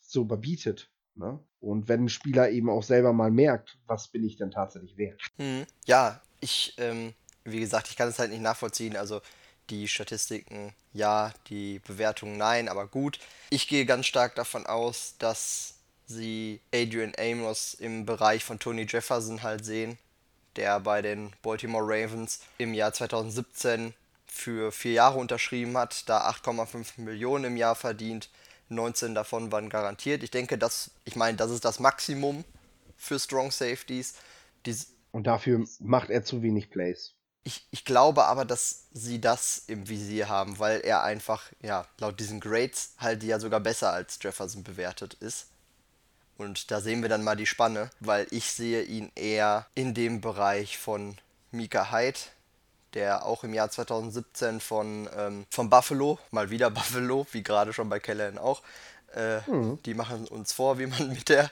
so 0.00 0.22
überbietet. 0.22 0.90
Ne? 1.20 1.38
Und 1.60 1.88
wenn 1.88 2.04
ein 2.04 2.08
Spieler 2.08 2.50
eben 2.50 2.68
auch 2.68 2.82
selber 2.82 3.12
mal 3.12 3.30
merkt, 3.30 3.78
was 3.86 4.08
bin 4.08 4.24
ich 4.24 4.36
denn 4.36 4.50
tatsächlich 4.50 4.96
wert. 4.96 5.20
Hm, 5.38 5.64
ja, 5.84 6.20
ich, 6.40 6.74
ähm, 6.78 7.14
wie 7.44 7.60
gesagt, 7.60 7.88
ich 7.88 7.96
kann 7.96 8.08
es 8.08 8.18
halt 8.18 8.30
nicht 8.30 8.42
nachvollziehen. 8.42 8.96
Also 8.96 9.20
die 9.68 9.86
Statistiken 9.86 10.74
ja, 10.92 11.32
die 11.48 11.80
Bewertungen 11.80 12.36
nein, 12.36 12.68
aber 12.68 12.86
gut. 12.86 13.18
Ich 13.50 13.68
gehe 13.68 13.86
ganz 13.86 14.06
stark 14.06 14.34
davon 14.34 14.66
aus, 14.66 15.14
dass 15.18 15.74
sie 16.06 16.60
Adrian 16.74 17.12
Amos 17.18 17.74
im 17.74 18.06
Bereich 18.06 18.44
von 18.44 18.58
Tony 18.58 18.86
Jefferson 18.88 19.42
halt 19.42 19.64
sehen, 19.64 19.98
der 20.56 20.80
bei 20.80 21.02
den 21.02 21.32
Baltimore 21.42 21.84
Ravens 21.84 22.40
im 22.58 22.74
Jahr 22.74 22.92
2017 22.92 23.94
für 24.26 24.72
vier 24.72 24.92
Jahre 24.92 25.18
unterschrieben 25.18 25.76
hat, 25.76 26.08
da 26.08 26.28
8,5 26.28 27.00
Millionen 27.00 27.44
im 27.44 27.56
Jahr 27.56 27.74
verdient 27.74 28.30
19 28.70 29.14
davon 29.14 29.52
waren 29.52 29.68
garantiert. 29.68 30.22
Ich 30.22 30.30
denke, 30.30 30.58
das, 30.58 30.90
ich 31.04 31.16
meine, 31.16 31.36
das 31.36 31.50
ist 31.50 31.64
das 31.64 31.80
Maximum 31.80 32.44
für 32.96 33.18
Strong 33.18 33.50
Safeties. 33.50 34.14
Die 34.66 34.76
Und 35.12 35.26
dafür 35.26 35.64
macht 35.80 36.10
er 36.10 36.24
zu 36.24 36.42
wenig 36.42 36.70
Plays. 36.70 37.14
Ich, 37.42 37.66
ich 37.70 37.84
glaube 37.84 38.26
aber, 38.26 38.44
dass 38.44 38.86
sie 38.92 39.20
das 39.20 39.64
im 39.66 39.88
Visier 39.88 40.28
haben, 40.28 40.58
weil 40.58 40.80
er 40.80 41.02
einfach, 41.02 41.50
ja, 41.62 41.86
laut 41.98 42.20
diesen 42.20 42.38
Grades 42.38 42.94
halt 42.98 43.22
ja 43.22 43.40
sogar 43.40 43.60
besser 43.60 43.92
als 43.92 44.18
Jefferson 44.20 44.62
bewertet 44.62 45.14
ist. 45.14 45.46
Und 46.36 46.70
da 46.70 46.80
sehen 46.80 47.02
wir 47.02 47.08
dann 47.08 47.24
mal 47.24 47.36
die 47.36 47.46
Spanne, 47.46 47.90
weil 48.00 48.26
ich 48.30 48.50
sehe 48.50 48.82
ihn 48.82 49.10
eher 49.14 49.66
in 49.74 49.94
dem 49.94 50.20
Bereich 50.20 50.78
von 50.78 51.16
Mika 51.50 51.90
Hyde, 51.92 52.18
der 52.94 53.24
auch 53.24 53.44
im 53.44 53.54
Jahr 53.54 53.70
2017 53.70 54.60
von, 54.60 55.08
ähm, 55.16 55.46
von 55.50 55.70
Buffalo, 55.70 56.18
mal 56.30 56.50
wieder 56.50 56.70
Buffalo, 56.70 57.26
wie 57.32 57.42
gerade 57.42 57.72
schon 57.72 57.88
bei 57.88 58.00
Callahan 58.00 58.38
auch, 58.38 58.62
äh, 59.14 59.40
mhm. 59.50 59.82
Die 59.84 59.94
machen 59.94 60.26
uns 60.28 60.52
vor, 60.52 60.78
wie 60.78 60.86
man 60.86 61.08
mit 61.12 61.28
der, 61.28 61.50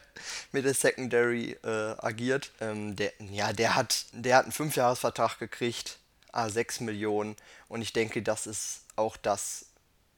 mit 0.53 0.64
der 0.64 0.74
Secondary 0.74 1.57
äh, 1.64 1.95
agiert. 1.99 2.53
Ähm, 2.61 2.97
der, 2.97 3.12
ja, 3.30 3.53
der 3.53 3.74
hat, 3.74 4.07
der 4.12 4.36
hat 4.36 4.45
einen 4.45 4.53
Fünfjahresvertrag 4.53 5.39
gekriegt, 5.39 5.99
A6 6.32 6.82
Millionen. 6.82 7.36
Und 7.68 7.82
ich 7.82 7.93
denke, 7.93 8.22
das 8.22 8.47
ist 8.47 8.82
auch 8.97 9.16
das 9.16 9.66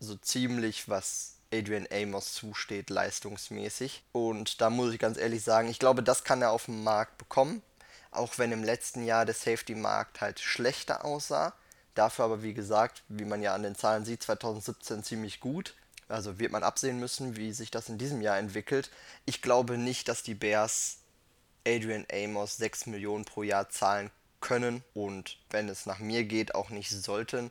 so 0.01 0.16
ziemlich, 0.16 0.89
was 0.89 1.37
Adrian 1.53 1.89
Amos 1.91 2.33
zusteht, 2.35 2.91
leistungsmäßig. 2.91 4.03
Und 4.12 4.61
da 4.61 4.71
muss 4.71 4.93
ich 4.93 4.99
ganz 4.99 5.18
ehrlich 5.18 5.43
sagen, 5.43 5.68
ich 5.68 5.79
glaube, 5.79 6.03
das 6.03 6.25
kann 6.25 6.43
er 6.43 6.53
auf 6.53 6.66
dem 6.66 6.85
Markt 6.85 7.18
bekommen. 7.18 7.62
Auch 8.11 8.39
wenn 8.39 8.53
im 8.53 8.65
letzten 8.65 9.05
Jahr 9.05 9.25
der 9.25 9.35
Safety-Markt 9.35 10.21
halt 10.21 10.41
schlechter 10.41 11.05
aussah. 11.05 11.55
Dafür 11.95 12.25
aber, 12.25 12.43
wie 12.43 12.55
gesagt, 12.55 13.03
wie 13.09 13.25
man 13.25 13.43
ja 13.43 13.55
an 13.55 13.63
den 13.63 13.75
Zahlen 13.75 14.05
sieht, 14.05 14.23
2017 14.23 15.03
ziemlich 15.03 15.41
gut. 15.41 15.75
Also 16.09 16.39
wird 16.39 16.51
man 16.53 16.65
absehen 16.65 16.99
müssen, 16.99 17.37
wie 17.37 17.53
sich 17.53 17.71
das 17.71 17.89
in 17.89 17.99
diesem 17.99 18.21
Jahr 18.21 18.39
entwickelt. 18.39 18.91
Ich 19.27 19.43
glaube 19.43 19.79
nicht, 19.79 20.09
dass 20.09 20.23
die 20.23 20.35
Bears 20.35 20.99
Adrian 21.67 22.07
Amos 22.13 22.57
6 22.57 22.87
Millionen 22.87 23.25
pro 23.25 23.43
Jahr 23.43 23.69
zahlen 23.69 24.11
können 24.41 24.83
und 24.95 25.39
wenn 25.51 25.69
es 25.69 25.87
nach 25.87 25.99
mir 25.99 26.25
geht, 26.25 26.55
auch 26.55 26.71
nicht 26.71 26.91
sollten. 26.91 27.51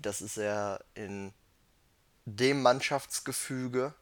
Das 0.00 0.22
ist 0.22 0.38
er 0.38 0.82
in 0.94 1.32
dem 2.24 2.62
Mannschaftsgefüge, 2.62 3.94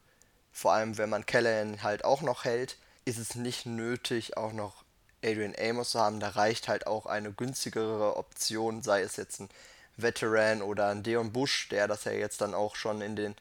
vor 0.52 0.72
allem 0.72 0.96
wenn 0.98 1.10
man 1.10 1.26
Callahan 1.26 1.82
halt 1.82 2.04
auch 2.04 2.22
noch 2.22 2.44
hält, 2.44 2.78
ist 3.04 3.18
es 3.18 3.34
nicht 3.34 3.66
nötig, 3.66 4.36
auch 4.36 4.52
noch 4.52 4.84
Adrian 5.24 5.54
Amos 5.58 5.90
zu 5.90 6.00
haben. 6.00 6.20
Da 6.20 6.30
reicht 6.30 6.68
halt 6.68 6.86
auch 6.86 7.06
eine 7.06 7.32
günstigere 7.32 8.16
Option, 8.16 8.82
sei 8.82 9.02
es 9.02 9.16
jetzt 9.16 9.40
ein 9.40 9.48
Veteran 9.96 10.62
oder 10.62 10.88
ein 10.88 11.02
Deon 11.02 11.32
Bush, 11.32 11.68
der 11.68 11.88
das 11.88 12.04
ja 12.04 12.12
jetzt 12.12 12.40
dann 12.40 12.54
auch 12.54 12.76
schon 12.76 13.00
in 13.00 13.16
den 13.16 13.34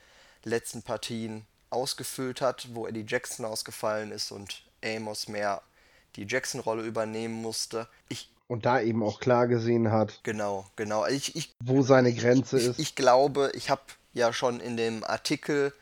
letzten 0.44 0.82
Partien 0.82 1.46
ausgefüllt 1.70 2.42
hat, 2.42 2.70
wo 2.74 2.88
Eddie 2.88 3.06
Jackson 3.08 3.46
ausgefallen 3.46 4.12
ist 4.12 4.32
und 4.32 4.64
Amos 4.84 5.28
mehr 5.28 5.62
die 6.16 6.26
Jackson-Rolle 6.26 6.84
übernehmen 6.84 7.42
musste. 7.42 7.88
Ich 8.10 8.32
und 8.48 8.66
da 8.66 8.80
eben 8.80 9.04
auch 9.04 9.20
klar 9.20 9.48
gesehen 9.48 9.92
hat. 9.92 10.22
Genau, 10.24 10.66
genau. 10.78 11.06
Ich, 11.06 11.36
ich, 11.36 11.54
wo 11.60 11.82
seine 11.82 12.14
Grenze 12.14 12.58
ich, 12.58 12.68
ist. 12.68 12.80
Ich 12.80 12.96
glaube, 12.96 13.52
ich 13.54 13.70
habe 13.70 13.82
ja 14.14 14.32
schon 14.32 14.62
in 14.62 14.78
dem 14.78 15.04
Artikel, 15.04 15.74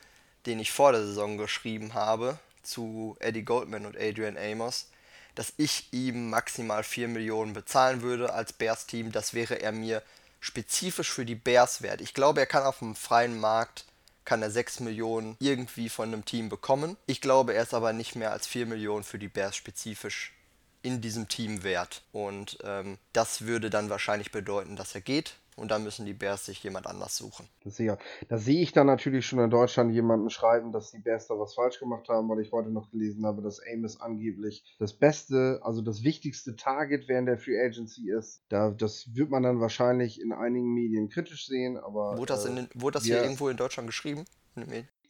den 0.48 0.60
ich 0.60 0.72
vor 0.72 0.91
der 0.91 1.06
Saison 1.06 1.38
geschrieben 1.38 1.93
habe, 1.93 2.39
zu 2.64 3.16
Eddie 3.20 3.43
Goldman 3.43 3.86
und 3.86 3.96
Adrian 3.96 4.36
Amos, 4.36 4.88
dass 5.36 5.54
ich 5.58 5.92
ihm 5.92 6.30
maximal 6.30 6.84
4 6.84 7.08
Millionen 7.08 7.54
bezahlen 7.54 8.02
würde 8.02 8.34
als 8.34 8.54
Bears-Team. 8.54 9.12
Das 9.12 9.34
wäre 9.34 9.62
er 9.62 9.72
mir 9.72 10.02
spezifisch 10.40 11.12
für 11.12 11.26
die 11.26 11.36
Bears 11.36 11.82
wert. 11.82 12.02
Ich 12.02 12.14
glaube, 12.14 12.40
er 12.40 12.46
kann 12.46 12.64
auf 12.64 12.80
dem 12.80 12.96
freien 12.96 13.40
Markt 13.40 13.86
kann 14.26 14.42
er 14.42 14.52
6 14.52 14.82
Millionen 14.82 15.38
irgendwie 15.40 15.88
von 15.88 16.12
einem 16.12 16.26
Team 16.26 16.50
bekommen. 16.50 16.98
Ich 17.06 17.22
glaube, 17.22 17.54
er 17.54 17.64
ist 17.64 17.74
aber 17.74 17.94
nicht 17.94 18.16
mehr 18.16 18.32
als 18.32 18.48
4 18.48 18.66
Millionen 18.66 19.04
für 19.04 19.20
die 19.20 19.28
Bears 19.28 19.56
spezifisch 19.56 20.34
in 20.82 21.00
diesem 21.00 21.28
Team 21.28 21.64
wert. 21.64 22.02
Und 22.12 22.58
ähm, 22.64 22.98
das 23.14 23.42
würde 23.42 23.70
dann 23.70 23.90
wahrscheinlich 23.90 24.32
bedeuten, 24.32 24.76
dass 24.76 24.96
er 24.96 25.02
geht. 25.02 25.36
Und 25.56 25.72
dann 25.72 25.84
müssen 25.84 26.06
die 26.06 26.14
Bears 26.14 26.45
sich 26.45 26.62
jemand 26.64 26.86
anders 26.86 27.16
suchen. 27.16 27.47
Das 27.64 27.78
sehe, 27.78 27.97
da 28.28 28.38
sehe 28.38 28.62
ich 28.62 28.74
dann 28.74 28.88
natürlich 28.88 29.26
schon 29.26 29.39
in 29.39 29.49
Deutschland 29.49 29.93
jemanden 29.93 30.30
schreiben, 30.30 30.74
dass 30.74 30.91
die 30.91 30.99
Bears 30.99 31.28
da 31.28 31.39
was 31.39 31.56
falsch 31.56 31.80
gemacht 31.80 32.10
haben, 32.10 32.28
weil 32.28 32.41
ich 32.41 32.51
heute 32.51 32.70
noch 32.70 32.91
gelesen 32.91 33.26
habe, 33.26 33.41
dass 33.41 33.62
Amos 33.62 34.01
angeblich 34.01 34.66
das 34.80 34.93
beste, 34.93 35.62
also 35.64 35.82
das 35.82 36.03
wichtigste 36.03 36.58
Target 36.58 37.08
während 37.08 37.30
der 37.30 37.38
Free 37.38 37.58
Agency 37.58 38.12
ist. 38.12 38.43
Da, 38.49 38.72
das 38.72 39.16
wird 39.16 39.30
man 39.30 39.43
dann 39.43 39.62
wahrscheinlich 39.62 40.20
in 40.20 40.34
einigen 40.34 40.74
Medien 40.74 41.08
kritisch 41.08 41.47
sehen, 41.47 41.78
aber. 41.78 42.18
Wurde 42.18 42.34
das, 42.34 42.45
in, 42.45 42.58
äh, 42.58 42.68
wurde 42.74 42.95
das 42.95 43.06
hier 43.06 43.22
irgendwo 43.22 43.47
in 43.47 43.56
Deutschland 43.56 43.88
geschrieben? 43.88 44.26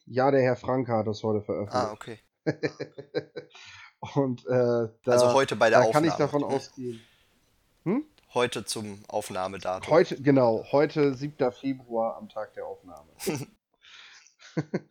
Ja, 0.05 0.29
der 0.29 0.41
Herr 0.41 0.55
Franke 0.55 0.91
hat 0.93 1.07
das 1.07 1.23
heute 1.23 1.41
veröffentlicht. 1.41 1.85
Ah, 1.85 1.91
okay. 1.91 2.19
Und 4.15 4.45
äh, 4.45 4.89
da, 5.03 5.11
also 5.11 5.33
heute 5.33 5.55
bei 5.55 5.71
der 5.71 5.79
da 5.79 5.85
Aufnahme. 5.85 6.07
kann 6.07 6.13
ich 6.13 6.17
davon 6.17 6.43
ausgehen. 6.43 7.01
Hm? 7.83 8.05
Heute 8.35 8.65
zum 8.65 8.99
Aufnahmedatum. 9.07 9.89
Heute, 9.89 10.21
genau, 10.21 10.65
heute 10.73 11.13
7. 11.13 11.53
Februar 11.53 12.17
am 12.17 12.27
Tag 12.27 12.53
der 12.53 12.67
Aufnahme. 12.67 13.09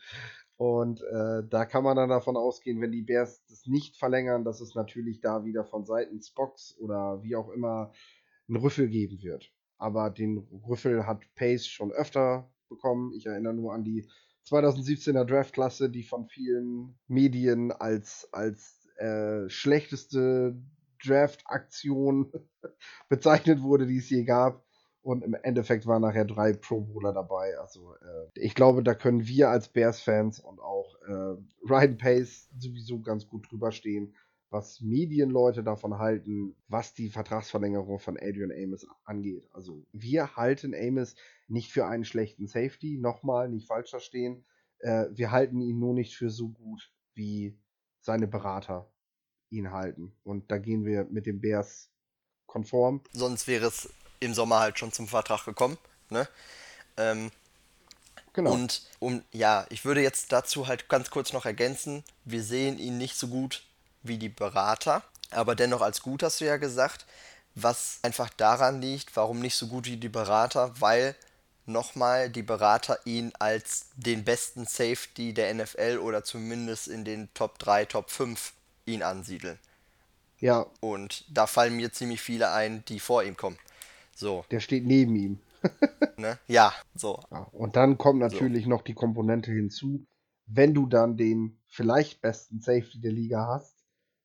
Und 0.57 1.03
äh, 1.03 1.43
da 1.51 1.67
kann 1.67 1.85
man 1.85 1.95
dann 1.95 2.09
davon 2.09 2.39
ausgehen, 2.39 2.81
wenn 2.81 2.91
die 2.91 3.03
Bears 3.03 3.45
das 3.51 3.67
nicht 3.67 3.99
verlängern, 3.99 4.45
dass 4.45 4.63
es 4.63 4.75
natürlich 4.75 5.21
da 5.21 5.45
wieder 5.45 5.67
von 5.67 5.85
Seiten 5.85 6.23
Spox 6.23 6.75
oder 6.79 7.23
wie 7.23 7.37
auch 7.37 7.51
immer 7.51 7.93
einen 8.49 8.57
Rüffel 8.57 8.89
geben 8.89 9.21
wird. 9.21 9.53
Aber 9.77 10.09
den 10.09 10.39
Rüffel 10.67 11.07
hat 11.07 11.23
Pace 11.35 11.67
schon 11.67 11.93
öfter 11.93 12.51
bekommen. 12.71 13.13
Ich 13.13 13.27
erinnere 13.27 13.53
nur 13.53 13.75
an 13.75 13.85
die 13.85 14.09
2017er 14.49 15.27
Draftklasse, 15.27 15.91
die 15.91 16.05
von 16.05 16.29
vielen 16.29 16.99
Medien 17.09 17.73
als, 17.73 18.27
als 18.33 18.89
äh, 18.97 19.51
schlechteste 19.51 20.57
Draft-Aktion 21.07 22.33
bezeichnet 23.09 23.63
wurde, 23.63 23.87
die 23.87 23.99
es 23.99 24.11
je 24.11 24.25
gab. 24.25 24.65
Und 25.03 25.23
im 25.23 25.35
Endeffekt 25.35 25.87
waren 25.87 26.01
nachher 26.01 26.25
drei 26.25 26.55
Pro 26.55 26.81
Bowler 26.81 27.13
dabei. 27.13 27.59
Also 27.59 27.93
äh, 27.95 28.41
ich 28.41 28.55
glaube, 28.55 28.83
da 28.83 28.95
können 28.95 29.27
wir 29.27 29.51
als 29.51 29.69
Bears-Fans 29.69 30.41
und 30.41 30.61
auch 30.61 30.95
äh, 31.07 31.37
Ryan 31.69 31.99
Pace 31.99 32.49
sowieso 32.59 33.01
ganz 33.03 33.29
gut 33.29 33.51
drüber 33.51 33.71
stehen, 33.71 34.15
was 34.49 34.81
Medienleute 34.81 35.63
davon 35.63 35.99
halten, 35.99 36.57
was 36.69 36.95
die 36.95 37.11
Vertragsverlängerung 37.11 37.99
von 37.99 38.17
Adrian 38.17 38.51
Amos 38.51 38.87
angeht. 39.05 39.47
Also 39.53 39.85
wir 39.93 40.37
halten 40.37 40.75
Amos 40.75 41.17
nicht 41.49 41.71
für 41.71 41.87
einen 41.87 42.05
schlechten 42.05 42.47
Safety, 42.47 42.97
nochmal, 42.97 43.51
nicht 43.51 43.67
falsch 43.67 43.91
verstehen. 43.91 44.47
Äh, 44.79 45.07
wir 45.11 45.33
halten 45.33 45.61
ihn 45.61 45.79
nur 45.79 45.93
nicht 45.93 46.17
für 46.17 46.31
so 46.31 46.49
gut 46.49 46.95
wie 47.15 47.59
seine 48.01 48.27
Berater 48.27 48.91
ihn 49.55 49.73
halten. 49.73 50.13
Und 50.25 50.51
da 50.51 50.59
gehen 50.59 50.85
wir 50.85 51.05
mit 51.05 51.27
den 51.27 51.41
Bears 51.41 51.91
konform. 52.47 53.01
Sonst 53.13 53.47
wäre 53.47 53.67
es 53.67 53.89
im 54.21 54.35
Sommer 54.35 54.61
halt 54.61 54.79
schon 54.79 54.93
zum 54.93 55.09
Vertrag 55.09 55.45
gekommen. 55.45 55.79
Ne? 56.11 56.29
Ähm, 56.97 57.31
genau. 58.33 58.53
Und 58.53 58.87
um, 58.99 59.23
ja, 59.33 59.67
ich 59.71 59.85
würde 59.85 60.03
jetzt 60.03 60.33
dazu 60.33 60.67
halt 60.67 60.89
ganz 60.89 61.11
kurz 61.11 61.33
noch 61.33 61.47
ergänzen, 61.47 62.05
wir 62.25 62.43
sehen 62.43 62.79
ihn 62.79 62.99
nicht 62.99 63.17
so 63.17 63.29
gut 63.29 63.65
wie 64.03 64.19
die 64.19 64.29
Berater, 64.29 65.03
aber 65.31 65.55
dennoch 65.55 65.81
als 65.81 66.03
gut 66.03 66.23
hast 66.23 66.41
du 66.41 66.45
ja 66.45 66.57
gesagt, 66.57 67.07
was 67.55 67.99
einfach 68.03 68.31
daran 68.31 68.81
liegt, 68.81 69.17
warum 69.17 69.41
nicht 69.41 69.57
so 69.57 69.69
gut 69.69 69.87
wie 69.87 69.97
die 69.97 70.09
Berater, 70.09 70.73
weil 70.81 71.15
nochmal 71.67 72.29
die 72.29 72.43
Berater 72.43 72.99
ihn 73.05 73.33
als 73.39 73.87
den 73.97 74.25
besten 74.25 74.67
Safety 74.67 75.33
der 75.33 75.55
NFL 75.55 75.99
oder 76.03 76.25
zumindest 76.25 76.89
in 76.89 77.05
den 77.05 77.33
Top 77.33 77.59
3, 77.59 77.87
Top 77.87 78.11
5 78.11 78.53
ihn 78.87 79.03
ansiedeln. 79.03 79.59
Ja. 80.41 80.67
Und 80.81 81.25
da 81.35 81.47
fallen 81.47 81.77
mir 81.77 81.93
ziemlich 81.93 82.21
viele 82.21 82.53
ein, 82.53 82.85
die 82.87 83.01
vor 83.01 83.23
ihm 83.23 83.37
kommen. 83.37 83.59
So. 84.15 84.45
Der 84.51 84.61
steht 84.61 84.87
neben 84.87 85.17
ihm. 85.17 85.39
ne? 86.17 86.39
Ja, 86.47 86.73
so. 86.95 87.21
Ja, 87.31 87.49
und 87.53 87.77
dann 87.77 87.99
kommt 87.99 88.21
natürlich 88.21 88.65
so. 88.65 88.71
noch 88.71 88.83
die 88.83 88.95
Komponente 88.95 89.51
hinzu, 89.51 90.07
wenn 90.47 90.75
du 90.75 90.87
dann 90.87 91.17
den 91.17 91.59
vielleicht 91.69 92.21
besten 92.21 92.61
Safety 92.61 93.01
der 93.01 93.13
Liga 93.13 93.47
hast, 93.47 93.75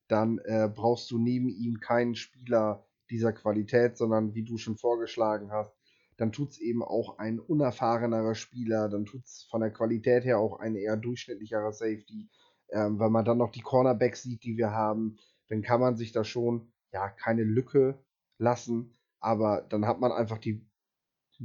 dann 0.07 0.39
äh, 0.39 0.69
brauchst 0.73 1.09
du 1.11 1.17
neben 1.17 1.49
ihm 1.49 1.79
keinen 1.79 2.15
Spieler 2.15 2.85
dieser 3.09 3.31
Qualität, 3.31 3.97
sondern 3.97 4.33
wie 4.33 4.43
du 4.43 4.57
schon 4.57 4.77
vorgeschlagen 4.77 5.51
hast, 5.51 5.75
dann 6.17 6.31
tut 6.31 6.51
es 6.51 6.57
eben 6.59 6.83
auch 6.83 7.17
ein 7.17 7.39
unerfahrenerer 7.39 8.35
Spieler, 8.35 8.89
dann 8.89 9.05
tut 9.05 9.23
es 9.25 9.47
von 9.49 9.61
der 9.61 9.71
Qualität 9.71 10.25
her 10.25 10.39
auch 10.39 10.59
ein 10.59 10.75
eher 10.75 10.97
durchschnittlicherer 10.97 11.71
Safety 11.71 12.29
ähm, 12.71 12.99
wenn 12.99 13.11
man 13.11 13.25
dann 13.25 13.37
noch 13.37 13.51
die 13.51 13.61
Cornerbacks 13.61 14.23
sieht, 14.23 14.43
die 14.43 14.57
wir 14.57 14.71
haben, 14.71 15.17
dann 15.47 15.61
kann 15.61 15.79
man 15.79 15.95
sich 15.95 16.11
da 16.11 16.23
schon, 16.23 16.71
ja, 16.91 17.09
keine 17.09 17.43
Lücke 17.43 17.99
lassen, 18.37 18.97
aber 19.19 19.65
dann 19.69 19.85
hat 19.85 19.99
man 19.99 20.11
einfach 20.11 20.37
die 20.37 20.65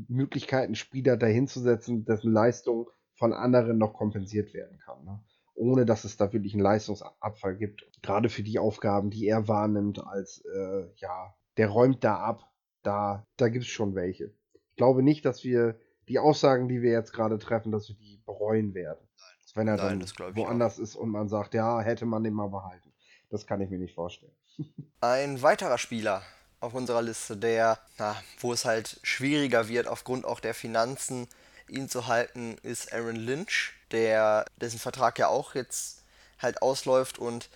Möglichkeiten, 0.08 0.74
Spieler 0.74 1.16
dahinzusetzen, 1.16 2.04
dessen 2.04 2.32
Leistung 2.32 2.90
von 3.14 3.32
anderen 3.32 3.78
noch 3.78 3.94
kompensiert 3.94 4.52
werden 4.54 4.78
kann. 4.78 5.04
Ne? 5.04 5.22
Ohne 5.54 5.86
dass 5.86 6.04
es 6.04 6.16
da 6.16 6.32
wirklich 6.32 6.54
einen 6.54 6.62
Leistungsabfall 6.62 7.56
gibt. 7.56 7.86
Gerade 8.02 8.28
für 8.28 8.42
die 8.42 8.58
Aufgaben, 8.58 9.10
die 9.10 9.26
er 9.26 9.46
wahrnimmt, 9.46 10.04
als 10.04 10.44
äh, 10.44 10.88
ja, 10.96 11.34
der 11.56 11.68
räumt 11.68 12.02
da 12.02 12.16
ab, 12.16 12.50
da, 12.82 13.26
da 13.36 13.48
gibt 13.48 13.64
es 13.64 13.70
schon 13.70 13.94
welche. 13.94 14.34
Ich 14.52 14.76
glaube 14.76 15.02
nicht, 15.02 15.24
dass 15.24 15.44
wir 15.44 15.78
die 16.08 16.18
Aussagen, 16.18 16.68
die 16.68 16.82
wir 16.82 16.90
jetzt 16.90 17.12
gerade 17.12 17.38
treffen, 17.38 17.70
dass 17.70 17.88
wir 17.88 17.96
die 17.96 18.20
bereuen 18.26 18.74
werden 18.74 19.06
wenn 19.54 19.68
er 19.68 19.76
Nein, 19.76 20.00
dann 20.00 20.36
woanders 20.36 20.78
ist 20.78 20.96
und 20.96 21.10
man 21.10 21.28
sagt, 21.28 21.54
ja, 21.54 21.80
hätte 21.80 22.06
man 22.06 22.24
den 22.24 22.34
mal 22.34 22.48
behalten. 22.48 22.92
Das 23.30 23.46
kann 23.46 23.60
ich 23.60 23.70
mir 23.70 23.78
nicht 23.78 23.94
vorstellen. 23.94 24.32
Ein 25.00 25.42
weiterer 25.42 25.78
Spieler 25.78 26.22
auf 26.60 26.74
unserer 26.74 27.02
Liste, 27.02 27.36
der, 27.36 27.78
na, 27.98 28.16
wo 28.40 28.52
es 28.52 28.64
halt 28.64 28.98
schwieriger 29.02 29.68
wird, 29.68 29.86
aufgrund 29.86 30.24
auch 30.24 30.40
der 30.40 30.54
Finanzen, 30.54 31.28
ihn 31.68 31.88
zu 31.88 32.06
halten, 32.06 32.56
ist 32.62 32.92
Aaron 32.92 33.16
Lynch, 33.16 33.72
der, 33.90 34.44
dessen 34.60 34.78
Vertrag 34.78 35.18
ja 35.18 35.28
auch 35.28 35.54
jetzt 35.54 36.02
halt 36.40 36.62
ausläuft 36.62 37.18
und 37.18 37.48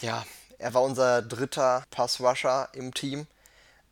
ja, 0.00 0.24
er 0.58 0.74
war 0.74 0.82
unser 0.82 1.22
dritter 1.22 1.84
Pass-Rusher 1.90 2.68
im 2.72 2.92
Team. 2.94 3.26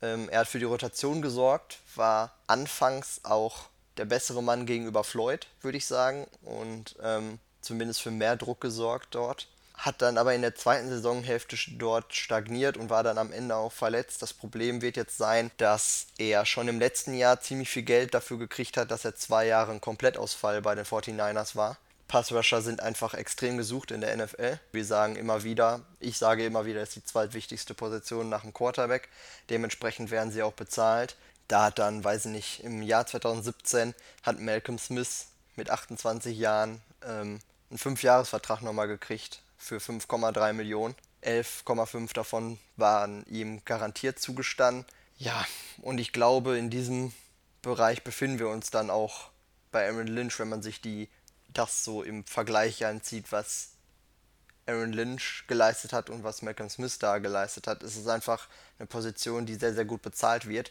Ähm, 0.01 0.29
er 0.31 0.41
hat 0.41 0.49
für 0.49 0.59
die 0.59 0.65
Rotation 0.65 1.23
gesorgt, 1.23 1.81
war 1.95 2.35
anfangs 2.47 3.21
auch 3.25 3.69
der 3.97 4.05
bessere 4.05 4.43
Mann 4.43 4.67
gegenüber 4.67 5.05
Floyd, 5.05 5.47
würde 5.61 5.79
ich 5.79 5.87
sagen, 5.87 6.27
und 6.43 6.97
ähm, 7.03 7.39
zumindest 7.61 8.03
für 8.03 8.11
mehr 8.11 8.37
Druck 8.37 8.61
gesorgt 8.61 9.15
dort. 9.15 9.49
Hat 9.75 10.03
dann 10.03 10.19
aber 10.19 10.35
in 10.35 10.43
der 10.43 10.55
zweiten 10.55 10.89
Saisonhälfte 10.89 11.57
dort 11.79 12.15
stagniert 12.15 12.77
und 12.77 12.91
war 12.91 13.03
dann 13.03 13.19
am 13.19 13.33
Ende 13.33 13.57
auch 13.57 13.73
verletzt. 13.73 14.23
Das 14.23 14.33
Problem 14.33 14.81
wird 14.81 14.97
jetzt 14.97 15.17
sein, 15.17 15.51
dass 15.57 16.07
er 16.19 16.47
schon 16.47 16.69
im 16.69 16.79
letzten 16.79 17.15
Jahr 17.15 17.41
ziemlich 17.41 17.71
viel 17.71 17.83
Geld 17.83 18.15
dafür 18.15 18.39
gekriegt 18.39 18.77
hat, 18.77 18.91
dass 18.91 19.05
er 19.05 19.17
zwei 19.17 19.47
Jahre 19.47 19.73
ein 19.73 19.81
Komplettausfall 19.81 20.63
bei 20.63 20.75
den 20.75 20.85
49ers 20.85 21.57
war. 21.57 21.79
Passrusher 22.13 22.61
sind 22.61 22.83
einfach 22.83 23.15
extrem 23.15 23.57
gesucht 23.57 23.91
in 23.91 24.03
der 24.03 24.15
NFL. 24.15 24.61
Wir 24.71 24.85
sagen 24.85 25.17
immer 25.17 25.45
wieder, 25.45 25.81
ich 25.99 26.19
sage 26.19 26.45
immer 26.45 26.67
wieder, 26.67 26.81
das 26.81 26.91
ist 26.91 26.97
die 26.97 27.05
zweitwichtigste 27.05 27.73
Position 27.73 28.29
nach 28.29 28.43
dem 28.43 28.53
Quarterback. 28.53 29.09
Dementsprechend 29.49 30.11
werden 30.11 30.31
sie 30.31 30.43
auch 30.43 30.53
bezahlt. 30.53 31.17
Da 31.49 31.67
hat 31.67 31.79
dann, 31.79 32.03
weiß 32.03 32.27
ich 32.27 32.31
nicht, 32.33 32.65
im 32.65 32.83
Jahr 32.83 33.07
2017 33.07 33.95
hat 34.23 34.41
Malcolm 34.41 34.79
Smith 34.79 35.27
mit 35.57 35.71
28 35.71 36.37
Jahren 36.37 36.81
ähm, 37.05 37.41
einen 37.71 37.79
Fünfjahresvertrag 37.79 38.63
nochmal 38.63 38.89
gekriegt 38.89 39.43
für 39.57 39.79
5,3 39.79 40.53
Millionen. 40.53 40.95
11,5 41.23 42.13
davon 42.15 42.59
waren 42.77 43.25
ihm 43.27 43.65
garantiert 43.65 44.19
zugestanden. 44.19 44.85
Ja, 45.19 45.47
und 45.83 45.99
ich 45.99 46.13
glaube, 46.13 46.59
in 46.59 46.71
diesem 46.71 47.13
Bereich 47.61 48.03
befinden 48.03 48.39
wir 48.41 48.49
uns 48.49 48.71
dann 48.71 48.91
auch 48.91 49.31
bei 49.71 49.87
Aaron 49.89 50.09
Lynch, 50.09 50.39
wenn 50.39 50.49
man 50.49 50.63
sich 50.63 50.81
die 50.81 51.09
das 51.49 51.85
so 51.85 52.03
im 52.03 52.25
Vergleich 52.25 52.85
anzieht, 52.85 53.31
was 53.31 53.73
Aaron 54.67 54.93
Lynch 54.93 55.45
geleistet 55.49 55.93
hat 55.93 56.11
und 56.11 56.25
was 56.25 56.43
Malcolm 56.43 56.71
Smith 56.71 56.99
da 56.99 57.19
geleistet 57.19 57.67
hat, 57.67 57.83
ist 57.83 57.97
es 57.97 58.07
einfach 58.07 58.49
eine 58.79 58.87
Position, 58.87 59.47
die 59.47 59.55
sehr, 59.55 59.75
sehr 59.75 59.85
gut 59.85 60.03
bezahlt 60.03 60.49
wird. 60.49 60.71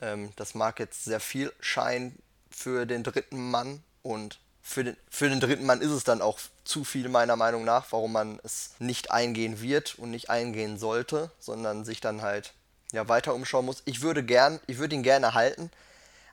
Ähm, 0.00 0.30
das 0.36 0.54
mag 0.54 0.78
jetzt 0.78 1.04
sehr 1.04 1.20
viel 1.20 1.52
scheinen 1.60 2.18
für 2.50 2.86
den 2.86 3.02
dritten 3.02 3.50
Mann 3.50 3.82
und 4.02 4.38
für 4.60 4.84
den, 4.84 4.96
für 5.10 5.28
den 5.28 5.40
dritten 5.40 5.66
Mann 5.66 5.82
ist 5.82 5.90
es 5.90 6.04
dann 6.04 6.22
auch 6.22 6.38
zu 6.64 6.84
viel 6.84 7.08
meiner 7.08 7.36
Meinung 7.36 7.64
nach, 7.64 7.92
warum 7.92 8.12
man 8.12 8.40
es 8.44 8.74
nicht 8.78 9.10
eingehen 9.10 9.60
wird 9.60 9.98
und 9.98 10.10
nicht 10.10 10.30
eingehen 10.30 10.78
sollte, 10.78 11.30
sondern 11.38 11.84
sich 11.84 12.00
dann 12.00 12.22
halt 12.22 12.54
ja, 12.92 13.08
weiter 13.08 13.34
umschauen 13.34 13.66
muss. 13.66 13.82
Ich 13.84 14.00
würde 14.00 14.24
gern, 14.24 14.60
ich 14.66 14.78
würde 14.78 14.94
ihn 14.94 15.02
gerne 15.02 15.34
halten, 15.34 15.70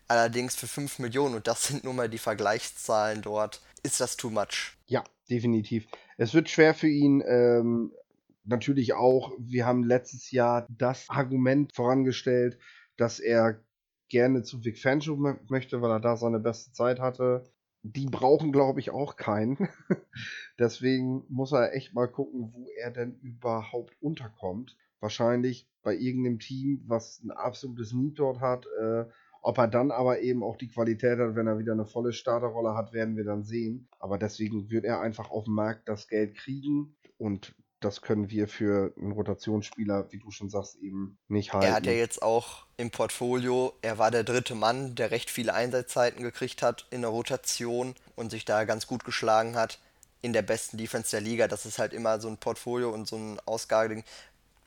allerdings 0.08 0.56
für 0.56 0.68
5 0.68 1.00
Millionen 1.00 1.36
und 1.36 1.48
das 1.48 1.64
sind 1.68 1.84
nun 1.84 1.96
mal 1.96 2.10
die 2.10 2.18
Vergleichszahlen 2.18 3.22
dort 3.22 3.62
ist 3.84 4.00
das 4.00 4.18
too 4.18 4.30
much. 4.30 4.74
Ja, 4.88 5.04
definitiv. 5.30 5.88
Es 6.18 6.34
wird 6.34 6.50
schwer 6.50 6.74
für 6.74 6.88
ihn. 6.88 7.24
Ähm, 7.26 7.92
natürlich 8.44 8.94
auch, 8.94 9.32
wir 9.38 9.66
haben 9.66 9.84
letztes 9.84 10.32
Jahr 10.32 10.66
das 10.70 11.10
Argument 11.10 11.74
vorangestellt, 11.74 12.58
dass 13.02 13.20
er 13.20 13.60
gerne 14.10 14.44
zu 14.44 14.64
Vic 14.64 14.78
Fancho 14.78 15.16
möchte, 15.16 15.82
weil 15.82 15.92
er 15.92 16.00
da 16.00 16.16
seine 16.18 16.40
beste 16.40 16.72
Zeit 16.72 17.00
hatte. 17.00 17.44
Die 17.82 18.06
brauchen, 18.06 18.52
glaube 18.52 18.80
ich, 18.80 18.92
auch 18.92 19.16
keinen. 19.16 19.58
Deswegen 20.60 21.24
muss 21.28 21.52
er 21.52 21.74
echt 21.74 21.96
mal 21.96 22.08
gucken, 22.08 22.54
wo 22.54 22.68
er 22.78 22.92
denn 22.92 23.18
überhaupt 23.22 23.96
unterkommt. 24.02 24.78
Wahrscheinlich 25.00 25.68
bei 25.82 25.96
irgendeinem 25.96 26.38
Team, 26.38 26.84
was 26.86 27.24
ein 27.24 27.32
absolutes 27.32 27.92
Need 27.92 28.20
dort 28.20 28.40
hat. 28.40 28.68
Äh, 28.80 29.06
ob 29.42 29.58
er 29.58 29.68
dann 29.68 29.90
aber 29.90 30.20
eben 30.20 30.44
auch 30.44 30.58
die 30.58 30.68
Qualität 30.68 31.18
hat, 31.18 31.36
wenn 31.36 31.48
er 31.48 31.58
wieder 31.58 31.74
eine 31.74 31.88
volle 31.88 32.14
Starterrolle 32.14 32.76
hat, 32.76 32.94
werden 32.94 33.18
wir 33.18 33.24
dann 33.24 33.44
sehen. 33.44 33.88
Aber 33.98 34.20
deswegen 34.20 34.70
wird 34.70 34.86
er 34.86 35.02
einfach 35.02 35.32
auf 35.32 35.46
dem 35.46 35.56
Markt 35.56 35.90
das 35.90 36.08
Geld 36.08 36.36
kriegen 36.36 36.96
und 37.18 37.56
das 37.82 38.02
können 38.02 38.30
wir 38.30 38.48
für 38.48 38.94
einen 38.96 39.12
Rotationsspieler, 39.12 40.12
wie 40.12 40.20
du 40.20 40.30
schon 40.32 40.50
sagst, 40.50 40.78
eben 40.78 41.18
nicht 41.28 41.52
halten. 41.52 41.66
Er 41.66 41.74
hat 41.74 41.86
ja 41.86 41.92
jetzt 41.92 42.22
auch 42.22 42.66
im 42.78 42.92
Portfolio, 42.92 43.74
er 43.82 43.98
war 43.98 44.12
der 44.12 44.24
dritte 44.24 44.54
Mann, 44.56 44.96
der 44.96 45.12
recht 45.12 45.32
viele 45.32 45.54
Einsatzzeiten 45.54 46.24
gekriegt 46.24 46.62
hat 46.62 46.86
in 46.92 47.02
der 47.02 47.10
Rotation 47.10 47.96
und 48.16 48.30
sich 48.30 48.46
da 48.46 48.64
ganz 48.66 48.86
gut 48.86 49.04
geschlagen 49.04 49.56
hat 49.56 49.80
in 50.22 50.32
der 50.32 50.44
besten 50.44 50.78
Defense 50.78 51.10
der 51.10 51.22
Liga. 51.22 51.48
Das 51.48 51.66
ist 51.66 51.80
halt 51.80 51.94
immer 51.94 52.22
so 52.22 52.28
ein 52.28 52.38
Portfolio 52.38 52.92
und 52.92 53.08
so 53.08 53.16
ein 53.18 53.40
Ausgabeding, 53.46 54.04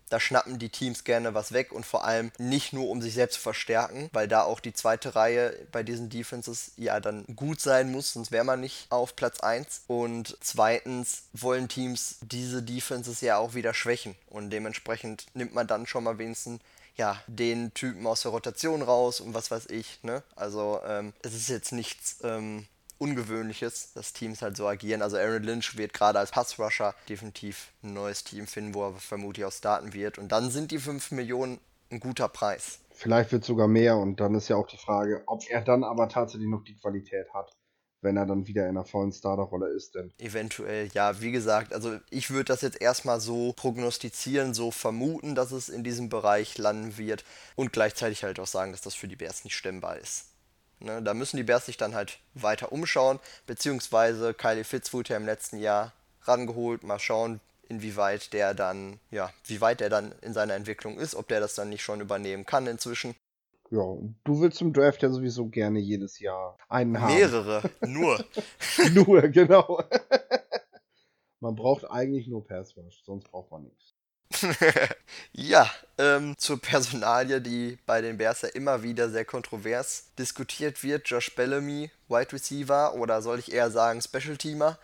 da 0.08 0.20
schnappen 0.20 0.58
die 0.58 0.68
Teams 0.68 1.04
gerne 1.04 1.34
was 1.34 1.52
weg 1.52 1.72
und 1.72 1.84
vor 1.86 2.04
allem 2.04 2.30
nicht 2.38 2.72
nur, 2.72 2.88
um 2.88 3.02
sich 3.02 3.14
selbst 3.14 3.36
zu 3.36 3.40
verstärken, 3.40 4.08
weil 4.12 4.28
da 4.28 4.42
auch 4.42 4.60
die 4.60 4.72
zweite 4.72 5.14
Reihe 5.14 5.54
bei 5.72 5.82
diesen 5.82 6.10
Defenses 6.10 6.72
ja 6.76 7.00
dann 7.00 7.24
gut 7.36 7.60
sein 7.60 7.90
muss, 7.90 8.12
sonst 8.12 8.30
wäre 8.30 8.44
man 8.44 8.60
nicht 8.60 8.86
auf 8.90 9.16
Platz 9.16 9.40
1. 9.40 9.82
Und 9.86 10.36
zweitens 10.40 11.24
wollen 11.32 11.68
Teams 11.68 12.16
diese 12.22 12.62
Defenses 12.62 13.20
ja 13.20 13.38
auch 13.38 13.54
wieder 13.54 13.74
schwächen 13.74 14.14
und 14.28 14.50
dementsprechend 14.50 15.26
nimmt 15.34 15.54
man 15.54 15.66
dann 15.66 15.86
schon 15.86 16.04
mal 16.04 16.18
wenigstens 16.18 16.60
ja, 16.96 17.20
den 17.26 17.74
Typen 17.74 18.06
aus 18.06 18.22
der 18.22 18.30
Rotation 18.30 18.82
raus 18.82 19.20
und 19.20 19.34
was 19.34 19.50
weiß 19.50 19.66
ich. 19.66 19.98
Ne? 20.02 20.22
Also 20.36 20.80
ähm, 20.86 21.12
es 21.22 21.34
ist 21.34 21.48
jetzt 21.48 21.72
nichts 21.72 22.18
ähm, 22.22 22.66
Ungewöhnliches, 23.04 23.92
dass 23.92 24.14
Teams 24.14 24.40
halt 24.40 24.56
so 24.56 24.66
agieren. 24.66 25.02
Also 25.02 25.18
Aaron 25.18 25.42
Lynch 25.42 25.76
wird 25.76 25.92
gerade 25.92 26.18
als 26.18 26.30
Passrusher 26.30 26.94
definitiv 27.06 27.72
ein 27.82 27.92
neues 27.92 28.24
Team 28.24 28.46
finden, 28.46 28.72
wo 28.72 28.86
er 28.86 28.94
vermutlich 28.94 29.44
auch 29.44 29.52
starten 29.52 29.92
wird. 29.92 30.16
Und 30.16 30.32
dann 30.32 30.50
sind 30.50 30.70
die 30.70 30.78
5 30.78 31.10
Millionen 31.10 31.60
ein 31.90 32.00
guter 32.00 32.28
Preis. 32.28 32.80
Vielleicht 32.92 33.30
wird 33.32 33.44
sogar 33.44 33.68
mehr 33.68 33.98
und 33.98 34.20
dann 34.20 34.34
ist 34.34 34.48
ja 34.48 34.56
auch 34.56 34.66
die 34.66 34.78
Frage, 34.78 35.22
ob 35.26 35.42
er 35.50 35.60
dann 35.60 35.84
aber 35.84 36.08
tatsächlich 36.08 36.48
noch 36.48 36.64
die 36.64 36.76
Qualität 36.76 37.26
hat, 37.34 37.52
wenn 38.00 38.16
er 38.16 38.24
dann 38.24 38.46
wieder 38.46 38.62
in 38.62 38.70
einer 38.70 38.86
vollen 38.86 39.12
Starterrolle 39.12 39.68
ist. 39.68 39.94
Denn 39.94 40.12
Eventuell, 40.18 40.88
ja, 40.94 41.20
wie 41.20 41.32
gesagt, 41.32 41.74
also 41.74 41.98
ich 42.08 42.30
würde 42.30 42.44
das 42.44 42.62
jetzt 42.62 42.80
erstmal 42.80 43.20
so 43.20 43.52
prognostizieren, 43.52 44.54
so 44.54 44.70
vermuten, 44.70 45.34
dass 45.34 45.52
es 45.52 45.68
in 45.68 45.84
diesem 45.84 46.08
Bereich 46.08 46.56
landen 46.56 46.96
wird 46.96 47.24
und 47.54 47.72
gleichzeitig 47.72 48.24
halt 48.24 48.40
auch 48.40 48.46
sagen, 48.46 48.72
dass 48.72 48.80
das 48.80 48.94
für 48.94 49.08
die 49.08 49.16
Bears 49.16 49.44
nicht 49.44 49.56
stemmbar 49.56 49.98
ist. 49.98 50.33
Ne, 50.84 51.02
da 51.02 51.14
müssen 51.14 51.38
die 51.38 51.44
Bears 51.44 51.64
sich 51.64 51.78
dann 51.78 51.94
halt 51.94 52.18
weiter 52.34 52.70
umschauen, 52.70 53.18
beziehungsweise 53.46 54.34
Kylie 54.34 54.64
Fitz 54.64 54.92
wurde 54.92 55.10
ja 55.10 55.16
im 55.16 55.24
letzten 55.24 55.56
Jahr 55.56 55.94
rangeholt. 56.24 56.84
Mal 56.84 56.98
schauen, 56.98 57.40
inwieweit 57.68 58.34
der 58.34 58.52
dann, 58.52 59.00
ja, 59.10 59.32
wie 59.46 59.62
weit 59.62 59.80
der 59.80 59.88
dann 59.88 60.14
in 60.20 60.34
seiner 60.34 60.52
Entwicklung 60.52 60.98
ist, 60.98 61.14
ob 61.14 61.26
der 61.28 61.40
das 61.40 61.54
dann 61.54 61.70
nicht 61.70 61.82
schon 61.82 62.02
übernehmen 62.02 62.44
kann 62.44 62.66
inzwischen. 62.66 63.14
Ja, 63.70 63.96
du 64.24 64.40
willst 64.40 64.58
zum 64.58 64.74
Draft 64.74 65.02
ja 65.02 65.08
sowieso 65.08 65.46
gerne 65.46 65.78
jedes 65.78 66.18
Jahr 66.18 66.58
einen 66.68 67.00
haben. 67.00 67.14
Mehrere, 67.14 67.62
nur. 67.86 68.22
nur, 68.92 69.22
genau. 69.28 69.82
man 71.40 71.54
braucht 71.54 71.90
eigentlich 71.90 72.28
nur 72.28 72.46
Pass 72.46 72.76
Rush, 72.76 73.02
sonst 73.04 73.30
braucht 73.30 73.50
man 73.50 73.62
nichts. 73.62 73.93
ja, 75.32 75.70
ähm, 75.98 76.36
zur 76.38 76.60
Personalie, 76.60 77.40
die 77.40 77.78
bei 77.86 78.00
den 78.00 78.18
Bears 78.18 78.42
ja 78.42 78.48
immer 78.48 78.82
wieder 78.82 79.08
sehr 79.10 79.24
kontrovers 79.24 80.06
diskutiert 80.18 80.82
wird. 80.82 81.08
Josh 81.08 81.34
Bellamy, 81.34 81.90
Wide 82.08 82.32
Receiver 82.32 82.94
oder 82.94 83.22
soll 83.22 83.38
ich 83.38 83.52
eher 83.52 83.70
sagen 83.70 84.00
Special 84.00 84.36
Teamer? 84.36 84.78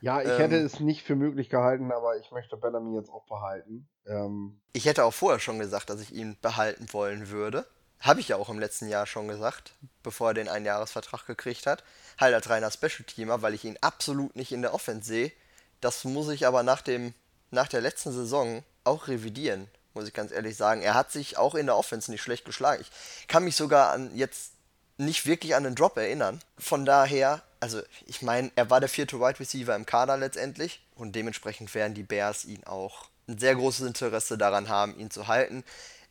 Ja, 0.00 0.20
ich 0.20 0.28
ähm, 0.28 0.36
hätte 0.36 0.56
es 0.56 0.80
nicht 0.80 1.02
für 1.02 1.16
möglich 1.16 1.50
gehalten, 1.50 1.90
aber 1.90 2.16
ich 2.16 2.30
möchte 2.30 2.56
Bellamy 2.56 2.96
jetzt 2.96 3.10
auch 3.10 3.24
behalten. 3.26 3.88
Ähm, 4.06 4.60
ich 4.72 4.86
hätte 4.86 5.04
auch 5.04 5.14
vorher 5.14 5.40
schon 5.40 5.58
gesagt, 5.58 5.90
dass 5.90 6.00
ich 6.00 6.12
ihn 6.12 6.36
behalten 6.40 6.86
wollen 6.92 7.30
würde. 7.30 7.66
Habe 8.00 8.20
ich 8.20 8.28
ja 8.28 8.36
auch 8.36 8.48
im 8.48 8.60
letzten 8.60 8.88
Jahr 8.88 9.06
schon 9.06 9.26
gesagt, 9.26 9.74
bevor 10.04 10.30
er 10.30 10.34
den 10.34 10.48
Einjahresvertrag 10.48 11.26
gekriegt 11.26 11.66
hat. 11.66 11.82
Halt 12.18 12.32
als 12.32 12.48
reiner 12.48 12.70
Special 12.70 13.04
Teamer, 13.04 13.42
weil 13.42 13.54
ich 13.54 13.64
ihn 13.64 13.76
absolut 13.80 14.36
nicht 14.36 14.52
in 14.52 14.62
der 14.62 14.72
Offense 14.72 15.08
sehe. 15.08 15.32
Das 15.80 16.04
muss 16.04 16.28
ich 16.28 16.46
aber 16.46 16.62
nach, 16.62 16.80
dem, 16.80 17.12
nach 17.50 17.66
der 17.66 17.80
letzten 17.80 18.12
Saison 18.12 18.62
auch 18.88 19.08
revidieren, 19.08 19.68
muss 19.94 20.08
ich 20.08 20.14
ganz 20.14 20.32
ehrlich 20.32 20.56
sagen. 20.56 20.82
Er 20.82 20.94
hat 20.94 21.12
sich 21.12 21.36
auch 21.36 21.54
in 21.54 21.66
der 21.66 21.76
Offense 21.76 22.10
nicht 22.10 22.22
schlecht 22.22 22.44
geschlagen. 22.44 22.82
Ich 23.20 23.28
kann 23.28 23.44
mich 23.44 23.56
sogar 23.56 23.92
an 23.92 24.14
jetzt 24.16 24.52
nicht 24.96 25.26
wirklich 25.26 25.54
an 25.54 25.64
den 25.64 25.74
Drop 25.74 25.96
erinnern. 25.96 26.40
Von 26.58 26.84
daher, 26.84 27.42
also 27.60 27.80
ich 28.06 28.22
meine, 28.22 28.50
er 28.56 28.70
war 28.70 28.80
der 28.80 28.88
vierte 28.88 29.20
Wide 29.20 29.38
Receiver 29.38 29.74
im 29.76 29.86
Kader 29.86 30.16
letztendlich 30.16 30.82
und 30.96 31.12
dementsprechend 31.14 31.74
werden 31.74 31.94
die 31.94 32.02
Bears 32.02 32.44
ihn 32.44 32.64
auch 32.64 33.06
ein 33.28 33.38
sehr 33.38 33.54
großes 33.54 33.86
Interesse 33.86 34.38
daran 34.38 34.68
haben, 34.68 34.98
ihn 34.98 35.10
zu 35.10 35.28
halten. 35.28 35.62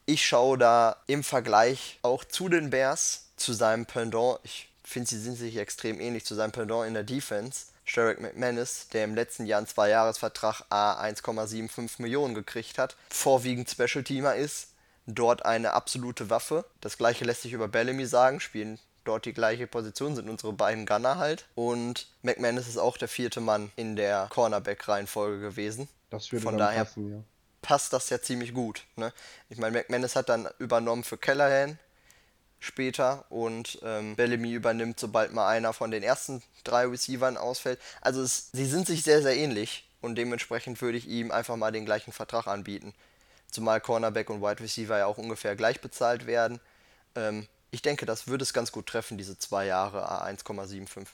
Ich 0.05 0.25
schaue 0.25 0.57
da 0.57 0.97
im 1.07 1.23
Vergleich 1.23 1.99
auch 2.01 2.23
zu 2.23 2.47
den 2.47 2.69
Bears, 2.69 3.25
zu 3.36 3.53
seinem 3.53 3.86
Pendant, 3.86 4.39
ich 4.43 4.69
finde, 4.84 5.09
sie 5.09 5.19
sind 5.19 5.36
sich 5.36 5.57
extrem 5.57 5.99
ähnlich, 5.99 6.25
zu 6.25 6.34
seinem 6.34 6.51
Pendant 6.51 6.88
in 6.88 6.93
der 6.93 7.03
Defense 7.03 7.65
Sherrick 7.88 8.19
McManus, 8.19 8.89
der 8.89 9.05
im 9.05 9.15
letzten 9.15 9.45
Jahr 9.45 9.59
einen 9.59 9.67
Zweijahresvertrag 9.67 10.63
A 10.69 11.01
1,75 11.01 12.01
Millionen 12.01 12.35
gekriegt 12.35 12.77
hat, 12.77 12.95
vorwiegend 13.09 13.69
Special-Teamer 13.69 14.35
ist, 14.35 14.73
dort 15.07 15.45
eine 15.45 15.73
absolute 15.73 16.29
Waffe. 16.29 16.65
Das 16.81 16.97
gleiche 16.97 17.25
lässt 17.25 17.43
sich 17.43 17.53
über 17.53 17.67
Bellamy 17.67 18.05
sagen, 18.05 18.39
spielen 18.39 18.77
dort 19.05 19.25
die 19.25 19.33
gleiche 19.33 19.67
Position, 19.67 20.15
sind 20.15 20.29
unsere 20.29 20.51
beiden 20.51 20.85
Gunner 20.85 21.17
halt. 21.17 21.45
Und 21.55 22.07
McManus 22.21 22.67
ist 22.67 22.77
auch 22.77 22.97
der 22.97 23.07
vierte 23.07 23.39
Mann 23.39 23.71
in 23.77 23.95
der 23.95 24.27
Cornerback-Reihenfolge 24.29 25.39
gewesen. 25.39 25.88
Das 26.09 26.31
würde 26.31 26.43
Von 26.43 26.57
daher 26.57 26.83
passen, 26.83 27.11
ja. 27.11 27.23
passt 27.61 27.93
das 27.93 28.09
ja 28.09 28.21
ziemlich 28.21 28.53
gut. 28.53 28.83
Ne? 28.97 29.13
Ich 29.49 29.57
meine, 29.57 29.77
McManus 29.77 30.17
hat 30.17 30.27
dann 30.27 30.49
übernommen 30.59 31.05
für 31.05 31.17
Callahan 31.17 31.79
später 32.60 33.26
und 33.30 33.80
ähm, 33.84 34.16
Bellamy 34.16 34.53
übernimmt, 34.53 34.99
sobald 34.99 35.34
mal 35.34 35.47
einer 35.47 35.74
von 35.74 35.91
den 35.91 36.03
ersten 36.03 36.41
drei 36.64 36.86
Receivern 36.86 37.38
ausfällt. 37.38 37.80
Also 38.01 38.22
es, 38.22 38.49
sie 38.51 38.66
sind 38.66 38.88
sich 38.88 39.03
sehr, 39.03 39.22
sehr 39.22 39.36
ähnlich 39.36 39.89
und 40.01 40.16
dementsprechend 40.16 40.82
würde 40.82 40.97
ich 40.97 41.08
ihm 41.08 41.32
einfach 41.32 41.55
mal 41.55 41.72
den 41.72 41.86
gleichen 41.86 42.12
Vertrag 42.12 42.47
anbieten. 42.47 42.93
Zumal 43.49 43.80
Cornerback 43.80 44.30
und 44.30 44.41
Wide 44.41 44.60
Receiver 44.60 44.97
ja 44.97 45.05
auch 45.05 45.18
ungefähr 45.18 45.55
gleich 45.55 45.82
bezahlt 45.82 46.28
werden. 46.28 46.60
Ähm, 47.16 47.47
ich 47.72 47.82
denke, 47.82 48.05
das 48.05 48.28
würde 48.28 48.43
es 48.43 48.53
ganz 48.53 48.72
gut 48.72 48.88
treffen, 48.88 49.18
diese 49.18 49.38
zwei 49.38 49.66
Jahre 49.66 50.10
A1,75 50.10 50.45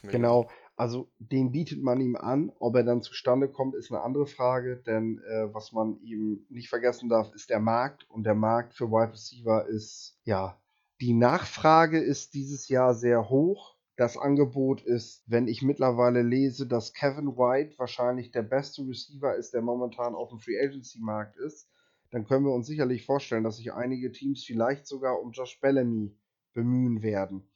Millionen. 0.02 0.12
Genau, 0.12 0.50
also 0.76 1.08
den 1.18 1.52
bietet 1.52 1.82
man 1.82 2.00
ihm 2.00 2.16
an. 2.16 2.52
Ob 2.58 2.76
er 2.76 2.84
dann 2.84 3.02
zustande 3.02 3.48
kommt, 3.48 3.74
ist 3.74 3.90
eine 3.90 4.02
andere 4.02 4.26
Frage. 4.26 4.76
Denn 4.76 5.20
äh, 5.28 5.52
was 5.52 5.72
man 5.72 6.00
ihm 6.02 6.46
nicht 6.48 6.68
vergessen 6.68 7.08
darf, 7.08 7.32
ist 7.34 7.50
der 7.50 7.60
Markt. 7.60 8.08
Und 8.08 8.24
der 8.24 8.34
Markt 8.34 8.74
für 8.74 8.90
Wide 8.90 9.12
Receiver 9.12 9.66
ist, 9.66 10.16
ja, 10.24 10.58
die 11.00 11.14
Nachfrage 11.14 12.00
ist 12.00 12.34
dieses 12.34 12.68
Jahr 12.68 12.94
sehr 12.94 13.28
hoch. 13.28 13.74
Das 13.96 14.16
Angebot 14.16 14.82
ist, 14.82 15.22
wenn 15.26 15.46
ich 15.46 15.62
mittlerweile 15.62 16.22
lese, 16.22 16.66
dass 16.66 16.94
Kevin 16.94 17.36
White 17.36 17.78
wahrscheinlich 17.78 18.32
der 18.32 18.42
beste 18.42 18.82
Receiver 18.82 19.36
ist, 19.36 19.54
der 19.54 19.62
momentan 19.62 20.14
auf 20.14 20.30
dem 20.30 20.40
Free 20.40 20.60
Agency 20.60 20.98
Markt 21.00 21.36
ist, 21.36 21.68
dann 22.10 22.26
können 22.26 22.44
wir 22.44 22.52
uns 22.52 22.66
sicherlich 22.66 23.04
vorstellen, 23.04 23.44
dass 23.44 23.56
sich 23.56 23.72
einige 23.72 24.12
Teams 24.12 24.44
vielleicht 24.44 24.86
sogar 24.86 25.20
um 25.20 25.32
Josh 25.32 25.60
Bellamy 25.60 26.16
bemühen 26.52 27.02
werden. 27.02 27.48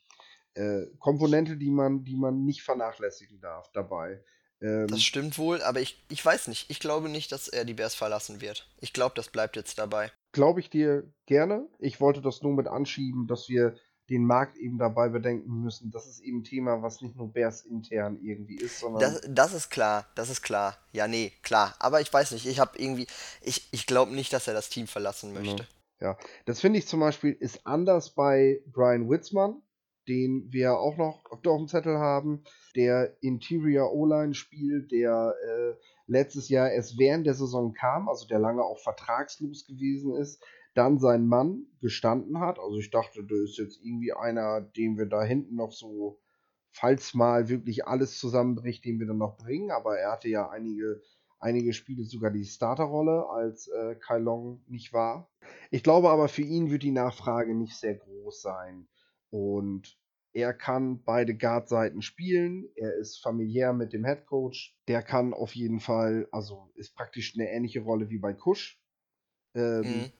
Äh, 0.54 0.86
Komponente, 0.98 1.56
die 1.56 1.70
man, 1.70 2.04
die 2.04 2.16
man 2.16 2.44
nicht 2.44 2.62
vernachlässigen 2.62 3.40
darf 3.40 3.70
dabei. 3.72 4.22
Ähm, 4.60 4.88
das 4.88 5.02
stimmt 5.02 5.38
wohl, 5.38 5.62
aber 5.62 5.80
ich, 5.80 6.04
ich 6.08 6.24
weiß 6.24 6.48
nicht. 6.48 6.70
Ich 6.70 6.80
glaube 6.80 7.08
nicht, 7.08 7.30
dass 7.30 7.48
er 7.48 7.64
die 7.64 7.74
Bears 7.74 7.94
verlassen 7.94 8.40
wird. 8.40 8.68
Ich 8.80 8.92
glaube, 8.92 9.14
das 9.14 9.28
bleibt 9.28 9.56
jetzt 9.56 9.78
dabei. 9.78 10.10
Glaube 10.32 10.60
ich 10.60 10.70
dir 10.70 11.10
gerne. 11.26 11.68
Ich 11.78 12.00
wollte 12.00 12.20
das 12.20 12.42
nur 12.42 12.52
mit 12.52 12.66
anschieben, 12.66 13.26
dass 13.26 13.48
wir 13.48 13.76
den 14.10 14.24
Markt 14.24 14.56
eben 14.56 14.78
dabei 14.78 15.08
bedenken 15.08 15.60
müssen. 15.60 15.90
Das 15.90 16.06
ist 16.06 16.20
eben 16.20 16.38
ein 16.38 16.44
Thema, 16.44 16.82
was 16.82 17.02
nicht 17.02 17.16
nur 17.16 17.32
Bears 17.32 17.62
intern 17.62 18.18
irgendwie 18.22 18.56
ist, 18.56 18.80
sondern. 18.80 19.00
Das, 19.00 19.20
das 19.28 19.54
ist 19.54 19.70
klar, 19.70 20.06
das 20.14 20.30
ist 20.30 20.42
klar. 20.42 20.78
Ja, 20.92 21.06
nee, 21.06 21.32
klar. 21.42 21.74
Aber 21.78 22.00
ich 22.00 22.12
weiß 22.12 22.32
nicht, 22.32 22.46
ich 22.46 22.58
habe 22.58 22.78
irgendwie. 22.78 23.06
Ich, 23.42 23.68
ich 23.70 23.86
glaube 23.86 24.14
nicht, 24.14 24.32
dass 24.32 24.48
er 24.48 24.54
das 24.54 24.70
Team 24.70 24.86
verlassen 24.86 25.34
möchte. 25.34 25.66
Ja, 26.00 26.16
das 26.46 26.60
finde 26.60 26.78
ich 26.78 26.86
zum 26.86 27.00
Beispiel 27.00 27.32
ist 27.32 27.66
anders 27.66 28.14
bei 28.14 28.60
Brian 28.72 29.10
Witzmann 29.10 29.62
den 30.08 30.48
wir 30.50 30.78
auch 30.78 30.96
noch 30.96 31.24
auf 31.30 31.42
dem 31.42 31.68
Zettel 31.68 31.98
haben, 31.98 32.42
der 32.74 33.16
Interior 33.20 33.92
O-Line 33.92 34.34
spielt, 34.34 34.90
der 34.90 35.34
äh, 35.46 35.74
letztes 36.08 36.48
Jahr 36.48 36.70
erst 36.72 36.98
während 36.98 37.26
der 37.26 37.34
Saison 37.34 37.72
kam, 37.72 38.08
also 38.08 38.26
der 38.26 38.38
lange 38.38 38.62
auch 38.62 38.78
vertragslos 38.78 39.66
gewesen 39.66 40.14
ist, 40.16 40.42
dann 40.74 40.98
sein 40.98 41.26
Mann 41.26 41.66
gestanden 41.80 42.40
hat. 42.40 42.58
Also 42.58 42.78
ich 42.78 42.90
dachte, 42.90 43.24
das 43.24 43.38
ist 43.38 43.58
jetzt 43.58 43.80
irgendwie 43.82 44.12
einer, 44.12 44.60
den 44.60 44.96
wir 44.96 45.06
da 45.06 45.22
hinten 45.22 45.56
noch 45.56 45.72
so, 45.72 46.18
falls 46.70 47.14
mal 47.14 47.48
wirklich 47.48 47.86
alles 47.86 48.18
zusammenbricht, 48.18 48.84
den 48.84 48.98
wir 48.98 49.06
dann 49.06 49.18
noch 49.18 49.36
bringen. 49.36 49.70
Aber 49.70 49.98
er 49.98 50.12
hatte 50.12 50.28
ja 50.28 50.48
einige, 50.48 51.02
einige 51.40 51.72
Spiele 51.72 52.04
sogar 52.04 52.30
die 52.30 52.44
Starterrolle, 52.44 53.28
als 53.28 53.68
äh, 53.68 53.96
Kai 53.96 54.18
Long 54.18 54.62
nicht 54.66 54.92
war. 54.92 55.30
Ich 55.70 55.82
glaube 55.82 56.10
aber, 56.10 56.28
für 56.28 56.42
ihn 56.42 56.70
wird 56.70 56.82
die 56.82 56.92
Nachfrage 56.92 57.54
nicht 57.54 57.76
sehr 57.76 57.94
groß 57.94 58.40
sein. 58.40 58.88
Und 59.30 59.98
er 60.38 60.54
kann 60.54 61.02
beide 61.02 61.36
Guard-Seiten 61.36 62.00
spielen. 62.00 62.68
Er 62.76 62.94
ist 62.94 63.20
familiär 63.20 63.72
mit 63.72 63.92
dem 63.92 64.04
Head 64.04 64.24
Coach. 64.24 64.78
Der 64.86 65.02
kann 65.02 65.34
auf 65.34 65.52
jeden 65.56 65.80
Fall, 65.80 66.28
also 66.30 66.70
ist 66.76 66.94
praktisch 66.94 67.34
eine 67.34 67.50
ähnliche 67.50 67.80
Rolle 67.80 68.08
wie 68.08 68.18
bei 68.18 68.32
Kusch. 68.34 68.80
Ähm, 69.56 69.82
mhm. 69.82 70.12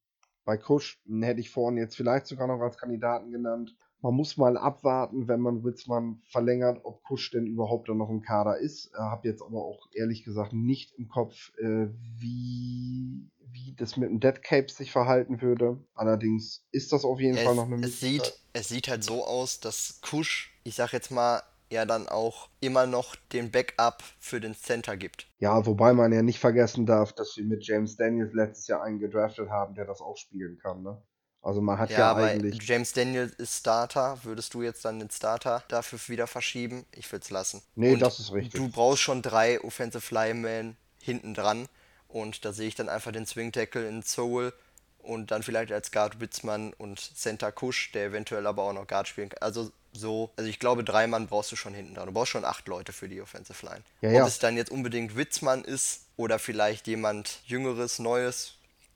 Bei 0.45 0.57
Kusch 0.57 1.01
hätte 1.21 1.39
ich 1.39 1.51
vorhin 1.51 1.79
jetzt 1.79 1.95
vielleicht 1.95 2.27
sogar 2.27 2.49
noch 2.49 2.61
als 2.61 2.77
Kandidaten 2.77 3.31
genannt. 3.31 3.77
Man 4.01 4.15
muss 4.15 4.37
mal 4.37 4.57
abwarten, 4.57 5.29
wenn 5.29 5.41
man 5.41 5.63
Witzmann 5.63 6.21
verlängert, 6.25 6.81
ob 6.83 7.05
Kusch 7.05 7.31
denn 7.31 7.47
überhaupt 7.47 7.89
noch 7.89 8.11
im 8.11 8.23
Kader 8.23 8.59
ist. 8.59 8.91
Ich 8.93 8.99
habe 8.99 9.29
jetzt 9.29 9.43
aber 9.43 9.65
auch 9.65 9.87
ehrlich 9.95 10.25
gesagt 10.25 10.53
nicht 10.53 10.99
im 10.99 11.07
Kopf, 11.07 11.53
äh, 11.59 11.89
wie 12.19 13.31
wie 13.53 13.75
das 13.77 13.97
mit 13.97 14.09
dem 14.09 14.21
Dead 14.21 14.43
Cape 14.43 14.71
sich 14.71 14.91
verhalten 14.91 15.41
würde. 15.41 15.79
Allerdings 15.95 16.65
ist 16.73 16.93
das 16.93 17.05
auf 17.05 17.21
jeden 17.21 17.37
es, 17.37 17.45
Fall 17.45 17.55
noch 17.55 17.67
eine 17.67 17.77
Möglichkeit. 17.77 17.93
Es 17.93 18.01
sieht, 18.01 18.41
es 18.53 18.69
sieht 18.69 18.89
halt 18.89 19.05
so 19.05 19.25
aus, 19.25 19.61
dass 19.61 20.01
Kusch, 20.03 20.53
ich 20.65 20.75
sag 20.75 20.93
jetzt 20.93 21.11
mal, 21.11 21.43
ja 21.71 21.85
dann 21.85 22.09
auch 22.09 22.49
immer 22.61 22.87
noch 22.87 23.15
den 23.33 23.51
Backup 23.51 24.03
für 24.19 24.41
den 24.41 24.55
Center 24.55 24.97
gibt. 24.97 25.27
Ja, 25.39 25.67
wobei 25.67 25.93
man 25.93 26.13
ja 26.13 26.23
nicht 26.23 26.39
vergessen 26.39 26.87
darf, 26.87 27.13
dass 27.13 27.37
wir 27.37 27.45
mit 27.45 27.67
James 27.67 27.97
Daniels 27.97 28.33
letztes 28.33 28.69
Jahr 28.69 28.83
einen 28.83 28.99
gedraftet 28.99 29.51
haben, 29.51 29.75
der 29.75 29.85
das 29.85 30.01
auch 30.01 30.17
spielen 30.17 30.59
kann, 30.59 30.83
ne? 30.83 31.01
Also 31.41 31.61
man 31.61 31.79
hat 31.79 31.91
ja, 31.91 31.99
ja 31.99 32.15
eigentlich. 32.17 32.61
James 32.63 32.93
Daniels 32.93 33.33
ist 33.35 33.59
Starter. 33.61 34.19
Würdest 34.25 34.55
du 34.55 34.63
jetzt 34.63 34.85
dann 34.85 34.99
den 34.99 35.09
Starter 35.09 35.63
dafür 35.69 35.99
wieder 36.09 36.27
verschieben? 36.27 36.85
Ich 36.93 37.11
würde 37.13 37.23
es 37.23 37.31
lassen. 37.31 37.63
Nee, 37.77 37.95
Und 37.95 38.03
das 38.03 38.19
ist 38.19 38.33
richtig. 38.33 38.61
Du 38.61 38.69
brauchst 38.69 39.03
schon 39.03 39.23
drei 39.23 39.61
Offensive 39.63 40.13
Linemen 40.13 40.77
hinten 41.01 41.35
dran. 41.35 41.69
Und 42.09 42.45
da 42.45 42.53
sehe 42.53 42.69
ich 42.69 42.75
dann 42.75 42.89
einfach 42.89 43.13
den 43.13 43.27
Swing 43.27 43.53
Tackle 43.53 43.87
in 43.87 44.03
Soul 44.03 44.53
und 44.99 45.31
dann 45.31 45.43
vielleicht 45.43 45.73
als 45.73 45.93
Guard 45.93 46.21
Witzmann 46.21 46.73
und 46.79 46.99
Center 46.99 47.53
Kusch, 47.53 47.93
der 47.93 48.07
eventuell 48.07 48.47
aber 48.47 48.63
auch 48.63 48.73
noch 48.73 48.87
Guard 48.87 49.09
spielen 49.09 49.29
kann. 49.29 49.43
Also 49.43 49.71
so, 49.93 50.31
also 50.37 50.49
ich 50.49 50.59
glaube, 50.59 50.85
drei 50.85 51.07
Mann 51.07 51.27
brauchst 51.27 51.53
du 51.53 51.57
schon 51.57 51.75
hinten 51.75 51.95
dran. 51.95 52.07
Du 52.07 52.13
brauchst 52.13 52.31
schon 52.31 52.45
acht 52.45 52.69
Leute 52.69 52.93
für 52.93 53.09
die 53.09 53.21
Offensive 53.21 53.65
Line. 53.65 53.83
Ja, 54.01 54.11
ja. 54.11 54.23
Ob 54.23 54.29
es 54.29 54.39
dann 54.39 54.57
jetzt 54.57 54.71
unbedingt 54.71 55.17
Witzmann 55.17 55.65
ist 55.65 56.07
oder 56.17 56.39
vielleicht 56.39 56.87
jemand 56.87 57.41
Jüngeres, 57.47 57.99
Neues. 57.99 58.55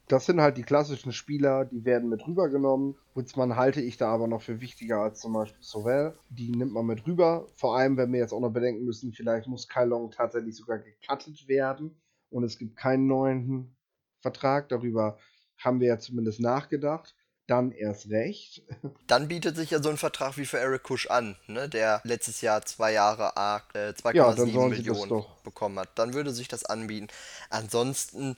Das 0.08 0.26
sind 0.26 0.40
halt 0.40 0.58
die 0.58 0.62
klassischen 0.62 1.12
Spieler, 1.12 1.64
die 1.64 1.84
werden 1.84 2.08
mit 2.08 2.26
rübergenommen. 2.26 2.96
Witzmann 3.14 3.56
halte 3.56 3.80
ich 3.80 3.96
da 3.96 4.12
aber 4.12 4.26
noch 4.26 4.42
für 4.42 4.60
wichtiger 4.60 4.98
als 4.98 5.20
zum 5.20 5.32
Beispiel 5.32 5.62
Sowell. 5.62 6.14
Die 6.28 6.50
nimmt 6.50 6.72
man 6.72 6.84
mit 6.84 7.06
rüber. 7.06 7.46
Vor 7.54 7.76
allem, 7.76 7.96
wenn 7.96 8.12
wir 8.12 8.20
jetzt 8.20 8.32
auch 8.32 8.40
noch 8.40 8.52
bedenken 8.52 8.84
müssen, 8.84 9.12
vielleicht 9.12 9.46
muss 9.46 9.68
Kai 9.68 9.84
Long 9.84 10.10
tatsächlich 10.10 10.56
sogar 10.56 10.78
gecuttet 10.78 11.48
werden 11.48 11.96
und 12.32 12.44
es 12.44 12.58
gibt 12.58 12.76
keinen 12.76 13.06
neuen 13.06 13.76
Vertrag. 14.20 14.68
Darüber 14.68 15.18
haben 15.58 15.80
wir 15.80 15.88
ja 15.88 15.98
zumindest 15.98 16.40
nachgedacht. 16.40 17.14
Dann 17.48 17.72
erst 17.72 18.08
recht. 18.08 18.62
Dann 19.06 19.28
bietet 19.28 19.56
sich 19.56 19.70
ja 19.70 19.82
so 19.82 19.90
ein 19.90 19.96
Vertrag 19.96 20.36
wie 20.36 20.46
für 20.46 20.58
Eric 20.58 20.84
Kusch 20.84 21.08
an, 21.08 21.36
ne, 21.48 21.68
der 21.68 22.00
letztes 22.04 22.40
Jahr 22.40 22.64
zwei 22.64 22.92
Jahre 22.92 23.32
äh, 23.74 23.90
2,7 23.90 24.46
ja, 24.46 24.68
Millionen 24.68 25.24
bekommen 25.42 25.78
hat. 25.78 25.90
Dann 25.96 26.14
würde 26.14 26.30
sich 26.32 26.48
das 26.48 26.64
anbieten. 26.64 27.08
Ansonsten, 27.50 28.36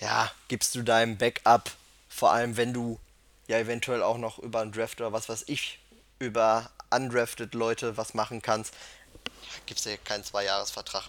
ja, 0.00 0.30
gibst 0.48 0.74
du 0.74 0.82
deinem 0.82 1.18
Backup, 1.18 1.70
vor 2.08 2.32
allem 2.32 2.56
wenn 2.56 2.72
du 2.72 2.98
ja 3.48 3.58
eventuell 3.58 4.02
auch 4.02 4.18
noch 4.18 4.38
über 4.38 4.60
einen 4.60 4.72
Draft 4.72 5.00
oder 5.00 5.12
was 5.12 5.28
weiß 5.28 5.44
ich, 5.46 5.78
über 6.18 6.70
undrafted 6.90 7.54
Leute 7.54 7.96
was 7.96 8.14
machen 8.14 8.40
kannst, 8.42 8.74
gibst 9.66 9.84
du 9.84 9.90
ja 9.90 9.96
keinen 9.96 10.24
Zweijahresvertrag. 10.24 11.08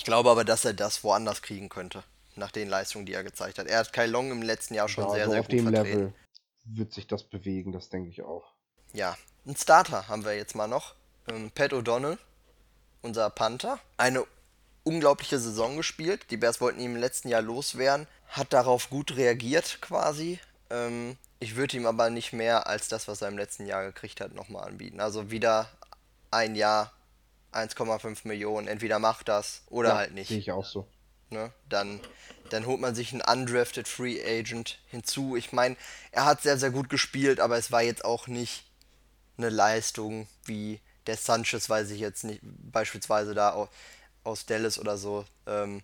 Ich 0.00 0.04
glaube 0.04 0.30
aber, 0.30 0.44
dass 0.44 0.64
er 0.64 0.72
das 0.72 1.04
woanders 1.04 1.42
kriegen 1.42 1.68
könnte, 1.68 2.02
nach 2.34 2.50
den 2.50 2.70
Leistungen, 2.70 3.04
die 3.04 3.12
er 3.12 3.22
gezeigt 3.22 3.58
hat. 3.58 3.66
Er 3.66 3.80
hat 3.80 3.92
Kai 3.92 4.06
Long 4.06 4.30
im 4.30 4.40
letzten 4.40 4.72
Jahr 4.72 4.88
schon 4.88 5.04
ja, 5.04 5.10
sehr, 5.10 5.20
also 5.20 5.32
sehr 5.32 5.40
auf 5.40 5.46
gut 5.46 5.58
dem 5.58 5.64
vertreten. 5.70 5.98
Level 5.98 6.14
wird 6.64 6.94
sich 6.94 7.06
das 7.06 7.22
bewegen, 7.22 7.70
das 7.70 7.90
denke 7.90 8.08
ich 8.08 8.22
auch. 8.22 8.54
Ja, 8.94 9.14
ein 9.46 9.54
Starter 9.56 10.08
haben 10.08 10.24
wir 10.24 10.34
jetzt 10.34 10.54
mal 10.54 10.68
noch. 10.68 10.94
Ähm, 11.28 11.50
Pat 11.50 11.74
O'Donnell, 11.74 12.16
unser 13.02 13.28
Panther. 13.28 13.78
Eine 13.98 14.24
unglaubliche 14.84 15.38
Saison 15.38 15.76
gespielt. 15.76 16.30
Die 16.30 16.38
Bears 16.38 16.62
wollten 16.62 16.80
ihn 16.80 16.94
im 16.94 16.96
letzten 16.96 17.28
Jahr 17.28 17.42
loswerden. 17.42 18.06
Hat 18.28 18.54
darauf 18.54 18.88
gut 18.88 19.18
reagiert 19.18 19.82
quasi. 19.82 20.40
Ähm, 20.70 21.18
ich 21.40 21.56
würde 21.56 21.76
ihm 21.76 21.84
aber 21.84 22.08
nicht 22.08 22.32
mehr 22.32 22.66
als 22.66 22.88
das, 22.88 23.06
was 23.06 23.20
er 23.20 23.28
im 23.28 23.36
letzten 23.36 23.66
Jahr 23.66 23.84
gekriegt 23.84 24.22
hat, 24.22 24.32
nochmal 24.32 24.66
anbieten. 24.66 24.98
Also 24.98 25.30
wieder 25.30 25.68
ein 26.30 26.54
Jahr 26.54 26.90
1,5 27.52 28.26
Millionen. 28.26 28.68
Entweder 28.68 28.98
macht 28.98 29.28
das 29.28 29.62
oder 29.68 29.90
ja, 29.90 29.96
halt 29.96 30.12
nicht. 30.12 30.28
Sehe 30.28 30.38
ich 30.38 30.52
auch 30.52 30.64
so. 30.64 30.86
Ne? 31.30 31.52
Dann, 31.68 32.00
dann 32.50 32.66
holt 32.66 32.80
man 32.80 32.94
sich 32.94 33.12
einen 33.12 33.22
undrafted 33.22 33.86
Free 33.86 34.20
Agent 34.22 34.78
hinzu. 34.86 35.36
Ich 35.36 35.52
meine, 35.52 35.76
er 36.10 36.24
hat 36.24 36.42
sehr, 36.42 36.58
sehr 36.58 36.70
gut 36.70 36.88
gespielt, 36.88 37.40
aber 37.40 37.56
es 37.56 37.70
war 37.70 37.82
jetzt 37.82 38.04
auch 38.04 38.26
nicht 38.26 38.64
eine 39.38 39.48
Leistung 39.48 40.26
wie 40.44 40.80
der 41.06 41.16
Sanchez, 41.16 41.68
weiß 41.68 41.90
ich 41.90 42.00
jetzt 42.00 42.24
nicht, 42.24 42.40
beispielsweise 42.42 43.34
da 43.34 43.68
aus 44.24 44.46
Dallas 44.46 44.78
oder 44.78 44.98
so. 44.98 45.24
Ähm, 45.46 45.82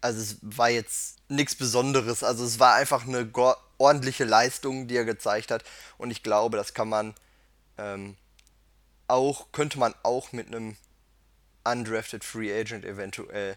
also 0.00 0.20
es 0.20 0.36
war 0.42 0.70
jetzt 0.70 1.18
nichts 1.28 1.54
Besonderes. 1.54 2.22
Also 2.24 2.44
es 2.44 2.58
war 2.58 2.74
einfach 2.74 3.06
eine 3.06 3.30
ordentliche 3.78 4.24
Leistung, 4.24 4.88
die 4.88 4.96
er 4.96 5.04
gezeigt 5.04 5.50
hat. 5.50 5.64
Und 5.98 6.10
ich 6.10 6.22
glaube, 6.22 6.56
das 6.56 6.74
kann 6.74 6.88
man 6.88 7.14
ähm, 7.78 8.16
auch, 9.08 9.52
könnte 9.52 9.78
man 9.78 9.94
auch 10.02 10.32
mit 10.32 10.48
einem 10.48 10.76
undrafted 11.64 12.24
Free 12.24 12.52
Agent 12.52 12.84
eventuell 12.84 13.56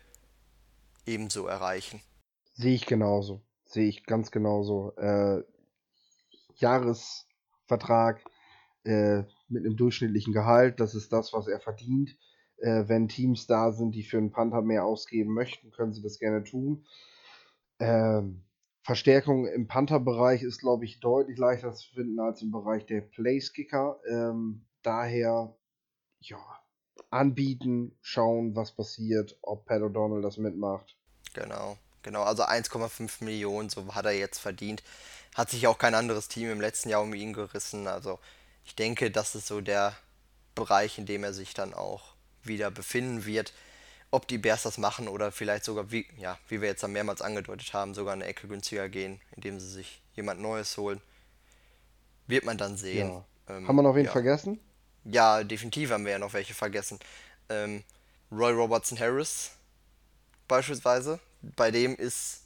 ebenso 1.06 1.48
erreichen. 1.48 2.02
Sehe 2.54 2.76
ich 2.76 2.86
genauso. 2.86 3.42
Sehe 3.66 3.88
ich 3.88 4.06
ganz 4.06 4.32
genauso. 4.32 4.94
Äh, 4.98 5.44
Jahresvertrag 6.56 8.24
äh, 8.84 9.24
mit 9.48 9.66
einem 9.66 9.76
durchschnittlichen 9.76 10.34
Gehalt, 10.34 10.80
das 10.80 10.96
ist 10.96 11.12
das, 11.12 11.34
was 11.34 11.48
er 11.48 11.60
verdient. 11.60 12.16
Äh, 12.58 12.88
wenn 12.88 13.08
Teams 13.08 13.48
da 13.48 13.72
sind, 13.72 13.94
die 13.94 14.04
für 14.04 14.18
einen 14.18 14.32
Panther 14.32 14.62
mehr 14.62 14.86
ausgeben 14.86 15.34
möchten, 15.34 15.72
können 15.72 15.94
sie 15.94 16.02
das 16.02 16.20
gerne 16.20 16.44
tun. 16.44 16.86
Ähm, 17.80 18.44
Verstärkung 18.84 19.48
im 19.48 19.68
Panther-Bereich 19.68 20.44
ist, 20.44 20.60
glaube 20.60 20.86
ich, 20.86 21.00
deutlich 21.00 21.38
leichter 21.38 21.74
zu 21.74 21.94
finden 21.94 22.20
als 22.20 22.42
im 22.42 22.52
Bereich 22.52 22.86
der 22.86 23.02
Place-Kicker. 23.02 24.00
Ähm, 24.10 24.66
daher, 24.82 25.56
ja, 26.20 26.63
anbieten, 27.10 27.96
schauen, 28.02 28.56
was 28.56 28.72
passiert, 28.72 29.38
ob 29.42 29.66
Pat 29.66 29.82
O'Donnell 29.82 30.22
das 30.22 30.38
mitmacht. 30.38 30.96
Genau, 31.34 31.78
genau. 32.02 32.24
Also 32.24 32.44
1,5 32.44 33.24
Millionen, 33.24 33.70
so 33.70 33.94
hat 33.96 34.06
er 34.06 34.12
jetzt 34.12 34.40
verdient. 34.40 34.84
Hat 35.36 35.50
sich 35.50 35.68
auch 35.68 35.78
kein 35.78 35.96
anderes 35.96 36.28
Team 36.28 36.52
im 36.52 36.62
letzten 36.62 36.90
Jahr 36.90 37.02
um 37.02 37.14
ihn 37.14 37.34
gerissen. 37.34 37.88
Also 37.88 38.20
ich 38.66 38.76
denke, 38.76 39.12
das 39.12 39.36
ist 39.36 39.48
so 39.48 39.62
der 39.62 39.96
Bereich, 40.56 40.98
in 40.98 41.06
dem 41.06 41.24
er 41.24 41.34
sich 41.34 41.54
dann 41.54 41.74
auch 41.74 42.14
wieder 42.44 42.72
befinden 42.72 43.26
wird. 43.26 43.54
Ob 44.12 44.28
die 44.28 44.38
Bears 44.38 44.62
das 44.62 44.78
machen 44.78 45.08
oder 45.08 45.32
vielleicht 45.32 45.64
sogar, 45.64 45.92
wie, 45.92 46.06
ja, 46.18 46.38
wie 46.48 46.62
wir 46.62 46.70
jetzt 46.70 46.88
mehrmals 46.88 47.22
angedeutet 47.22 47.74
haben, 47.74 47.96
sogar 47.96 48.14
eine 48.14 48.26
Ecke 48.26 48.48
günstiger 48.48 48.88
gehen, 48.90 49.20
indem 49.36 49.60
sie 49.60 49.70
sich 49.70 50.04
jemand 50.14 50.40
Neues 50.40 50.78
holen, 50.78 51.02
wird 52.28 52.46
man 52.46 52.60
dann 52.60 52.78
sehen. 52.78 53.10
Ja. 53.10 53.26
Ähm, 53.56 53.68
haben 53.68 53.76
wir 53.76 53.82
noch 53.82 53.96
wen 53.96 54.06
ja. 54.06 54.12
vergessen? 54.12 54.60
Ja, 55.06 55.44
definitiv 55.44 55.92
haben 55.92 56.06
wir 56.06 56.14
ja 56.14 56.20
noch 56.20 56.34
welche 56.34 56.54
vergessen. 56.54 57.00
Ähm, 57.50 57.84
Roy 58.32 58.54
Robertson 58.54 59.00
Harris 59.00 59.52
beispielsweise. 60.48 61.20
Bei 61.42 61.72
dem 61.72 61.96
ist, 61.96 62.42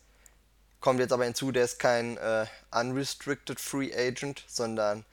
kommt 0.79 0.99
jetzt 0.99 1.13
aber 1.13 1.25
hinzu, 1.25 1.51
der 1.51 1.65
ist 1.65 1.77
kein 1.79 2.17
äh, 2.17 2.45
unrestricted 2.71 3.59
Free 3.59 3.93
Agent, 3.93 4.43
sondern 4.47 5.05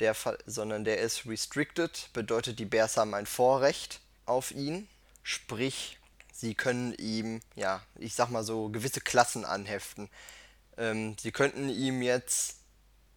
der, 0.00 0.16
sondern 0.46 0.84
der 0.84 0.98
ist 0.98 1.26
restricted, 1.26 2.10
bedeutet 2.12 2.58
die 2.58 2.64
Bears 2.64 2.96
haben 2.96 3.14
ein 3.14 3.26
Vorrecht 3.26 4.00
auf 4.26 4.50
ihn. 4.50 4.88
Sprich, 5.22 5.98
sie 6.32 6.54
können 6.54 6.94
ihm, 6.94 7.40
ja, 7.54 7.82
ich 7.96 8.14
sag 8.14 8.30
mal 8.30 8.44
so, 8.44 8.68
gewisse 8.68 9.00
Klassen 9.00 9.44
anheften. 9.44 10.08
Ähm, 10.76 11.16
sie 11.20 11.32
könnten 11.32 11.68
ihm 11.68 12.02
jetzt 12.02 12.56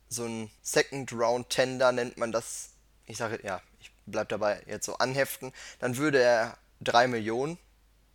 so 0.10 0.26
ein 0.26 0.52
Second 0.62 1.14
Round 1.14 1.50
Tender 1.50 1.92
nennt 1.92 2.18
man 2.18 2.32
das 2.32 2.71
ich 3.12 3.18
sage, 3.18 3.40
ja, 3.44 3.62
ich 3.80 3.92
bleibe 4.06 4.28
dabei, 4.28 4.64
jetzt 4.68 4.86
so 4.86 4.96
anheften, 4.96 5.52
dann 5.80 5.98
würde 5.98 6.22
er 6.22 6.58
3 6.80 7.08
Millionen 7.08 7.58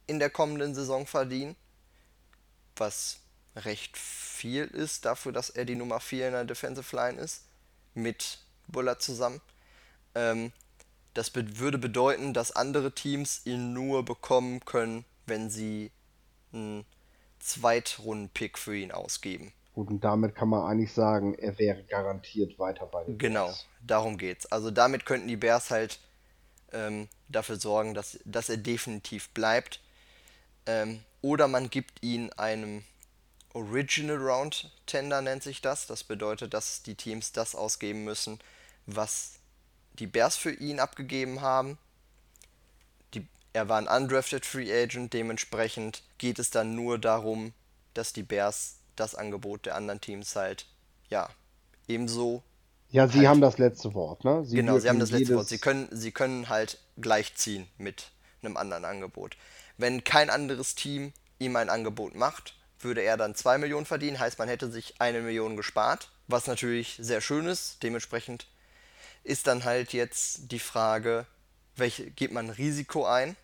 in 0.07 0.19
der 0.19 0.31
kommenden 0.31 0.75
Saison 0.75 1.07
verdienen, 1.07 1.55
was 2.77 3.19
recht 3.55 3.97
viel 3.97 4.65
ist 4.65 5.05
dafür, 5.05 5.33
dass 5.33 5.51
er 5.51 5.65
die 5.65 5.75
Nummer 5.75 6.01
4 6.01 6.29
in 6.29 6.33
der 6.33 6.45
Defensive 6.45 6.95
Line 6.97 7.21
ist, 7.21 7.45
mit 7.95 8.39
Buller 8.69 8.99
zusammen. 8.99 9.41
Ähm, 10.15 10.53
das 11.15 11.31
be 11.31 11.59
würde 11.59 11.79
bedeuten, 11.79 12.35
dass 12.35 12.53
andere 12.53 12.93
Teams 12.93 13.43
ihn 13.45 13.73
nur 13.73 14.05
bekommen 14.05 14.65
können, 14.65 15.05
wenn 15.27 15.51
sie 15.51 15.91
einen 16.53 16.85
Zweitrunden-Pick 17.41 18.59
für 18.59 18.77
ihn 18.77 18.93
ausgeben. 18.93 19.53
Gut, 19.77 19.91
und 19.91 20.01
damit 20.03 20.35
kann 20.35 20.49
man 20.49 20.69
eigentlich 20.69 20.93
sagen, 20.93 21.35
er 21.35 21.57
wäre 21.61 21.85
garantiert 21.85 22.59
weiter 22.59 22.87
bei 22.87 23.05
den 23.05 23.19
Genau, 23.19 23.47
Bears. 23.47 23.69
darum 23.81 24.19
geht's. 24.19 24.47
Also 24.47 24.71
damit 24.71 25.07
könnten 25.07 25.29
die 25.29 25.37
Bears 25.37 25.71
halt 25.71 26.01
ähm, 26.73 27.09
dafür 27.29 27.57
sorgen, 27.59 27.95
dass, 27.95 28.19
dass 28.25 28.49
er 28.49 28.57
definitiv 28.59 29.31
bleibt. 29.31 29.81
Ähm, 30.67 31.03
oder 31.23 31.49
man 31.49 31.71
gibt 31.71 32.03
ihn 32.05 32.33
einem 32.35 32.85
Original 33.55 34.17
Round 34.19 34.73
Tender, 34.87 35.23
nennt 35.23 35.43
sich 35.43 35.61
das. 35.63 35.87
Das 35.87 36.05
bedeutet, 36.05 36.55
dass 36.55 36.83
die 36.83 36.95
Teams 36.97 37.33
das 37.33 37.55
ausgeben 37.55 38.05
müssen, 38.05 38.41
was 38.87 39.35
die 39.95 40.07
Bears 40.09 40.37
für 40.37 40.53
ihn 40.53 40.81
abgegeben 40.81 41.41
haben. 41.43 41.79
Die, 43.15 43.27
er 43.53 43.69
war 43.69 43.79
ein 43.79 43.89
undrafted 43.89 44.47
Free 44.47 44.73
Agent, 44.73 45.13
dementsprechend 45.13 46.03
geht 46.19 46.39
es 46.39 46.51
dann 46.51 46.75
nur 46.75 46.99
darum, 46.99 47.53
dass 47.95 48.13
die 48.13 48.23
Bears 48.23 48.76
das 48.97 49.15
Angebot 49.15 49.67
der 49.67 49.77
anderen 49.77 50.01
Teams 50.01 50.35
halt, 50.37 50.67
ja, 51.09 51.29
ebenso. 51.89 52.43
Ja, 52.91 53.09
sie 53.09 53.19
halt, 53.19 53.29
haben 53.29 53.41
das 53.41 53.59
letzte 53.59 53.95
Wort, 53.95 54.25
ne? 54.25 54.45
Sie 54.45 54.57
genau, 54.57 54.79
sie 54.79 54.89
haben 54.89 55.01
das 55.01 55.11
letzte 55.11 55.35
Wort. 55.37 55.49
Sie 55.49 55.59
können, 55.59 55.89
sie 55.91 56.13
können 56.13 56.49
halt 56.49 56.79
gleichziehen 56.97 57.67
mit 57.79 58.11
einem 58.43 58.57
anderen 58.57 58.85
Angebot. 58.85 59.37
Wenn 59.77 60.05
kein 60.05 60.31
anderes 60.31 60.75
Team 60.75 61.13
ihm 61.39 61.57
ein 61.57 61.69
Angebot 61.69 62.15
macht, 62.15 62.55
würde 62.79 63.03
er 63.03 63.17
dann 63.17 63.35
2 63.35 63.59
Millionen 63.59 63.87
verdienen, 63.87 64.19
heißt 64.19 64.39
man 64.39 64.49
hätte 64.49 64.71
sich 64.71 65.01
eine 65.01 65.21
Million 65.21 65.57
gespart, 65.57 66.11
was 66.29 66.47
natürlich 66.47 66.99
sehr 67.01 67.21
schön 67.21 67.47
ist. 67.47 67.83
Dementsprechend 67.83 68.47
ist 69.25 69.47
dann 69.47 69.65
halt 69.65 69.93
jetzt 69.93 70.53
die 70.53 70.59
Frage, 70.59 71.27
welche 71.75 72.11
geht 72.11 72.33
man 72.33 72.51
Risiko 72.51 73.07
ein, 73.07 73.37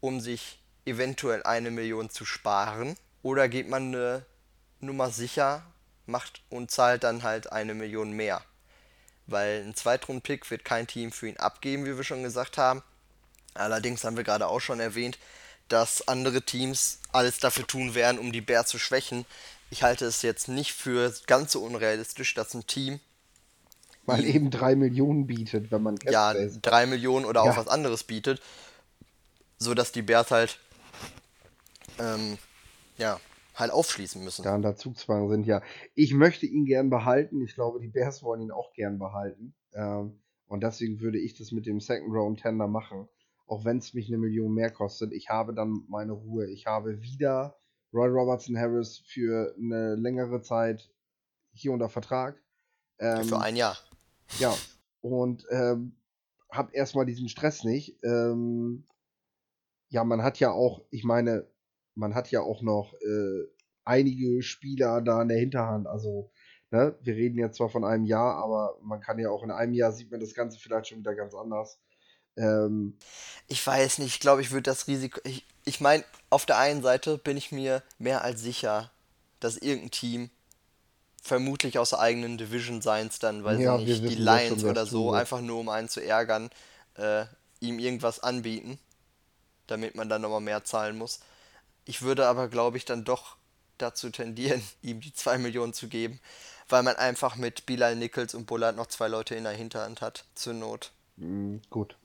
um 0.00 0.20
sich 0.20 0.60
eventuell 0.86 1.42
eine 1.42 1.70
Million 1.70 2.10
zu 2.10 2.24
sparen 2.24 2.96
oder 3.24 3.48
geht 3.48 3.68
man 3.68 3.86
eine 3.86 4.26
Nummer 4.80 5.10
sicher, 5.10 5.62
macht 6.06 6.42
und 6.50 6.70
zahlt 6.70 7.02
dann 7.02 7.22
halt 7.24 7.50
eine 7.50 7.74
Million 7.74 8.12
mehr? 8.12 8.42
Weil 9.26 9.64
ein 9.66 9.74
Zweitrunden-Pick 9.74 10.50
wird 10.50 10.64
kein 10.64 10.86
Team 10.86 11.10
für 11.10 11.26
ihn 11.26 11.38
abgeben, 11.38 11.86
wie 11.86 11.96
wir 11.96 12.04
schon 12.04 12.22
gesagt 12.22 12.58
haben. 12.58 12.82
Allerdings 13.54 14.04
haben 14.04 14.18
wir 14.18 14.24
gerade 14.24 14.46
auch 14.46 14.60
schon 14.60 14.78
erwähnt, 14.78 15.18
dass 15.68 16.06
andere 16.06 16.42
Teams 16.42 17.00
alles 17.12 17.38
dafür 17.38 17.66
tun 17.66 17.94
werden, 17.94 18.18
um 18.18 18.30
die 18.30 18.42
Bears 18.42 18.68
zu 18.68 18.78
schwächen. 18.78 19.24
Ich 19.70 19.82
halte 19.82 20.04
es 20.04 20.20
jetzt 20.20 20.48
nicht 20.48 20.72
für 20.72 21.14
ganz 21.26 21.52
so 21.52 21.62
unrealistisch, 21.62 22.34
dass 22.34 22.52
ein 22.52 22.66
Team. 22.66 23.00
Weil 24.04 24.26
eben 24.26 24.50
drei 24.50 24.76
Millionen 24.76 25.26
bietet, 25.26 25.70
wenn 25.70 25.82
man 25.82 25.98
Cap 25.98 26.12
Ja, 26.12 26.34
drei 26.60 26.84
Millionen 26.84 27.24
oder 27.24 27.42
ja. 27.42 27.50
auch 27.50 27.56
was 27.56 27.68
anderes 27.68 28.04
bietet. 28.04 28.42
So 29.56 29.72
dass 29.72 29.92
die 29.92 30.02
Bears 30.02 30.30
halt 30.30 30.58
ähm, 31.98 32.36
ja, 32.96 33.20
halt 33.54 33.70
aufschließen 33.70 34.22
müssen. 34.22 34.42
Da 34.42 34.54
unter 34.54 34.76
Zugzwang 34.76 35.28
sind, 35.28 35.46
ja. 35.46 35.62
Ich 35.94 36.14
möchte 36.14 36.46
ihn 36.46 36.64
gern 36.64 36.90
behalten. 36.90 37.42
Ich 37.42 37.54
glaube, 37.54 37.80
die 37.80 37.88
Bears 37.88 38.22
wollen 38.22 38.42
ihn 38.42 38.50
auch 38.50 38.72
gern 38.72 38.98
behalten. 38.98 39.54
Ähm, 39.72 40.20
und 40.46 40.62
deswegen 40.62 41.00
würde 41.00 41.18
ich 41.18 41.36
das 41.36 41.52
mit 41.52 41.66
dem 41.66 41.80
Second 41.80 42.12
Round 42.12 42.40
Tender 42.40 42.68
machen. 42.68 43.08
Auch 43.46 43.64
wenn 43.64 43.78
es 43.78 43.94
mich 43.94 44.08
eine 44.08 44.18
Million 44.18 44.52
mehr 44.54 44.70
kostet. 44.70 45.12
Ich 45.12 45.28
habe 45.28 45.54
dann 45.54 45.84
meine 45.88 46.12
Ruhe. 46.12 46.46
Ich 46.50 46.66
habe 46.66 47.02
wieder 47.02 47.56
Roy 47.92 48.08
Robertson 48.08 48.58
Harris 48.58 48.98
für 49.06 49.54
eine 49.56 49.94
längere 49.94 50.42
Zeit 50.42 50.90
hier 51.52 51.72
unter 51.72 51.88
Vertrag. 51.88 52.40
Ähm, 52.98 53.24
für 53.24 53.40
ein 53.40 53.56
Jahr. 53.56 53.76
Ja. 54.38 54.54
Und 55.00 55.46
ähm, 55.50 55.96
habe 56.50 56.74
erstmal 56.74 57.06
diesen 57.06 57.28
Stress 57.28 57.64
nicht. 57.64 57.98
Ähm, 58.02 58.86
ja, 59.88 60.02
man 60.04 60.22
hat 60.22 60.40
ja 60.40 60.50
auch, 60.50 60.82
ich 60.90 61.04
meine, 61.04 61.46
man 61.94 62.14
hat 62.14 62.30
ja 62.30 62.40
auch 62.40 62.62
noch 62.62 62.94
äh, 62.94 63.48
einige 63.84 64.42
Spieler 64.42 65.00
da 65.00 65.22
in 65.22 65.28
der 65.28 65.38
Hinterhand. 65.38 65.86
Also, 65.86 66.30
ne, 66.70 66.96
wir 67.00 67.14
reden 67.14 67.38
jetzt 67.38 67.56
zwar 67.56 67.68
von 67.68 67.84
einem 67.84 68.04
Jahr, 68.04 68.36
aber 68.36 68.78
man 68.82 69.00
kann 69.00 69.18
ja 69.18 69.30
auch 69.30 69.42
in 69.42 69.50
einem 69.50 69.74
Jahr 69.74 69.92
sieht 69.92 70.10
man 70.10 70.20
das 70.20 70.34
Ganze 70.34 70.58
vielleicht 70.58 70.88
schon 70.88 70.98
wieder 70.98 71.14
ganz 71.14 71.34
anders. 71.34 71.78
Ähm, 72.36 72.96
ich 73.46 73.64
weiß 73.64 73.98
nicht, 73.98 74.14
ich 74.14 74.20
glaube, 74.20 74.42
ich 74.42 74.50
würde 74.50 74.62
das 74.62 74.88
Risiko. 74.88 75.20
Ich, 75.24 75.46
ich 75.64 75.80
meine, 75.80 76.04
auf 76.30 76.46
der 76.46 76.58
einen 76.58 76.82
Seite 76.82 77.18
bin 77.18 77.36
ich 77.36 77.52
mir 77.52 77.82
mehr 77.98 78.22
als 78.22 78.42
sicher, 78.42 78.90
dass 79.40 79.56
irgendein 79.56 79.90
Team 79.90 80.30
vermutlich 81.22 81.78
aus 81.78 81.90
der 81.90 82.00
eigenen 82.00 82.36
Division 82.36 82.82
Seins 82.82 83.18
dann, 83.18 83.44
weil 83.44 83.60
ja, 83.60 83.78
sie 83.78 83.84
nicht 83.84 84.02
die 84.02 84.14
Lions 84.16 84.60
schon, 84.60 84.70
oder 84.70 84.84
so, 84.84 85.12
einfach 85.12 85.40
nur 85.40 85.60
um 85.60 85.68
einen 85.70 85.88
zu 85.88 86.04
ärgern, 86.04 86.50
äh, 86.96 87.24
ihm 87.60 87.78
irgendwas 87.78 88.20
anbieten, 88.20 88.78
damit 89.66 89.94
man 89.94 90.08
dann 90.08 90.20
nochmal 90.22 90.42
mehr 90.42 90.64
zahlen 90.64 90.98
muss. 90.98 91.20
Ich 91.84 92.02
würde 92.02 92.26
aber, 92.26 92.48
glaube 92.48 92.76
ich, 92.76 92.84
dann 92.84 93.04
doch 93.04 93.36
dazu 93.78 94.10
tendieren, 94.10 94.62
ihm 94.82 95.00
die 95.00 95.12
2 95.12 95.38
Millionen 95.38 95.72
zu 95.72 95.88
geben, 95.88 96.20
weil 96.68 96.82
man 96.82 96.96
einfach 96.96 97.36
mit 97.36 97.66
Bilal 97.66 97.96
Nichols 97.96 98.34
und 98.34 98.46
Bullard 98.46 98.76
noch 98.76 98.86
zwei 98.86 99.08
Leute 99.08 99.34
in 99.34 99.44
der 99.44 99.52
Hinterhand 99.52 100.00
hat, 100.00 100.24
zur 100.34 100.54
Not. 100.54 100.92
Mm, 101.16 101.56
gut. 101.70 101.96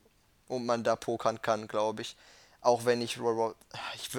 Und 0.47 0.65
man 0.65 0.83
da 0.83 0.95
pokern 0.95 1.41
kann, 1.41 1.67
glaube 1.67 2.01
ich. 2.01 2.17
Auch 2.61 2.83
wenn 2.83 3.01
ich 3.01 3.17
ich, 3.95 4.09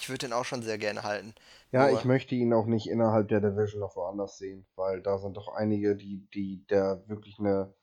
ich 0.00 0.08
würde 0.08 0.26
den 0.26 0.32
auch 0.32 0.46
schon 0.46 0.62
sehr 0.62 0.78
gerne 0.78 1.02
halten. 1.02 1.34
Ja, 1.70 1.88
Nur, 1.88 1.98
ich 1.98 2.04
möchte 2.04 2.34
ihn 2.34 2.52
auch 2.52 2.66
nicht 2.66 2.88
innerhalb 2.88 3.28
der 3.28 3.40
Division 3.40 3.80
noch 3.80 3.94
woanders 3.94 4.38
sehen, 4.38 4.66
weil 4.74 5.02
da 5.02 5.18
sind 5.18 5.36
doch 5.36 5.48
einige, 5.48 5.96
die, 5.96 6.26
die, 6.34 6.64
der 6.68 7.04
wirklich 7.08 7.38
eine, 7.38 7.74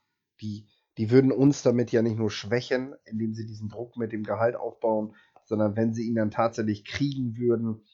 die, 0.42 0.68
die 0.98 1.12
würden 1.12 1.32
uns 1.32 1.62
damit 1.62 1.92
ja 1.92 2.02
nicht 2.02 2.18
nur 2.18 2.32
schwächen, 2.32 2.96
indem 3.06 3.34
sie 3.34 3.46
diesen 3.46 3.70
Druck 3.70 3.96
mit 3.96 4.12
dem 4.12 4.24
Gehalt 4.24 4.56
aufbauen, 4.56 5.16
sondern 5.48 5.76
wenn 5.76 5.94
sie 5.94 6.08
ihn 6.08 6.16
dann 6.16 6.32
tatsächlich 6.32 6.86
kriegen 6.86 7.38
würden, 7.38 7.86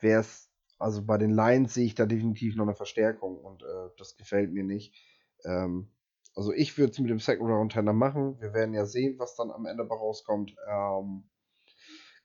wäre 0.00 0.20
es, 0.20 0.50
also 0.78 1.04
bei 1.04 1.18
den 1.18 1.30
Lions 1.30 1.74
sehe 1.74 1.86
ich 1.86 1.94
da 1.94 2.06
definitiv 2.06 2.54
noch 2.54 2.64
eine 2.64 2.74
Verstärkung 2.74 3.38
und 3.38 3.62
äh, 3.62 3.90
das 3.96 4.16
gefällt 4.16 4.52
mir 4.52 4.64
nicht. 4.64 4.94
Ähm, 5.44 5.90
also 6.34 6.52
ich 6.52 6.78
würde 6.78 6.92
es 6.92 6.98
mit 6.98 7.10
dem 7.10 7.18
Second 7.18 7.50
Round 7.50 7.72
Tender 7.72 7.92
machen. 7.92 8.40
Wir 8.40 8.52
werden 8.52 8.74
ja 8.74 8.86
sehen, 8.86 9.18
was 9.18 9.34
dann 9.34 9.50
am 9.50 9.66
Ende 9.66 9.88
rauskommt. 9.88 10.54
Ähm, 10.70 11.24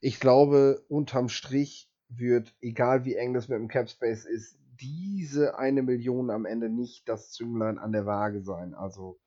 ich 0.01 0.19
glaube, 0.19 0.83
unterm 0.89 1.29
Strich 1.29 1.89
wird, 2.09 2.53
egal 2.61 3.05
wie 3.05 3.15
eng 3.15 3.33
das 3.33 3.47
mit 3.47 3.57
dem 3.57 3.69
Cap 3.69 3.89
Space 3.89 4.25
ist, 4.25 4.59
diese 4.79 5.57
eine 5.57 5.81
Million 5.81 6.29
am 6.29 6.45
Ende 6.45 6.69
nicht 6.69 7.07
das 7.07 7.31
Zünglein 7.31 7.79
an 7.79 7.91
der 7.91 8.05
Waage 8.05 8.43
sein. 8.43 8.73
Also 8.73 9.19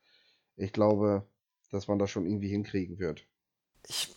ich 0.56 0.72
glaube, 0.72 1.26
dass 1.70 1.88
man 1.88 1.98
das 1.98 2.10
schon 2.10 2.26
irgendwie 2.26 2.48
hinkriegen 2.48 2.98
wird. 2.98 3.26
Ich, 3.88 4.14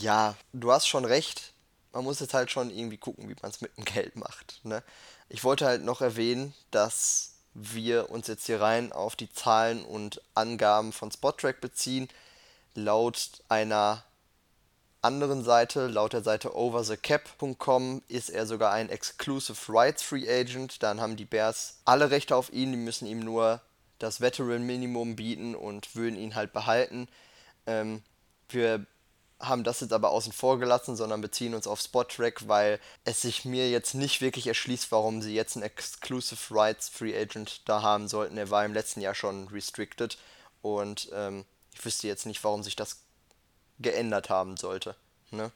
ja, 0.00 0.34
du 0.52 0.72
hast 0.72 0.86
schon 0.86 1.04
recht. 1.04 1.52
man 1.92 2.04
muss 2.04 2.20
jetzt 2.20 2.34
halt 2.34 2.50
schon 2.50 2.70
irgendwie 2.70 2.96
gucken, 2.98 3.28
wie 3.28 3.36
man 3.40 3.50
es 3.50 3.60
mit 3.60 3.76
dem 3.76 3.84
Geld 3.84 4.16
macht. 4.16 4.60
Ne? 4.64 4.82
Ich 5.28 5.44
wollte 5.44 5.66
halt 5.66 5.84
noch 5.84 6.00
erwähnen, 6.00 6.54
dass 6.70 7.34
wir 7.54 8.10
uns 8.10 8.26
jetzt 8.26 8.46
hier 8.46 8.60
rein 8.60 8.92
auf 8.92 9.14
die 9.14 9.32
Zahlen 9.32 9.84
und 9.84 10.20
Angaben 10.34 10.92
von 10.92 11.12
Spottrack 11.12 11.60
beziehen. 11.60 12.08
Laut 12.74 13.42
einer 13.48 14.02
anderen 15.02 15.44
Seite, 15.44 15.86
laut 15.86 16.14
der 16.14 16.22
Seite 16.22 16.56
overthecap.com, 16.56 18.02
ist 18.08 18.30
er 18.30 18.46
sogar 18.46 18.72
ein 18.72 18.88
Exclusive 18.88 19.72
Rights 19.72 20.02
Free 20.02 20.28
Agent. 20.28 20.82
Dann 20.82 21.00
haben 21.00 21.16
die 21.16 21.26
Bears 21.26 21.78
alle 21.84 22.10
Rechte 22.10 22.34
auf 22.34 22.52
ihn, 22.52 22.72
die 22.72 22.78
müssen 22.78 23.06
ihm 23.06 23.20
nur 23.20 23.60
das 24.00 24.20
Veteran 24.20 24.64
Minimum 24.64 25.14
bieten 25.14 25.54
und 25.54 25.94
würden 25.94 26.16
ihn 26.16 26.34
halt 26.34 26.52
behalten. 26.52 27.06
Ähm, 27.66 28.02
wir 28.48 28.84
haben 29.48 29.64
das 29.64 29.80
jetzt 29.80 29.92
aber 29.92 30.10
außen 30.10 30.32
vor 30.32 30.58
gelassen, 30.58 30.96
sondern 30.96 31.20
beziehen 31.20 31.54
uns 31.54 31.66
auf 31.66 31.80
Spot-Track, 31.80 32.48
weil 32.48 32.80
es 33.04 33.22
sich 33.22 33.44
mir 33.44 33.70
jetzt 33.70 33.94
nicht 33.94 34.20
wirklich 34.20 34.46
erschließt, 34.46 34.90
warum 34.92 35.22
sie 35.22 35.34
jetzt 35.34 35.56
einen 35.56 35.64
Exclusive 35.64 36.54
Rights 36.54 36.88
Free 36.88 37.16
Agent 37.16 37.62
da 37.66 37.82
haben 37.82 38.08
sollten. 38.08 38.38
Er 38.38 38.50
war 38.50 38.64
im 38.64 38.74
letzten 38.74 39.00
Jahr 39.00 39.14
schon 39.14 39.48
restricted 39.48 40.18
und 40.62 41.08
ähm, 41.12 41.44
ich 41.74 41.84
wüsste 41.84 42.06
jetzt 42.06 42.26
nicht, 42.26 42.42
warum 42.44 42.62
sich 42.62 42.76
das 42.76 42.98
geändert 43.78 44.30
haben 44.30 44.56
sollte. 44.56 44.94
Ne? 45.30 45.50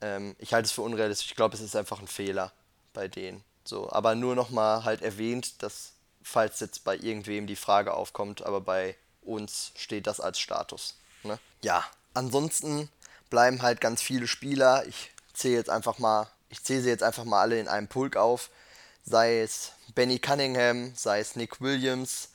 Ähm, 0.00 0.36
ich 0.38 0.52
halte 0.52 0.66
es 0.66 0.72
für 0.72 0.82
unrealistisch. 0.82 1.30
Ich 1.30 1.36
glaube, 1.36 1.54
es 1.54 1.60
ist 1.60 1.76
einfach 1.76 2.00
ein 2.00 2.08
Fehler 2.08 2.52
bei 2.92 3.08
denen. 3.08 3.44
So, 3.64 3.90
aber 3.90 4.14
nur 4.14 4.34
nochmal 4.34 4.84
halt 4.84 5.02
erwähnt, 5.02 5.62
dass 5.62 5.92
falls 6.22 6.60
jetzt 6.60 6.84
bei 6.84 6.96
irgendwem 6.96 7.46
die 7.46 7.56
Frage 7.56 7.94
aufkommt, 7.94 8.42
aber 8.42 8.60
bei 8.60 8.96
uns 9.22 9.72
steht 9.76 10.06
das 10.06 10.20
als 10.20 10.38
Status. 10.38 10.96
Ne? 11.22 11.38
Ja, 11.62 11.84
ansonsten 12.14 12.88
bleiben 13.30 13.62
halt 13.62 13.80
ganz 13.80 14.02
viele 14.02 14.26
Spieler. 14.26 14.84
Ich 14.86 15.12
zähle 15.32 15.56
jetzt 15.56 15.70
einfach 15.70 15.98
mal, 15.98 16.28
ich 16.48 16.62
zähle 16.62 16.82
sie 16.82 16.88
jetzt 16.90 17.02
einfach 17.02 17.24
mal 17.24 17.40
alle 17.40 17.58
in 17.58 17.68
einem 17.68 17.88
Pulk 17.88 18.16
auf. 18.16 18.50
Sei 19.04 19.40
es 19.40 19.72
Benny 19.94 20.18
Cunningham, 20.18 20.92
sei 20.94 21.20
es 21.20 21.36
Nick 21.36 21.60
Williams, 21.60 22.28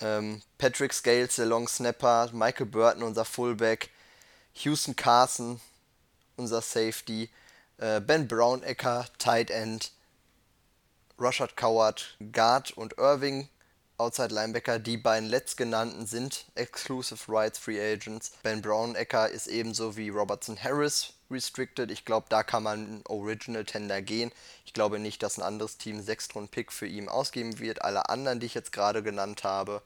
ähm, 0.00 0.42
Patrick 0.58 0.92
Scales, 0.92 1.36
der 1.36 1.46
Long 1.46 1.68
Snapper, 1.68 2.30
Michael 2.32 2.66
Burton, 2.66 3.02
unser 3.02 3.24
Fullback, 3.24 3.90
Houston 4.54 4.96
Carson, 4.96 5.60
unser 6.36 6.62
Safety, 6.62 7.30
äh, 7.78 8.00
Ben 8.00 8.26
Brownecker, 8.26 9.06
Tight 9.18 9.50
End, 9.50 9.92
Rushard 11.18 11.56
Coward, 11.56 12.16
Guard 12.32 12.72
und 12.72 12.98
Irving, 12.98 13.48
Outside 14.00 14.34
Linebacker. 14.34 14.78
Die 14.78 14.96
beiden 14.96 15.28
letztgenannten 15.28 16.06
sind 16.06 16.46
Exclusive 16.54 17.20
Rights 17.28 17.58
Free 17.58 17.78
Agents. 17.78 18.32
Ben 18.42 18.62
Brownecker 18.62 19.28
ist 19.28 19.46
ebenso 19.46 19.94
wie 19.94 20.08
Robertson 20.08 20.56
Harris 20.56 21.12
restricted. 21.30 21.90
Ich 21.90 22.06
glaube, 22.06 22.24
da 22.30 22.42
kann 22.42 22.62
man 22.62 23.02
Original 23.08 23.66
Tender 23.66 24.00
gehen. 24.00 24.32
Ich 24.64 24.72
glaube 24.72 24.98
nicht, 24.98 25.22
dass 25.22 25.36
ein 25.36 25.42
anderes 25.42 25.76
Team 25.76 26.00
6 26.00 26.34
Runden 26.34 26.48
Pick 26.48 26.72
für 26.72 26.86
ihn 26.86 27.10
ausgeben 27.10 27.58
wird. 27.58 27.82
Alle 27.82 28.08
anderen, 28.08 28.40
die 28.40 28.46
ich 28.46 28.54
jetzt 28.54 28.72
gerade 28.72 29.02
genannt 29.02 29.44
habe, 29.44 29.82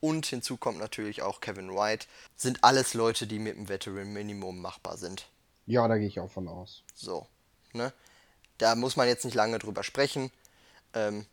und 0.00 0.24
hinzu 0.24 0.56
kommt 0.56 0.78
natürlich 0.78 1.20
auch 1.20 1.42
Kevin 1.42 1.74
White, 1.74 2.06
sind 2.36 2.64
alles 2.64 2.94
Leute, 2.94 3.26
die 3.26 3.38
mit 3.38 3.56
dem 3.56 3.68
Veteran 3.68 4.14
Minimum 4.14 4.62
machbar 4.62 4.96
sind. 4.96 5.28
Ja, 5.66 5.86
da 5.88 5.98
gehe 5.98 6.06
ich 6.06 6.20
auch 6.20 6.30
von 6.30 6.48
aus. 6.48 6.84
So, 6.94 7.26
ne? 7.74 7.92
Da 8.56 8.74
muss 8.76 8.96
man 8.96 9.08
jetzt 9.08 9.26
nicht 9.26 9.34
lange 9.34 9.58
drüber 9.58 9.82
sprechen. 9.82 10.30
Ähm, 10.94 11.26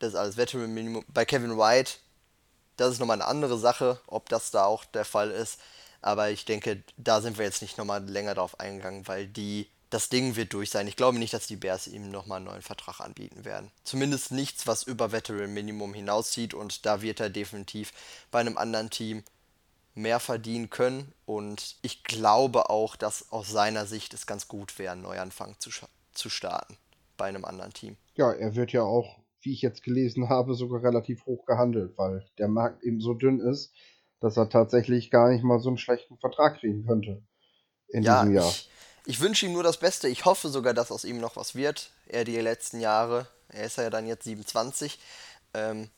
das 0.00 0.14
ist 0.14 0.16
alles 0.16 0.36
Veteran 0.36 0.74
Minimum. 0.74 1.04
Bei 1.08 1.24
Kevin 1.24 1.56
White, 1.56 1.92
das 2.76 2.92
ist 2.92 2.98
nochmal 2.98 3.20
eine 3.20 3.28
andere 3.28 3.58
Sache, 3.58 4.00
ob 4.06 4.28
das 4.28 4.50
da 4.50 4.64
auch 4.64 4.84
der 4.84 5.04
Fall 5.04 5.30
ist. 5.30 5.60
Aber 6.02 6.30
ich 6.30 6.44
denke, 6.44 6.82
da 6.96 7.20
sind 7.20 7.38
wir 7.38 7.44
jetzt 7.44 7.62
nicht 7.62 7.78
nochmal 7.78 8.02
länger 8.02 8.34
drauf 8.34 8.58
eingegangen, 8.58 9.06
weil 9.06 9.26
die, 9.26 9.68
das 9.90 10.08
Ding 10.08 10.34
wird 10.34 10.54
durch 10.54 10.70
sein. 10.70 10.88
Ich 10.88 10.96
glaube 10.96 11.18
nicht, 11.18 11.34
dass 11.34 11.46
die 11.46 11.56
Bears 11.56 11.86
ihm 11.86 12.10
nochmal 12.10 12.38
einen 12.38 12.46
neuen 12.46 12.62
Vertrag 12.62 13.00
anbieten 13.00 13.44
werden. 13.44 13.70
Zumindest 13.84 14.32
nichts, 14.32 14.66
was 14.66 14.82
über 14.82 15.12
Veteran 15.12 15.52
Minimum 15.52 15.92
hinauszieht 15.92 16.54
und 16.54 16.86
da 16.86 17.02
wird 17.02 17.20
er 17.20 17.28
definitiv 17.28 17.92
bei 18.30 18.40
einem 18.40 18.56
anderen 18.56 18.88
Team 18.88 19.22
mehr 19.94 20.20
verdienen 20.20 20.70
können. 20.70 21.12
Und 21.26 21.76
ich 21.82 22.02
glaube 22.04 22.70
auch, 22.70 22.96
dass 22.96 23.30
aus 23.30 23.48
seiner 23.50 23.84
Sicht 23.84 24.14
es 24.14 24.26
ganz 24.26 24.48
gut 24.48 24.78
wäre, 24.78 24.92
einen 24.92 25.02
Neuanfang 25.02 25.56
zu, 25.58 25.70
zu 26.14 26.30
starten 26.30 26.78
bei 27.18 27.26
einem 27.26 27.44
anderen 27.44 27.74
Team. 27.74 27.98
Ja, 28.14 28.32
er 28.32 28.54
wird 28.54 28.72
ja 28.72 28.82
auch, 28.82 29.18
wie 29.42 29.52
ich 29.52 29.62
jetzt 29.62 29.82
gelesen 29.82 30.28
habe, 30.28 30.54
sogar 30.54 30.82
relativ 30.82 31.26
hoch 31.26 31.44
gehandelt, 31.44 31.96
weil 31.96 32.26
der 32.38 32.48
Markt 32.48 32.82
eben 32.82 33.00
so 33.00 33.14
dünn 33.14 33.40
ist, 33.40 33.72
dass 34.20 34.36
er 34.36 34.48
tatsächlich 34.48 35.10
gar 35.10 35.30
nicht 35.30 35.42
mal 35.42 35.60
so 35.60 35.68
einen 35.68 35.78
schlechten 35.78 36.18
Vertrag 36.18 36.58
kriegen 36.58 36.86
könnte 36.86 37.22
in 37.88 38.02
ja, 38.02 38.20
diesem 38.20 38.34
Jahr. 38.34 38.48
Ich, 38.48 38.70
ich 39.06 39.20
wünsche 39.20 39.46
ihm 39.46 39.52
nur 39.52 39.62
das 39.62 39.78
Beste. 39.78 40.08
Ich 40.08 40.24
hoffe 40.24 40.48
sogar, 40.48 40.74
dass 40.74 40.92
aus 40.92 41.04
ihm 41.04 41.18
noch 41.18 41.36
was 41.36 41.54
wird. 41.54 41.90
Er 42.06 42.24
die 42.24 42.36
letzten 42.36 42.80
Jahre, 42.80 43.26
er 43.48 43.64
ist 43.64 43.78
ja 43.78 43.88
dann 43.88 44.06
jetzt 44.06 44.24
27, 44.24 44.98
ähm, 45.54 45.88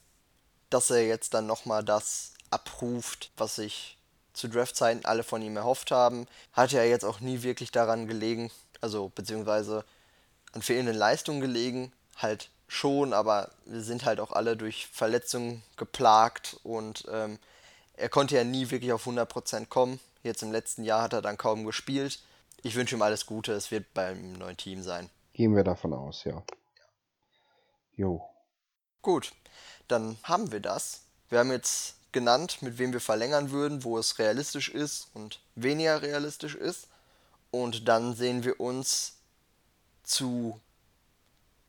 dass 0.71 0.91
er 0.91 1.07
jetzt 1.07 1.35
dann 1.35 1.47
nochmal 1.47 1.85
das 1.85 2.35
abruft, 2.51 3.33
was 3.37 3.57
sich 3.57 3.99
zu 4.33 4.49
Draftzeiten 4.49 5.05
alle 5.05 5.25
von 5.25 5.43
ihm 5.43 5.57
erhofft 5.57 5.91
haben. 5.91 6.27
Hat 6.53 6.73
ja 6.73 6.85
jetzt 6.85 7.05
auch 7.05 7.21
nie 7.21 7.43
wirklich 7.43 7.71
daran 7.71 8.07
gelegen, 8.07 8.51
also 8.81 9.11
beziehungsweise 9.15 9.85
an 10.53 10.63
fehlenden 10.63 10.97
Leistungen 10.97 11.41
gelegen, 11.41 11.93
halt 12.17 12.51
schon, 12.73 13.13
aber 13.13 13.51
wir 13.67 13.83
sind 13.83 14.05
halt 14.05 14.19
auch 14.19 14.33
alle 14.33 14.57
durch 14.57 14.87
Verletzungen 14.87 15.63
geplagt 15.77 16.59
und 16.63 17.05
ähm, 17.11 17.39
er 17.95 18.09
konnte 18.09 18.37
ja 18.37 18.45
nie 18.45 18.71
wirklich 18.71 18.93
auf 18.93 19.07
100% 19.07 19.67
kommen. 19.67 20.01
Jetzt 20.23 20.43
im 20.43 20.53
letzten 20.53 20.83
Jahr 20.83 21.03
hat 21.03 21.13
er 21.13 21.23
dann 21.23 21.37
kaum 21.37 21.65
gespielt. 21.65 22.21
Ich 22.63 22.75
wünsche 22.75 22.97
ihm 22.97 23.03
alles 23.03 23.27
Gute, 23.27 23.53
es 23.53 23.71
wird 23.71 23.93
beim 23.93 24.33
neuen 24.35 24.57
Team 24.57 24.83
sein. 24.83 25.11
Gehen 25.35 25.55
wir 25.55 25.65
davon 25.65 25.93
aus, 25.93 26.25
ja. 26.25 26.43
Jo. 27.95 28.23
Gut, 29.03 29.33
dann 29.89 30.17
haben 30.23 30.53
wir 30.53 30.61
das. 30.61 31.03
Wir 31.29 31.41
haben 31.41 31.51
jetzt 31.51 31.97
genannt, 32.13 32.63
mit 32.63 32.79
wem 32.79 32.93
wir 32.93 33.01
verlängern 33.01 33.51
würden, 33.51 33.85
wo 33.85 33.99
es 33.99 34.19
realistisch 34.19 34.69
ist 34.69 35.09
und 35.15 35.41
weniger 35.55 36.01
realistisch 36.03 36.55
ist. 36.55 36.89
Und 37.51 37.89
dann 37.89 38.15
sehen 38.15 38.45
wir 38.45 38.61
uns 38.61 39.19
zu, 40.05 40.61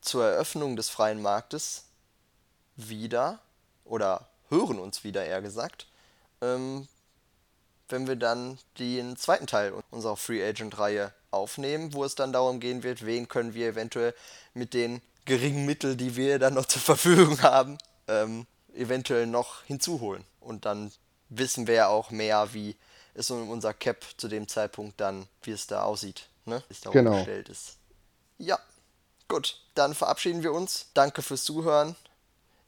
zur 0.04 0.26
Eröffnung 0.26 0.76
des 0.76 0.90
freien 0.90 1.22
Marktes 1.22 1.86
wieder 2.76 3.40
oder 3.86 4.28
hören 4.50 4.80
uns 4.80 5.04
wieder 5.04 5.26
eher 5.26 5.42
gesagt, 5.42 5.88
ähm, 6.42 6.88
wenn 7.90 8.08
wir 8.08 8.16
dann 8.16 8.58
den 8.80 9.18
zweiten 9.18 9.48
Teil 9.48 9.74
unserer 9.92 10.18
Free 10.18 10.44
Agent 10.44 10.78
Reihe 10.80 11.14
aufnehmen, 11.32 11.94
wo 11.94 12.04
es 12.04 12.16
dann 12.16 12.34
darum 12.34 12.60
gehen 12.60 12.84
wird, 12.84 13.06
wen 13.06 13.28
können 13.28 13.54
wir 13.54 13.68
eventuell 13.68 14.14
mit 14.54 14.74
den 14.74 15.02
geringen 15.26 15.66
Mitteln, 15.66 15.98
die 15.98 16.16
wir 16.16 16.40
dann 16.40 16.54
noch 16.54 16.66
zur 16.68 16.82
Verfügung 16.82 17.42
haben, 17.42 17.78
ähm, 18.08 18.46
eventuell 18.76 19.28
noch 19.28 19.64
hinzuholen. 19.64 20.24
Und 20.40 20.66
dann 20.66 20.92
wissen 21.30 21.68
wir 21.68 21.76
ja 21.76 21.88
auch 21.88 22.12
mehr, 22.12 22.54
wie 22.54 22.76
es 23.14 23.30
um 23.30 23.50
unser 23.50 23.74
Cap 23.74 24.04
zu 24.18 24.28
dem 24.28 24.48
Zeitpunkt 24.48 25.00
dann, 25.00 25.28
wie 25.44 25.52
es 25.52 25.68
da 25.68 25.84
aussieht, 25.84 26.28
ne? 26.46 26.64
Wie 26.68 26.74
es 26.74 26.82
da 26.82 26.90
Genau. 26.90 27.12
umgestellt 27.12 27.50
ist. 27.50 27.78
Ja, 28.40 28.60
gut, 29.28 29.60
dann 29.76 29.94
verabschieden 29.94 30.44
wir 30.44 30.54
uns. 30.54 30.88
Danke 30.94 31.22
fürs 31.22 31.44
Zuhören. 31.44 31.96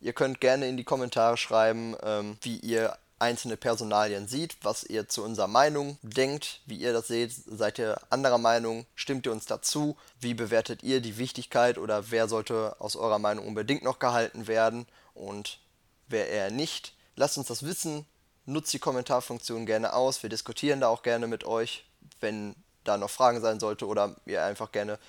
Ihr 0.01 0.14
könnt 0.14 0.41
gerne 0.41 0.68
in 0.68 0.78
die 0.78 0.84
Kommentare 0.84 1.38
schreiben, 1.38 1.95
ähm, 2.03 2.38
wie 2.41 2.58
ihr 2.58 2.97
einzelne 3.18 3.58
Personalien 3.58 4.28
seht, 4.28 4.58
was 4.62 4.84
ihr 4.84 5.08
zu 5.08 5.24
unserer 5.24 5.47
Meinung 5.47 5.97
denkt, 6.01 6.62
wie 6.66 6.78
ihr 6.78 6.93
das 6.93 7.08
seht. 7.08 7.32
Seid 7.34 7.80
ihr 7.80 7.99
anderer 8.10 8.38
Meinung? 8.38 8.86
Stimmt 8.95 9.26
ihr 9.26 9.32
uns 9.32 9.45
dazu? 9.45 9.95
Wie 10.20 10.34
bewertet 10.34 10.84
ihr 10.84 11.01
die 11.01 11.18
Wichtigkeit 11.18 11.78
oder 11.78 12.12
wer 12.12 12.28
sollte 12.28 12.76
aus 12.80 12.95
eurer 12.95 13.20
Meinung 13.20 13.47
unbedingt 13.47 13.84
noch 13.84 13.99
gehalten 13.99 14.47
werden 14.47 14.86
und 15.14 15.60
wer 16.08 16.30
eher 16.30 16.51
nicht? 16.51 16.93
Lasst 17.16 17.38
uns 17.38 17.47
das 17.47 17.64
wissen. 17.64 18.06
Nutzt 18.45 18.74
die 18.74 18.80
Kommentarfunktion 18.80 19.66
gerne 19.66 19.93
aus. 19.93 20.22
Wir 20.22 20.30
diskutieren 20.30 20.82
da 20.82 20.89
auch 20.89 21.01
gerne 21.01 21.28
mit 21.28 21.45
euch, 21.45 21.86
wenn 22.20 22.56
da 22.84 22.97
noch 22.97 23.10
Fragen 23.10 23.41
sein 23.41 23.60
sollte 23.60 23.88
oder 23.88 24.16
ihr 24.26 24.43
einfach 24.43 24.72
gerne 24.72 24.99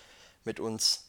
mit 0.44 0.60
uns, 0.60 1.05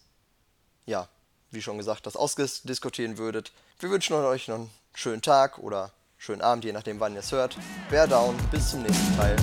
ja, 0.87 1.07
wie 1.51 1.61
schon 1.61 1.77
gesagt, 1.77 2.07
das 2.07 2.15
ausdiskutieren 2.15 3.19
würdet. 3.19 3.51
Wir 3.79 3.91
wünschen 3.91 4.15
euch 4.15 4.47
noch 4.47 4.55
einen 4.55 4.71
schönen 4.95 5.21
Tag 5.21 5.59
oder 5.59 5.91
schönen 6.17 6.41
Abend, 6.41 6.65
je 6.65 6.71
nachdem, 6.71 6.99
wann 6.99 7.13
ihr 7.13 7.19
es 7.19 7.31
hört. 7.31 7.55
Bear 7.91 8.07
down, 8.07 8.35
bis 8.49 8.71
zum 8.71 8.81
nächsten 8.81 9.15
Teil. 9.15 9.35